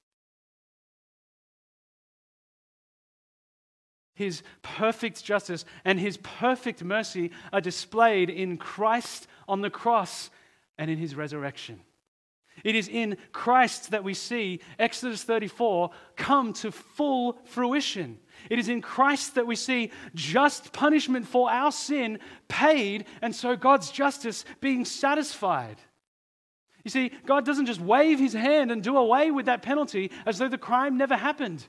His 4.16 4.42
perfect 4.62 5.22
justice 5.22 5.66
and 5.84 6.00
his 6.00 6.16
perfect 6.16 6.82
mercy 6.82 7.30
are 7.52 7.60
displayed 7.60 8.30
in 8.30 8.56
Christ 8.56 9.28
on 9.46 9.60
the 9.60 9.70
cross 9.70 10.30
and 10.78 10.90
in 10.90 10.96
his 10.96 11.14
resurrection. 11.14 11.80
It 12.64 12.74
is 12.74 12.88
in 12.88 13.18
Christ 13.32 13.90
that 13.90 14.04
we 14.04 14.14
see 14.14 14.60
Exodus 14.78 15.22
34 15.22 15.90
come 16.16 16.54
to 16.54 16.72
full 16.72 17.38
fruition. 17.44 18.18
It 18.48 18.58
is 18.58 18.70
in 18.70 18.80
Christ 18.80 19.34
that 19.34 19.46
we 19.46 19.54
see 19.54 19.92
just 20.14 20.72
punishment 20.72 21.28
for 21.28 21.50
our 21.50 21.70
sin 21.70 22.18
paid, 22.48 23.04
and 23.20 23.36
so 23.36 23.54
God's 23.54 23.90
justice 23.90 24.46
being 24.62 24.86
satisfied. 24.86 25.76
You 26.84 26.90
see, 26.90 27.10
God 27.26 27.44
doesn't 27.44 27.66
just 27.66 27.80
wave 27.82 28.18
his 28.18 28.32
hand 28.32 28.72
and 28.72 28.82
do 28.82 28.96
away 28.96 29.30
with 29.30 29.44
that 29.46 29.60
penalty 29.60 30.10
as 30.24 30.38
though 30.38 30.48
the 30.48 30.56
crime 30.56 30.96
never 30.96 31.16
happened. 31.16 31.66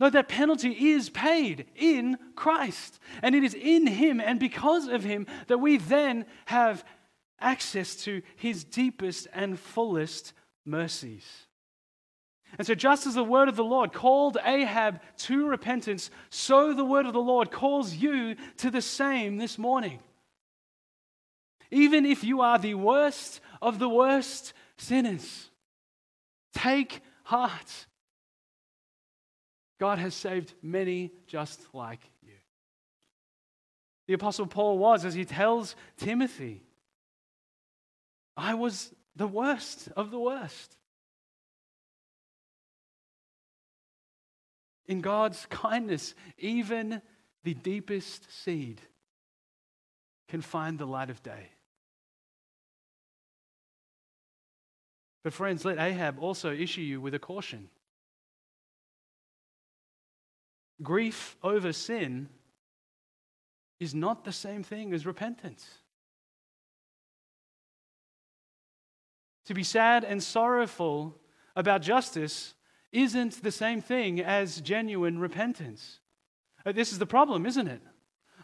No, 0.00 0.10
that 0.10 0.28
penalty 0.28 0.92
is 0.92 1.10
paid 1.10 1.66
in 1.76 2.18
Christ. 2.34 2.98
And 3.22 3.34
it 3.34 3.44
is 3.44 3.54
in 3.54 3.86
him 3.86 4.20
and 4.20 4.40
because 4.40 4.88
of 4.88 5.04
him 5.04 5.26
that 5.46 5.58
we 5.58 5.76
then 5.76 6.26
have 6.46 6.84
access 7.40 7.96
to 8.04 8.22
his 8.36 8.64
deepest 8.64 9.28
and 9.32 9.58
fullest 9.58 10.32
mercies. 10.64 11.26
And 12.58 12.66
so, 12.66 12.74
just 12.74 13.06
as 13.06 13.14
the 13.14 13.24
word 13.24 13.48
of 13.48 13.56
the 13.56 13.64
Lord 13.64 13.92
called 13.92 14.36
Ahab 14.44 15.00
to 15.18 15.46
repentance, 15.46 16.10
so 16.28 16.74
the 16.74 16.84
word 16.84 17.06
of 17.06 17.14
the 17.14 17.20
Lord 17.20 17.50
calls 17.50 17.94
you 17.94 18.36
to 18.58 18.70
the 18.70 18.82
same 18.82 19.38
this 19.38 19.58
morning. 19.58 20.00
Even 21.70 22.04
if 22.04 22.22
you 22.22 22.42
are 22.42 22.58
the 22.58 22.74
worst 22.74 23.40
of 23.62 23.78
the 23.78 23.88
worst 23.88 24.52
sinners, 24.76 25.50
take 26.52 27.00
heart. 27.24 27.86
God 29.82 29.98
has 29.98 30.14
saved 30.14 30.54
many 30.62 31.10
just 31.26 31.60
like 31.74 31.98
you. 32.22 32.34
The 34.06 34.14
Apostle 34.14 34.46
Paul 34.46 34.78
was, 34.78 35.04
as 35.04 35.12
he 35.12 35.24
tells 35.24 35.74
Timothy, 35.96 36.62
I 38.36 38.54
was 38.54 38.94
the 39.16 39.26
worst 39.26 39.88
of 39.96 40.12
the 40.12 40.20
worst. 40.20 40.76
In 44.86 45.00
God's 45.00 45.46
kindness, 45.46 46.14
even 46.38 47.02
the 47.42 47.54
deepest 47.54 48.32
seed 48.44 48.80
can 50.28 50.42
find 50.42 50.78
the 50.78 50.86
light 50.86 51.10
of 51.10 51.24
day. 51.24 51.48
But, 55.24 55.32
friends, 55.32 55.64
let 55.64 55.80
Ahab 55.80 56.20
also 56.20 56.52
issue 56.52 56.82
you 56.82 57.00
with 57.00 57.14
a 57.14 57.18
caution. 57.18 57.68
Grief 60.82 61.36
over 61.42 61.72
sin 61.72 62.28
is 63.78 63.94
not 63.94 64.24
the 64.24 64.32
same 64.32 64.62
thing 64.62 64.92
as 64.92 65.06
repentance. 65.06 65.66
To 69.46 69.54
be 69.54 69.64
sad 69.64 70.04
and 70.04 70.22
sorrowful 70.22 71.18
about 71.56 71.82
justice 71.82 72.54
isn't 72.92 73.42
the 73.42 73.50
same 73.50 73.80
thing 73.80 74.20
as 74.20 74.60
genuine 74.60 75.18
repentance. 75.18 76.00
Uh, 76.64 76.72
this 76.72 76.92
is 76.92 76.98
the 76.98 77.06
problem, 77.06 77.46
isn't 77.46 77.68
it? 77.68 77.82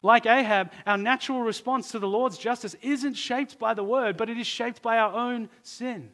Like 0.02 0.26
Ahab, 0.26 0.72
our 0.86 0.98
natural 0.98 1.40
response 1.42 1.90
to 1.90 1.98
the 1.98 2.08
Lord's 2.08 2.38
justice 2.38 2.76
isn't 2.82 3.14
shaped 3.14 3.58
by 3.58 3.74
the 3.74 3.84
word, 3.84 4.16
but 4.16 4.28
it 4.28 4.38
is 4.38 4.46
shaped 4.46 4.82
by 4.82 4.98
our 4.98 5.12
own 5.12 5.48
sin. 5.62 6.10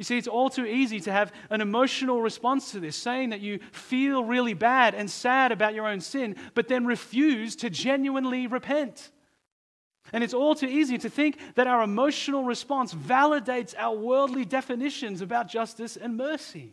You 0.00 0.04
see, 0.04 0.16
it's 0.16 0.26
all 0.26 0.48
too 0.48 0.64
easy 0.64 0.98
to 1.00 1.12
have 1.12 1.30
an 1.50 1.60
emotional 1.60 2.22
response 2.22 2.72
to 2.72 2.80
this, 2.80 2.96
saying 2.96 3.28
that 3.30 3.42
you 3.42 3.58
feel 3.70 4.24
really 4.24 4.54
bad 4.54 4.94
and 4.94 5.10
sad 5.10 5.52
about 5.52 5.74
your 5.74 5.86
own 5.86 6.00
sin, 6.00 6.36
but 6.54 6.68
then 6.68 6.86
refuse 6.86 7.54
to 7.56 7.68
genuinely 7.68 8.46
repent. 8.46 9.10
And 10.14 10.24
it's 10.24 10.32
all 10.32 10.54
too 10.54 10.68
easy 10.68 10.96
to 10.96 11.10
think 11.10 11.36
that 11.54 11.66
our 11.66 11.82
emotional 11.82 12.44
response 12.44 12.94
validates 12.94 13.74
our 13.76 13.94
worldly 13.94 14.46
definitions 14.46 15.20
about 15.20 15.48
justice 15.48 15.98
and 15.98 16.16
mercy. 16.16 16.72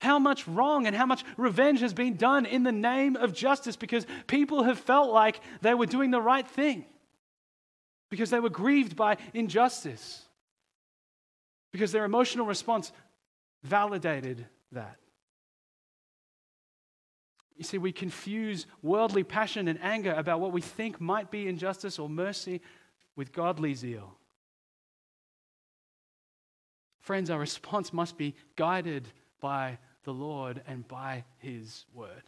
How 0.00 0.20
much 0.20 0.46
wrong 0.46 0.86
and 0.86 0.94
how 0.94 1.06
much 1.06 1.24
revenge 1.36 1.80
has 1.80 1.92
been 1.92 2.14
done 2.14 2.46
in 2.46 2.62
the 2.62 2.70
name 2.70 3.16
of 3.16 3.34
justice 3.34 3.74
because 3.74 4.06
people 4.28 4.62
have 4.62 4.78
felt 4.78 5.10
like 5.10 5.40
they 5.60 5.74
were 5.74 5.86
doing 5.86 6.12
the 6.12 6.22
right 6.22 6.46
thing, 6.46 6.84
because 8.10 8.30
they 8.30 8.38
were 8.38 8.48
grieved 8.48 8.94
by 8.94 9.16
injustice, 9.34 10.24
because 11.72 11.92
their 11.92 12.04
emotional 12.04 12.46
response 12.46 12.92
validated 13.62 14.46
that. 14.72 14.96
You 17.56 17.64
see, 17.64 17.78
we 17.78 17.92
confuse 17.92 18.66
worldly 18.82 19.24
passion 19.24 19.68
and 19.68 19.78
anger 19.82 20.12
about 20.12 20.40
what 20.40 20.52
we 20.52 20.60
think 20.60 21.00
might 21.00 21.30
be 21.30 21.48
injustice 21.48 21.98
or 21.98 22.08
mercy 22.08 22.60
with 23.14 23.32
godly 23.32 23.74
zeal. 23.74 24.16
Friends, 27.00 27.30
our 27.30 27.38
response 27.38 27.92
must 27.92 28.16
be 28.16 28.34
guided 28.56 29.08
by 29.40 29.78
the 30.04 30.12
Lord 30.12 30.62
and 30.66 30.86
by 30.86 31.24
His 31.38 31.84
word. 31.92 32.22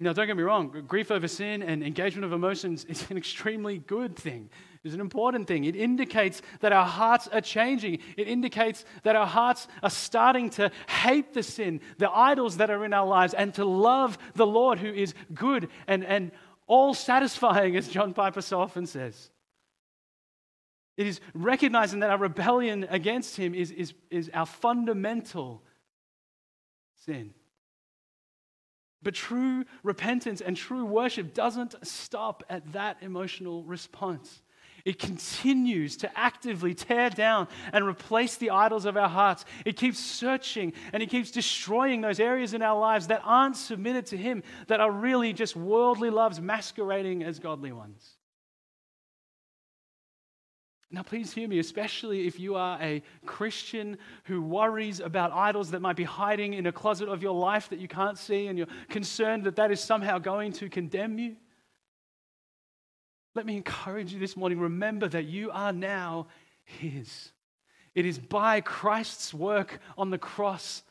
Now, 0.00 0.12
don't 0.12 0.26
get 0.26 0.36
me 0.36 0.42
wrong, 0.42 0.84
grief 0.86 1.10
over 1.10 1.28
sin 1.28 1.62
and 1.62 1.82
engagement 1.82 2.24
of 2.24 2.32
emotions 2.32 2.84
is 2.84 3.08
an 3.10 3.16
extremely 3.16 3.78
good 3.78 4.16
thing. 4.16 4.50
It's 4.84 4.92
an 4.92 5.00
important 5.00 5.48
thing. 5.48 5.64
It 5.64 5.76
indicates 5.76 6.42
that 6.60 6.72
our 6.72 6.84
hearts 6.84 7.26
are 7.28 7.40
changing. 7.40 8.00
It 8.18 8.28
indicates 8.28 8.84
that 9.02 9.16
our 9.16 9.26
hearts 9.26 9.66
are 9.82 9.90
starting 9.90 10.50
to 10.50 10.70
hate 10.86 11.32
the 11.32 11.42
sin, 11.42 11.80
the 11.96 12.10
idols 12.10 12.58
that 12.58 12.70
are 12.70 12.84
in 12.84 12.92
our 12.92 13.06
lives, 13.06 13.32
and 13.32 13.54
to 13.54 13.64
love 13.64 14.18
the 14.34 14.46
Lord 14.46 14.78
who 14.78 14.92
is 14.92 15.14
good 15.32 15.68
and, 15.86 16.04
and 16.04 16.32
all 16.66 16.92
satisfying, 16.92 17.76
as 17.76 17.88
John 17.88 18.12
Piper 18.12 18.42
so 18.42 18.60
often 18.60 18.86
says. 18.86 19.30
It 20.98 21.06
is 21.06 21.20
recognizing 21.32 22.00
that 22.00 22.10
our 22.10 22.18
rebellion 22.18 22.86
against 22.90 23.36
Him 23.36 23.54
is, 23.54 23.70
is, 23.70 23.94
is 24.10 24.30
our 24.34 24.46
fundamental 24.46 25.62
sin. 27.06 27.32
But 29.02 29.14
true 29.14 29.64
repentance 29.82 30.42
and 30.42 30.56
true 30.56 30.84
worship 30.84 31.32
doesn't 31.32 31.74
stop 31.86 32.44
at 32.50 32.72
that 32.72 32.98
emotional 33.00 33.64
response. 33.64 34.42
It 34.84 34.98
continues 34.98 35.96
to 35.98 36.18
actively 36.18 36.74
tear 36.74 37.08
down 37.08 37.48
and 37.72 37.86
replace 37.86 38.36
the 38.36 38.50
idols 38.50 38.84
of 38.84 38.98
our 38.98 39.08
hearts. 39.08 39.46
It 39.64 39.78
keeps 39.78 39.98
searching 39.98 40.74
and 40.92 41.02
it 41.02 41.08
keeps 41.08 41.30
destroying 41.30 42.02
those 42.02 42.20
areas 42.20 42.52
in 42.52 42.60
our 42.60 42.78
lives 42.78 43.06
that 43.06 43.22
aren't 43.24 43.56
submitted 43.56 44.04
to 44.06 44.18
Him, 44.18 44.42
that 44.66 44.80
are 44.80 44.90
really 44.90 45.32
just 45.32 45.56
worldly 45.56 46.10
loves 46.10 46.38
masquerading 46.38 47.22
as 47.22 47.38
godly 47.38 47.72
ones. 47.72 48.16
Now, 50.90 51.02
please 51.02 51.32
hear 51.32 51.48
me, 51.48 51.58
especially 51.58 52.26
if 52.28 52.38
you 52.38 52.54
are 52.54 52.80
a 52.80 53.02
Christian 53.26 53.98
who 54.24 54.42
worries 54.42 55.00
about 55.00 55.32
idols 55.32 55.72
that 55.72 55.80
might 55.80 55.96
be 55.96 56.04
hiding 56.04 56.54
in 56.54 56.66
a 56.66 56.72
closet 56.72 57.08
of 57.08 57.20
your 57.20 57.34
life 57.34 57.68
that 57.70 57.80
you 57.80 57.88
can't 57.88 58.16
see, 58.16 58.46
and 58.46 58.56
you're 58.56 58.68
concerned 58.90 59.42
that 59.44 59.56
that 59.56 59.72
is 59.72 59.80
somehow 59.80 60.18
going 60.18 60.52
to 60.52 60.68
condemn 60.68 61.18
you. 61.18 61.34
Let 63.34 63.46
me 63.46 63.56
encourage 63.56 64.12
you 64.12 64.20
this 64.20 64.36
morning 64.36 64.60
remember 64.60 65.08
that 65.08 65.24
you 65.24 65.50
are 65.50 65.72
now 65.72 66.28
His. 66.64 67.32
It 67.94 68.06
is 68.06 68.18
by 68.18 68.60
Christ's 68.60 69.34
work 69.34 69.80
on 69.98 70.10
the 70.10 70.18
cross 70.18 70.82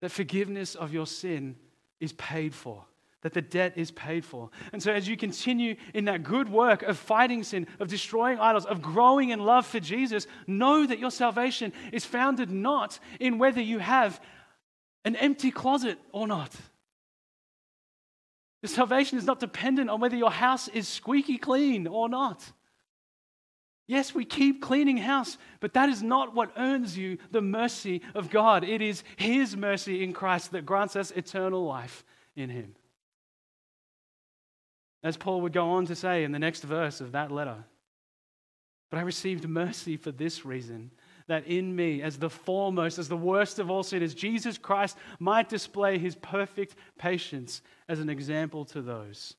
that 0.00 0.10
forgiveness 0.10 0.74
of 0.74 0.92
your 0.92 1.06
sin 1.06 1.56
is 2.00 2.12
paid 2.12 2.54
for 2.54 2.84
that 3.22 3.34
the 3.34 3.42
debt 3.42 3.72
is 3.76 3.90
paid 3.90 4.24
for. 4.24 4.48
And 4.72 4.82
so, 4.82 4.92
as 4.92 5.08
you 5.08 5.16
continue 5.16 5.74
in 5.92 6.04
that 6.04 6.22
good 6.22 6.48
work 6.48 6.82
of 6.82 6.96
fighting 6.96 7.42
sin, 7.42 7.66
of 7.80 7.88
destroying 7.88 8.38
idols, 8.38 8.64
of 8.64 8.80
growing 8.80 9.30
in 9.30 9.40
love 9.40 9.66
for 9.66 9.80
Jesus, 9.80 10.26
know 10.46 10.86
that 10.86 10.98
your 10.98 11.10
salvation 11.10 11.72
is 11.92 12.04
founded 12.04 12.50
not 12.50 12.98
in 13.18 13.38
whether 13.38 13.60
you 13.60 13.80
have 13.80 14.20
an 15.04 15.16
empty 15.16 15.50
closet 15.50 15.98
or 16.12 16.28
not. 16.28 16.54
Your 18.62 18.68
salvation 18.68 19.18
is 19.18 19.24
not 19.24 19.40
dependent 19.40 19.88
on 19.88 20.00
whether 20.00 20.16
your 20.16 20.30
house 20.30 20.68
is 20.68 20.88
squeaky 20.88 21.38
clean 21.38 21.86
or 21.86 22.08
not. 22.08 22.52
Yes, 23.86 24.14
we 24.14 24.26
keep 24.26 24.60
cleaning 24.60 24.98
house, 24.98 25.38
but 25.60 25.72
that 25.72 25.88
is 25.88 26.02
not 26.02 26.34
what 26.34 26.52
earns 26.58 26.98
you 26.98 27.16
the 27.30 27.40
mercy 27.40 28.02
of 28.14 28.28
God. 28.28 28.62
It 28.62 28.82
is 28.82 29.02
His 29.16 29.56
mercy 29.56 30.02
in 30.02 30.12
Christ 30.12 30.52
that 30.52 30.66
grants 30.66 30.94
us 30.94 31.10
eternal 31.12 31.64
life 31.64 32.04
in 32.36 32.50
Him. 32.50 32.74
As 35.02 35.16
Paul 35.16 35.40
would 35.40 35.54
go 35.54 35.70
on 35.70 35.86
to 35.86 35.94
say 35.94 36.24
in 36.24 36.32
the 36.32 36.38
next 36.38 36.64
verse 36.64 37.00
of 37.00 37.12
that 37.12 37.30
letter, 37.30 37.64
but 38.90 38.98
I 38.98 39.02
received 39.02 39.48
mercy 39.48 39.96
for 39.96 40.10
this 40.10 40.44
reason 40.44 40.90
that 41.28 41.46
in 41.46 41.74
me, 41.76 42.02
as 42.02 42.18
the 42.18 42.30
foremost, 42.30 42.98
as 42.98 43.08
the 43.08 43.16
worst 43.16 43.58
of 43.58 43.70
all 43.70 43.82
sinners, 43.82 44.14
Jesus 44.14 44.58
Christ 44.58 44.96
might 45.18 45.48
display 45.48 45.98
his 45.98 46.16
perfect 46.16 46.74
patience 46.98 47.62
as 47.88 48.00
an 48.00 48.08
example 48.08 48.64
to 48.66 48.82
those 48.82 49.36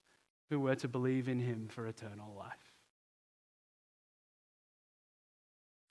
who 0.50 0.60
were 0.60 0.76
to 0.76 0.88
believe 0.88 1.28
in 1.28 1.40
him 1.40 1.68
for 1.68 1.86
eternal 1.86 2.34
life. 2.38 2.54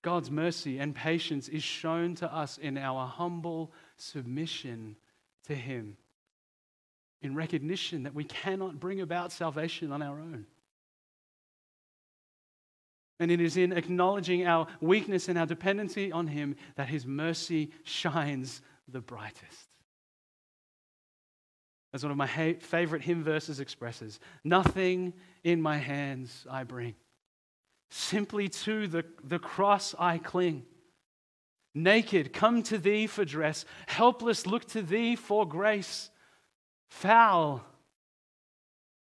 God's 0.03 0.31
mercy 0.31 0.79
and 0.79 0.95
patience 0.95 1.49
is 1.49 1.63
shown 1.63 2.15
to 2.17 2.33
us 2.33 2.59
in 2.59 2.79
our 2.79 3.07
humble 3.07 3.73
submission 3.97 4.97
to 5.49 5.55
him, 5.55 5.97
in 7.21 7.35
recognition 7.35 8.05
that 8.05 8.15
we 8.15 8.25
cannot 8.25 8.79
bring 8.79 9.01
about 9.01 9.33
salvation 9.33 9.91
on 9.91 10.03
our 10.03 10.21
own. 10.21 10.47
And 13.21 13.31
it 13.31 13.41
is 13.41 13.57
in 13.57 13.73
acknowledging 13.73 14.47
our 14.47 14.67
weakness 14.81 15.29
and 15.29 15.39
our 15.39 15.47
dependency 15.47 16.13
on 16.13 16.29
Him 16.29 16.57
that 16.77 16.89
His 16.89 17.07
mercy 17.07 17.73
shines 17.83 18.63
the 18.87 19.01
brightest. 19.01 19.69
As 21.93 22.03
one 22.03 22.11
of 22.11 22.19
my 22.19 22.27
ha- 22.27 22.59
favorite 22.61 23.03
hymn 23.03 23.23
verses 23.23 23.61
expresses 23.61 24.21
Nothing 24.45 25.15
in 25.43 25.61
my 25.61 25.79
hands 25.79 26.47
I 26.51 26.65
bring, 26.65 26.95
simply 27.91 28.49
to 28.49 28.87
the, 28.87 29.05
the 29.25 29.39
cross 29.39 29.95
I 29.99 30.19
cling. 30.19 30.65
Naked, 31.75 32.33
come 32.33 32.63
to 32.65 32.79
Thee 32.79 33.07
for 33.07 33.25
dress, 33.25 33.65
helpless, 33.87 34.47
look 34.47 34.67
to 34.69 34.83
Thee 34.83 35.17
for 35.17 35.47
grace. 35.47 36.11
Foul, 36.89 37.65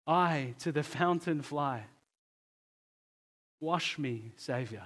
I 0.08 0.56
to 0.60 0.72
the 0.72 0.84
fountain 0.84 1.42
fly. 1.42 1.86
Wash 3.62 3.98
me, 3.98 4.34
Savior, 4.36 4.84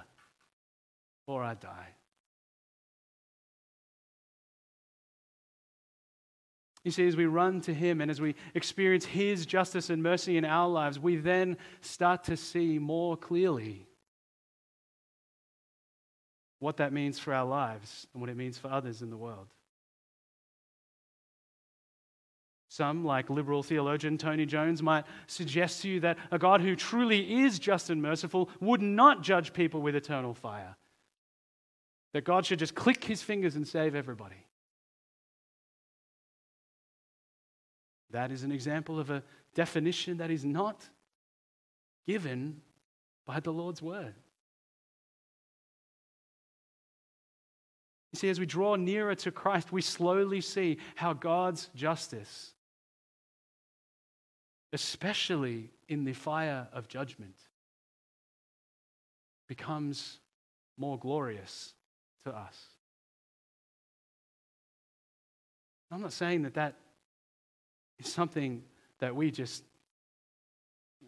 or 1.26 1.41
I 1.41 1.55
die. 1.55 1.88
You 6.84 6.91
see, 6.91 7.07
as 7.07 7.15
we 7.15 7.26
run 7.26 7.61
to 7.61 7.73
Him 7.73 7.99
and 7.99 8.11
as 8.11 8.21
we 8.21 8.36
experience 8.53 9.05
His 9.05 9.47
justice 9.47 9.89
and 9.89 10.03
mercy 10.03 10.38
in 10.38 10.45
our 10.45 10.69
lives, 10.69 10.99
we 10.99 11.15
then 11.15 11.57
start 11.82 12.26
to 12.26 12.38
see 12.38 12.78
more 12.78 13.17
clearly 13.17 13.88
what 16.59 16.78
that 16.78 16.93
means 16.93 17.17
for 17.17 17.34
our 17.34 17.45
lives 17.45 18.05
and 18.13 18.21
what 18.21 18.30
it 18.30 18.38
means 18.38 18.57
for 18.57 18.67
others 18.67 19.01
in 19.01 19.09
the 19.09 19.17
world. 19.17 19.47
Some, 22.76 23.05
like 23.05 23.30
liberal 23.30 23.63
theologian 23.63 24.17
Tony 24.17 24.45
Jones, 24.45 24.84
might 24.84 25.05
suggest 25.28 25.82
to 25.82 25.88
you 25.88 26.01
that 26.01 26.17
a 26.30 26.38
God 26.38 26.59
who 26.59 26.76
truly 26.76 27.43
is 27.43 27.57
just 27.57 27.89
and 27.89 28.01
merciful 28.01 28.49
would 28.59 28.82
not 28.82 29.23
judge 29.23 29.53
people 29.53 29.82
with 29.82 29.95
eternal 29.95 30.34
fire. 30.34 30.76
That 32.11 32.26
God 32.26 32.45
should 32.45 32.59
just 32.59 32.76
click 32.76 33.05
his 33.05 33.21
fingers 33.21 33.55
and 33.55 33.65
save 33.65 33.95
everybody. 33.95 34.45
That 38.11 38.30
is 38.34 38.43
an 38.43 38.51
example 38.51 38.99
of 38.99 39.09
a 39.09 39.23
definition 39.53 40.17
that 40.17 40.30
is 40.30 40.43
not 40.43 40.86
given 42.05 42.59
by 43.26 43.39
the 43.39 43.53
Lord's 43.53 43.82
word. 43.82 44.15
You 48.11 48.19
see, 48.19 48.28
as 48.28 48.38
we 48.38 48.45
draw 48.45 48.76
nearer 48.76 49.15
to 49.15 49.32
Christ, 49.32 49.71
we 49.71 49.82
slowly 49.82 50.41
see 50.41 50.78
how 50.95 51.13
God's 51.13 51.69
justice 51.73 52.51
especially 54.76 55.69
in 55.88 56.03
the 56.03 56.11
fire 56.11 56.67
of 56.73 56.89
judgment, 56.89 57.36
becomes 59.47 60.19
more 60.78 60.99
glorious 60.99 61.73
to 62.26 62.36
us. 62.36 62.57
I'm 65.89 66.01
not 66.01 66.11
saying 66.11 66.41
that 66.41 66.55
that 66.55 66.76
is 67.99 68.11
something 68.11 68.63
that 68.99 69.15
we 69.15 69.32
just, 69.32 69.63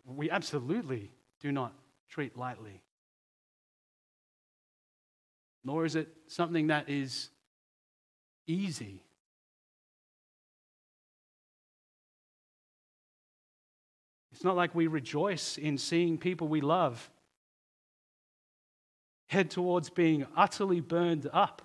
we 0.06 0.32
absolutely 0.32 1.12
do 1.42 1.52
not 1.52 1.74
treat 2.08 2.38
lightly. 2.38 2.82
Nor 5.66 5.84
is 5.84 5.98
it 5.98 6.08
something 6.28 6.68
that 6.68 6.88
is 6.88 7.32
easy 8.48 9.04
It's 14.38 14.44
not 14.44 14.56
like 14.56 14.76
we 14.76 14.86
rejoice 14.86 15.58
in 15.58 15.80
seeing 15.80 16.20
people 16.20 16.48
we 16.48 16.62
love 16.62 17.10
head 19.30 19.50
towards 19.50 19.90
being 19.90 20.28
utterly 20.36 20.80
burned 20.80 21.28
up. 21.34 21.64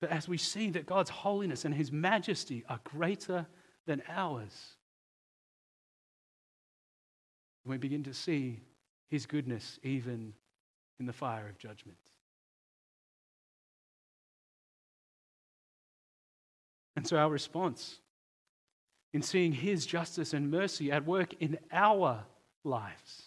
But 0.00 0.10
as 0.10 0.26
we 0.26 0.36
see 0.36 0.70
that 0.70 0.84
God's 0.84 1.10
holiness 1.10 1.64
and 1.64 1.72
his 1.72 1.92
majesty 1.92 2.64
are 2.68 2.80
greater 2.82 3.46
than 3.86 4.02
ours, 4.08 4.74
we 7.64 7.76
begin 7.78 8.02
to 8.02 8.12
see 8.12 8.62
his 9.08 9.26
goodness 9.26 9.78
even 9.84 10.34
in 10.98 11.06
the 11.06 11.12
fire 11.12 11.46
of 11.48 11.56
judgment. 11.56 11.98
And 16.96 17.06
so 17.06 17.16
our 17.16 17.30
response 17.30 18.00
in 19.12 19.22
seeing 19.22 19.52
His 19.52 19.86
justice 19.86 20.32
and 20.32 20.50
mercy 20.50 20.92
at 20.92 21.06
work 21.06 21.34
in 21.40 21.58
our 21.72 22.24
lives. 22.64 23.22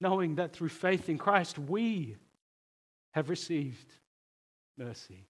Knowing 0.00 0.34
that 0.34 0.52
through 0.52 0.68
faith 0.68 1.08
in 1.08 1.18
Christ, 1.18 1.58
we 1.58 2.16
have 3.12 3.30
received 3.30 3.92
mercy. 4.76 5.26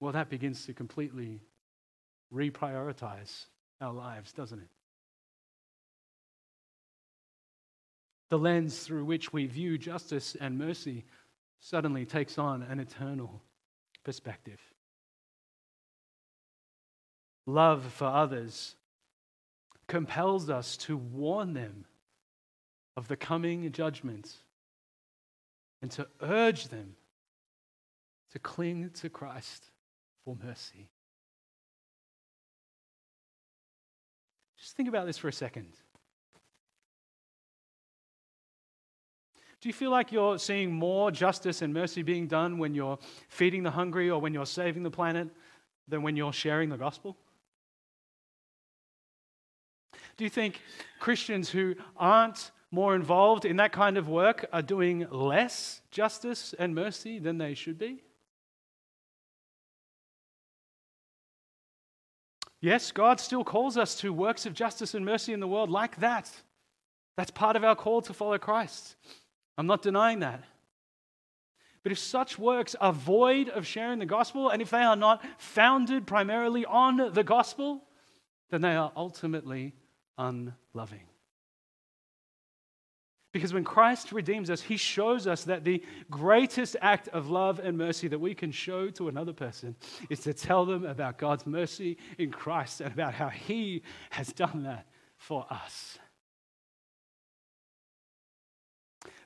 Well, 0.00 0.12
that 0.12 0.30
begins 0.30 0.66
to 0.66 0.72
completely 0.72 1.42
reprioritize 2.34 3.46
our 3.80 3.92
lives, 3.92 4.32
doesn't 4.32 4.58
it? 4.58 4.68
The 8.30 8.38
lens 8.38 8.78
through 8.78 9.04
which 9.04 9.32
we 9.32 9.46
view 9.46 9.76
justice 9.76 10.34
and 10.40 10.56
mercy 10.56 11.04
suddenly 11.60 12.06
takes 12.06 12.38
on 12.38 12.62
an 12.62 12.80
eternal 12.80 13.42
perspective. 14.04 14.60
Love 17.46 17.84
for 17.84 18.06
others 18.06 18.76
compels 19.88 20.48
us 20.48 20.76
to 20.76 20.96
warn 20.96 21.54
them 21.54 21.84
of 22.96 23.08
the 23.08 23.16
coming 23.16 23.70
judgment 23.72 24.36
and 25.80 25.90
to 25.90 26.06
urge 26.20 26.68
them 26.68 26.94
to 28.30 28.38
cling 28.38 28.90
to 28.90 29.08
Christ 29.08 29.70
for 30.24 30.36
mercy. 30.42 30.88
Just 34.58 34.76
think 34.76 34.88
about 34.88 35.06
this 35.06 35.18
for 35.18 35.28
a 35.28 35.32
second. 35.32 35.72
Do 39.62 39.68
you 39.68 39.72
feel 39.72 39.92
like 39.92 40.10
you're 40.10 40.40
seeing 40.40 40.72
more 40.72 41.12
justice 41.12 41.62
and 41.62 41.72
mercy 41.72 42.02
being 42.02 42.26
done 42.26 42.58
when 42.58 42.74
you're 42.74 42.98
feeding 43.28 43.62
the 43.62 43.70
hungry 43.70 44.10
or 44.10 44.20
when 44.20 44.34
you're 44.34 44.44
saving 44.44 44.82
the 44.82 44.90
planet 44.90 45.28
than 45.86 46.02
when 46.02 46.16
you're 46.16 46.32
sharing 46.32 46.68
the 46.68 46.76
gospel? 46.76 47.16
Do 50.16 50.24
you 50.24 50.30
think 50.30 50.60
Christians 50.98 51.48
who 51.48 51.76
aren't 51.96 52.50
more 52.72 52.96
involved 52.96 53.44
in 53.44 53.56
that 53.58 53.70
kind 53.70 53.96
of 53.96 54.08
work 54.08 54.46
are 54.52 54.62
doing 54.62 55.06
less 55.12 55.80
justice 55.92 56.56
and 56.58 56.74
mercy 56.74 57.20
than 57.20 57.38
they 57.38 57.54
should 57.54 57.78
be? 57.78 58.02
Yes, 62.60 62.90
God 62.90 63.20
still 63.20 63.44
calls 63.44 63.76
us 63.76 63.94
to 64.00 64.12
works 64.12 64.44
of 64.44 64.54
justice 64.54 64.94
and 64.94 65.04
mercy 65.04 65.32
in 65.32 65.38
the 65.38 65.48
world 65.48 65.70
like 65.70 66.00
that. 66.00 66.28
That's 67.16 67.30
part 67.30 67.54
of 67.54 67.62
our 67.62 67.76
call 67.76 68.02
to 68.02 68.12
follow 68.12 68.38
Christ. 68.38 68.96
I'm 69.58 69.66
not 69.66 69.82
denying 69.82 70.20
that. 70.20 70.44
But 71.82 71.92
if 71.92 71.98
such 71.98 72.38
works 72.38 72.74
are 72.76 72.92
void 72.92 73.48
of 73.48 73.66
sharing 73.66 73.98
the 73.98 74.06
gospel, 74.06 74.50
and 74.50 74.62
if 74.62 74.70
they 74.70 74.82
are 74.82 74.96
not 74.96 75.22
founded 75.38 76.06
primarily 76.06 76.64
on 76.64 77.12
the 77.12 77.24
gospel, 77.24 77.82
then 78.50 78.60
they 78.60 78.76
are 78.76 78.92
ultimately 78.96 79.74
unloving. 80.16 81.02
Because 83.32 83.54
when 83.54 83.64
Christ 83.64 84.12
redeems 84.12 84.50
us, 84.50 84.60
he 84.60 84.76
shows 84.76 85.26
us 85.26 85.44
that 85.44 85.64
the 85.64 85.82
greatest 86.10 86.76
act 86.82 87.08
of 87.08 87.30
love 87.30 87.60
and 87.60 87.78
mercy 87.78 88.06
that 88.08 88.18
we 88.18 88.34
can 88.34 88.52
show 88.52 88.90
to 88.90 89.08
another 89.08 89.32
person 89.32 89.74
is 90.10 90.20
to 90.20 90.34
tell 90.34 90.66
them 90.66 90.84
about 90.84 91.16
God's 91.16 91.46
mercy 91.46 91.96
in 92.18 92.30
Christ 92.30 92.82
and 92.82 92.92
about 92.92 93.14
how 93.14 93.30
he 93.30 93.82
has 94.10 94.32
done 94.34 94.64
that 94.64 94.86
for 95.16 95.46
us. 95.50 95.98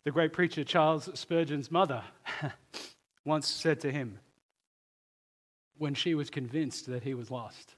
The 0.06 0.12
great 0.12 0.32
preacher 0.32 0.62
Charles 0.62 1.10
Spurgeon's 1.14 1.68
mother 1.68 2.00
once 3.24 3.48
said 3.48 3.80
to 3.80 3.90
him, 3.90 4.20
when 5.78 5.94
she 5.94 6.14
was 6.14 6.30
convinced 6.30 6.86
that 6.86 7.02
he 7.02 7.12
was 7.12 7.28
lost, 7.28 7.74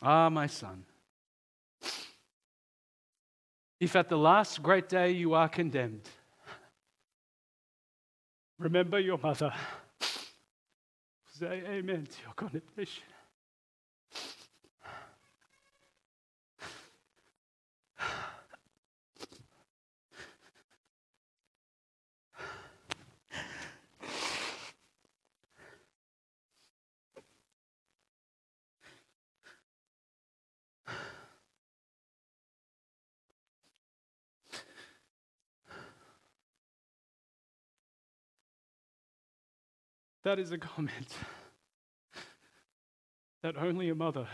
Ah, 0.00 0.28
my 0.28 0.46
son, 0.46 0.84
if 3.80 3.96
at 3.96 4.08
the 4.08 4.16
last 4.16 4.62
great 4.62 4.88
day 4.88 5.10
you 5.10 5.34
are 5.34 5.48
condemned, 5.48 6.08
remember 8.60 9.00
your 9.00 9.18
mother. 9.18 9.52
Say 11.32 11.64
amen 11.66 12.06
to 12.06 12.22
your 12.22 12.34
condemnation. 12.36 13.02
That 40.24 40.38
is 40.38 40.52
a 40.52 40.58
comment 40.58 41.14
that 43.42 43.56
only 43.56 43.88
a 43.88 43.94
mother 43.94 44.28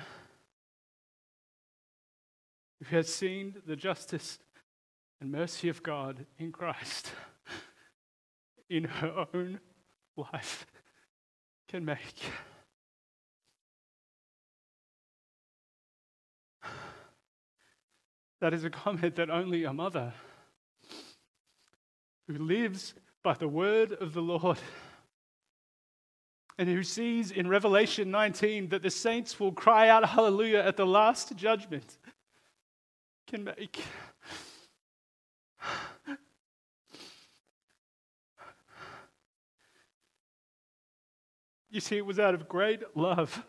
who 2.79 2.95
has 2.97 3.13
seen 3.13 3.57
the 3.67 3.77
justice 3.77 4.39
and 5.21 5.33
mercy 5.33 5.69
of 5.69 5.83
God 5.83 6.27
in 6.39 6.53
Christ 6.53 7.11
in 8.69 8.85
her 8.85 9.27
own 9.35 9.61
life 10.17 10.67
can 11.69 11.85
make. 11.85 12.23
That 18.41 18.53
is 18.55 18.63
a 18.63 18.71
comment 18.71 19.17
that 19.17 19.31
only 19.31 19.65
a 19.65 19.73
mother 19.73 20.13
who 22.29 22.39
lives 22.39 22.95
by 23.25 23.35
the 23.35 23.49
word 23.49 23.93
of 23.93 24.13
the 24.13 24.21
Lord 24.21 24.59
and 26.59 26.69
who 26.69 26.83
sees 26.83 27.31
in 27.31 27.49
Revelation 27.49 28.11
19 28.11 28.71
that 28.71 28.83
the 28.83 28.91
saints 28.91 29.39
will 29.39 29.53
cry 29.53 29.89
out 29.89 30.05
hallelujah 30.05 30.59
at 30.59 30.77
the 30.77 30.85
last 30.85 31.37
judgment 31.37 31.97
can 33.29 33.45
make. 33.45 33.79
You 41.71 41.81
see, 41.81 41.99
it 41.99 42.07
was 42.07 42.19
out 42.19 42.33
of 42.33 42.49
great 42.49 42.81
love 42.97 43.45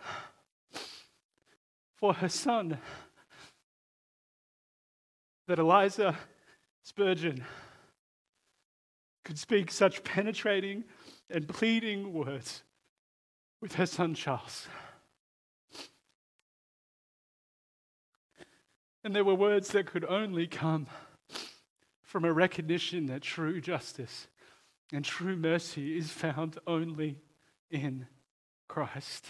for 1.95 2.14
her 2.14 2.28
son 2.28 2.78
that 5.47 5.57
Eliza 5.57 6.18
Spurgeon 6.84 7.45
could 9.24 9.39
speak 9.39 9.72
such 9.72 10.03
penetrating 10.03 10.84
and 11.30 11.47
pleading 11.47 12.12
words 12.12 12.64
with 13.62 13.76
her 13.76 13.86
son 13.86 14.14
Charles. 14.14 14.68
And 19.03 19.16
there 19.16 19.24
were 19.24 19.36
words 19.36 19.70
that 19.70 19.86
could 19.86 20.05
only 20.05 20.47
come 20.47 20.88
from 22.03 22.26
a 22.26 22.34
recognition 22.34 23.05
that 23.05 23.22
true 23.22 23.62
justice 23.62 24.28
and 24.91 25.05
true 25.05 25.36
mercy 25.36 25.97
is 25.97 26.10
found 26.10 26.57
only 26.68 27.18
in 27.70 28.07
Christ. 28.68 29.28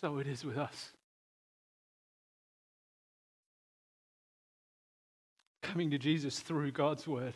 So 0.00 0.18
it 0.18 0.28
is 0.28 0.44
with 0.44 0.56
us. 0.56 0.92
Coming 5.68 5.90
to 5.90 5.98
Jesus 5.98 6.40
through 6.40 6.72
God's 6.72 7.06
word 7.06 7.34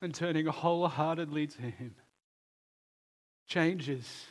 and 0.00 0.14
turning 0.14 0.46
wholeheartedly 0.46 1.48
to 1.48 1.62
Him 1.62 1.96
changes 3.48 4.26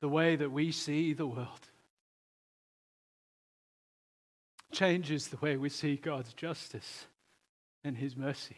the 0.00 0.08
way 0.08 0.36
that 0.36 0.52
we 0.52 0.70
see 0.70 1.12
the 1.12 1.26
world, 1.26 1.48
changes 4.72 5.26
the 5.28 5.36
way 5.38 5.56
we 5.56 5.68
see 5.68 5.96
God's 5.96 6.32
justice 6.32 7.06
and 7.82 7.96
His 7.96 8.16
mercy. 8.16 8.56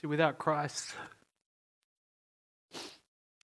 See, 0.00 0.06
without 0.06 0.38
Christ, 0.38 0.94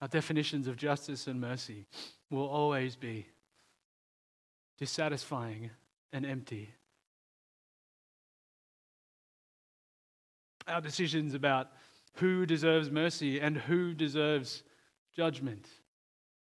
our 0.03 0.09
definitions 0.09 0.67
of 0.67 0.77
justice 0.77 1.29
and 1.29 1.41
mercy 1.41 1.87
will 2.29 2.49
always 2.49 2.97
be 2.97 3.25
dissatisfying 4.77 5.71
and 6.13 6.27
empty. 6.27 6.75
Our 10.67 10.81
decisions 10.81 11.35
about 11.35 11.69
who 12.15 12.47
deserves 12.47 12.91
mercy 12.91 13.39
and 13.41 13.57
who 13.57 13.95
deserves 13.95 14.65
judgment 15.17 15.69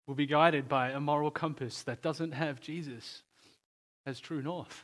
will 0.05 0.15
be 0.15 0.25
guided 0.25 0.67
by 0.67 0.89
a 0.89 0.99
moral 0.99 1.31
compass 1.31 1.81
that 1.83 2.01
doesn't 2.01 2.33
have 2.33 2.59
Jesus 2.59 3.23
as 4.05 4.19
true 4.19 4.41
north. 4.41 4.83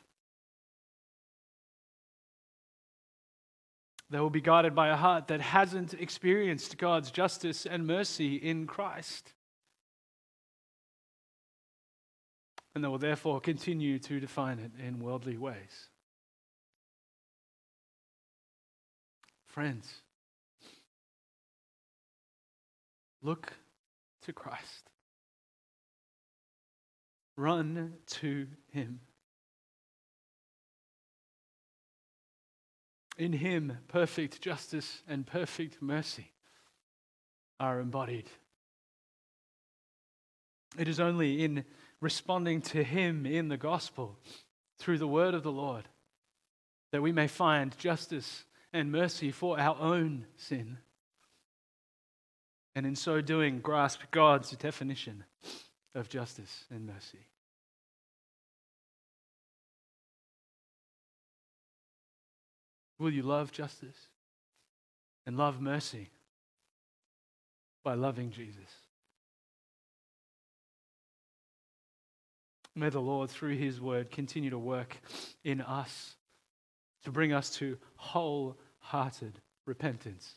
They 4.12 4.20
will 4.20 4.30
be 4.30 4.42
guided 4.42 4.76
by 4.76 4.90
a 4.90 4.98
heart 4.98 5.30
that 5.30 5.40
hasn't 5.40 5.94
experienced 5.94 6.78
God's 6.78 7.12
justice 7.12 7.66
and 7.66 7.88
mercy 7.88 8.36
in 8.36 8.68
Christ. 8.68 9.32
And 12.76 12.84
they 12.84 12.90
will 12.90 12.98
therefore 12.98 13.40
continue 13.40 14.00
to 14.00 14.20
define 14.20 14.60
it 14.60 14.72
in 14.86 15.00
worldly 15.00 15.38
ways. 15.38 15.88
Friends, 19.46 19.90
look 23.22 23.54
to 24.24 24.34
Christ. 24.34 24.90
Run 27.38 27.94
to 28.08 28.48
Him. 28.74 29.00
In 33.22 33.34
him, 33.34 33.78
perfect 33.88 34.42
justice 34.42 35.04
and 35.08 35.28
perfect 35.28 35.80
mercy 35.80 36.32
are 37.60 37.80
embodied. 37.80 38.28
It 40.76 40.88
is 40.88 41.00
only 41.00 41.44
in 41.44 41.64
responding 42.00 42.62
to 42.62 42.84
him 42.84 43.28
in 43.28 43.48
the 43.48 43.58
gospel 43.58 44.18
through 44.80 44.98
the 44.98 45.08
word 45.08 45.36
of 45.36 45.44
the 45.44 45.52
Lord 45.52 45.88
that 46.92 47.04
we 47.04 47.12
may 47.12 47.28
find 47.28 47.78
justice 47.78 48.44
and 48.74 48.92
mercy 48.92 49.30
for 49.30 49.60
our 49.60 49.78
own 49.80 50.26
sin. 50.36 50.80
And 52.74 52.88
in 52.88 52.96
so 52.96 53.22
doing, 53.22 53.60
grasp 53.60 54.02
God's 54.10 54.50
definition 54.54 55.26
of 55.94 56.10
justice 56.10 56.66
and 56.72 56.88
mercy. 56.88 57.28
Will 63.02 63.10
you 63.10 63.24
love 63.24 63.52
justice 63.52 63.98
and 65.26 65.36
love 65.36 65.60
mercy 65.60 66.12
by 67.84 67.96
loving 67.96 68.30
Jesus? 68.30 68.70
May 72.76 72.90
the 72.90 73.02
Lord, 73.02 73.32
through 73.32 73.56
his 73.56 73.82
word, 73.82 74.12
continue 74.12 74.52
to 74.52 74.60
work 74.60 75.02
in 75.44 75.62
us 75.62 76.14
to 77.04 77.12
bring 77.12 77.34
us 77.34 77.50
to 77.56 77.80
wholehearted 77.96 79.34
repentance 79.66 80.36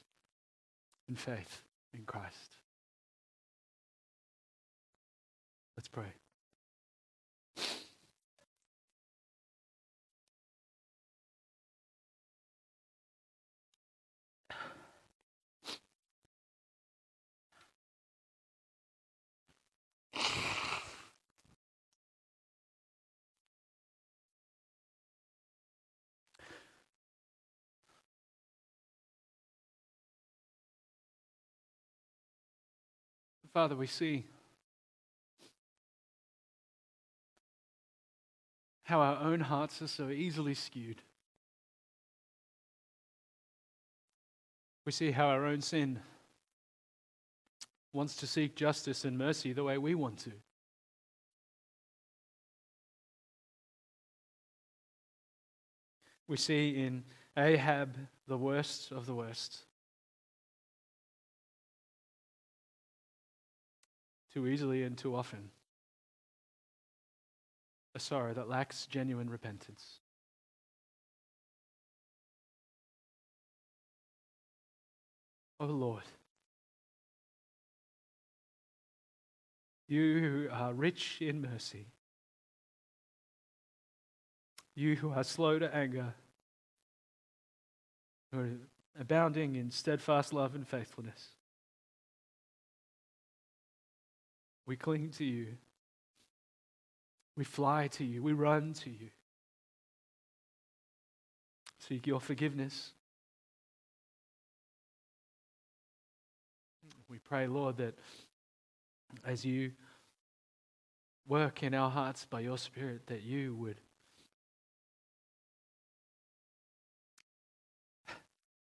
and 1.06 1.18
faith 1.18 1.60
in 1.92 2.04
Christ. 2.06 2.56
Let's 5.76 5.88
pray. 5.88 6.14
Father, 33.54 33.76
we 33.76 33.86
see 33.86 34.24
how 38.82 38.98
our 38.98 39.16
own 39.22 39.38
hearts 39.38 39.80
are 39.80 39.86
so 39.86 40.08
easily 40.08 40.54
skewed. 40.54 41.02
We 44.84 44.90
see 44.90 45.12
how 45.12 45.28
our 45.28 45.46
own 45.46 45.60
sin 45.60 46.00
wants 47.94 48.16
to 48.16 48.26
seek 48.26 48.56
justice 48.56 49.04
and 49.04 49.16
mercy 49.16 49.52
the 49.52 49.62
way 49.62 49.78
we 49.78 49.94
want 49.94 50.18
to. 50.18 50.32
We 56.26 56.36
see 56.36 56.70
in 56.70 57.04
Ahab 57.36 57.96
the 58.26 58.36
worst 58.36 58.90
of 58.90 59.06
the 59.06 59.14
worst. 59.14 59.60
Too 64.32 64.48
easily 64.48 64.82
and 64.82 64.98
too 64.98 65.14
often. 65.14 65.50
A 67.94 68.00
sorrow 68.00 68.34
that 68.34 68.48
lacks 68.48 68.86
genuine 68.86 69.30
repentance. 69.30 70.00
Oh 75.60 75.66
Lord, 75.66 76.02
you 79.88 80.20
who 80.20 80.48
are 80.50 80.72
rich 80.72 81.18
in 81.20 81.42
mercy, 81.42 81.86
you 84.74 84.96
who 84.96 85.10
are 85.10 85.24
slow 85.24 85.58
to 85.58 85.74
anger, 85.74 86.14
who 88.32 88.40
are 88.40 88.50
abounding 88.98 89.56
in 89.56 89.70
steadfast 89.70 90.32
love 90.32 90.54
and 90.54 90.66
faithfulness, 90.66 91.28
we 94.66 94.76
cling 94.76 95.10
to 95.10 95.24
you. 95.24 95.46
We 97.36 97.44
fly 97.44 97.88
to 97.88 98.04
you. 98.04 98.22
We 98.22 98.32
run 98.32 98.72
to 98.74 98.90
you. 98.90 99.10
Seek 101.80 102.06
your 102.06 102.20
forgiveness. 102.20 102.92
We 107.08 107.18
pray, 107.18 107.46
Lord, 107.46 107.76
that 107.76 107.98
as 109.24 109.44
you 109.44 109.72
work 111.26 111.62
in 111.62 111.74
our 111.74 111.90
hearts 111.90 112.26
by 112.26 112.40
your 112.40 112.58
Spirit, 112.58 113.06
that 113.06 113.22
you 113.22 113.54
would 113.54 113.80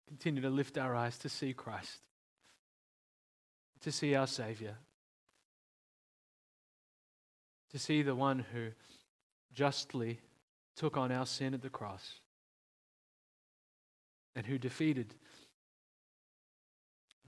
continue 0.06 0.42
to 0.42 0.50
lift 0.50 0.78
our 0.78 0.94
eyes 0.94 1.18
to 1.18 1.28
see 1.28 1.52
Christ, 1.52 2.00
to 3.82 3.92
see 3.92 4.14
our 4.14 4.26
Savior, 4.26 4.76
to 7.70 7.78
see 7.78 8.02
the 8.02 8.14
one 8.14 8.44
who 8.52 8.68
justly 9.52 10.20
took 10.76 10.96
on 10.96 11.12
our 11.12 11.26
sin 11.26 11.54
at 11.54 11.62
the 11.62 11.70
cross 11.70 12.20
and 14.36 14.46
who 14.46 14.58
defeated 14.58 15.14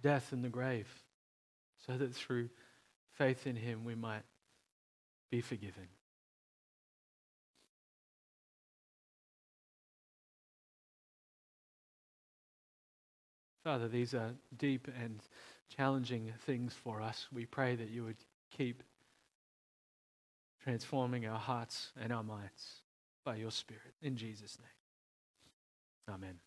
death 0.03 0.33
and 0.33 0.45
the 0.45 0.49
grave 0.49 0.89
so 1.87 1.97
that 1.97 2.15
through 2.15 2.49
faith 3.17 3.47
in 3.47 3.57
him 3.57 3.85
we 3.85 3.95
might 3.95 4.23
be 5.31 5.41
forgiven. 5.41 5.89
Father, 13.65 13.89
these 13.89 14.15
are 14.15 14.31
deep 14.57 14.87
and 15.03 15.21
challenging 15.77 16.33
things 16.45 16.73
for 16.73 17.01
us. 17.01 17.27
We 17.33 17.47
pray 17.47 17.75
that 17.75 17.89
you 17.89 18.05
would 18.05 18.17
keep 18.57 18.85
transforming 20.63 21.27
our 21.27 21.39
hearts 21.39 21.91
and 22.01 22.13
our 22.13 22.23
minds 22.23 22.83
by 23.25 23.37
your 23.37 23.51
Spirit. 23.51 23.95
In 24.03 24.17
Jesus' 24.17 24.59
name. 24.61 26.15
Amen. 26.15 26.39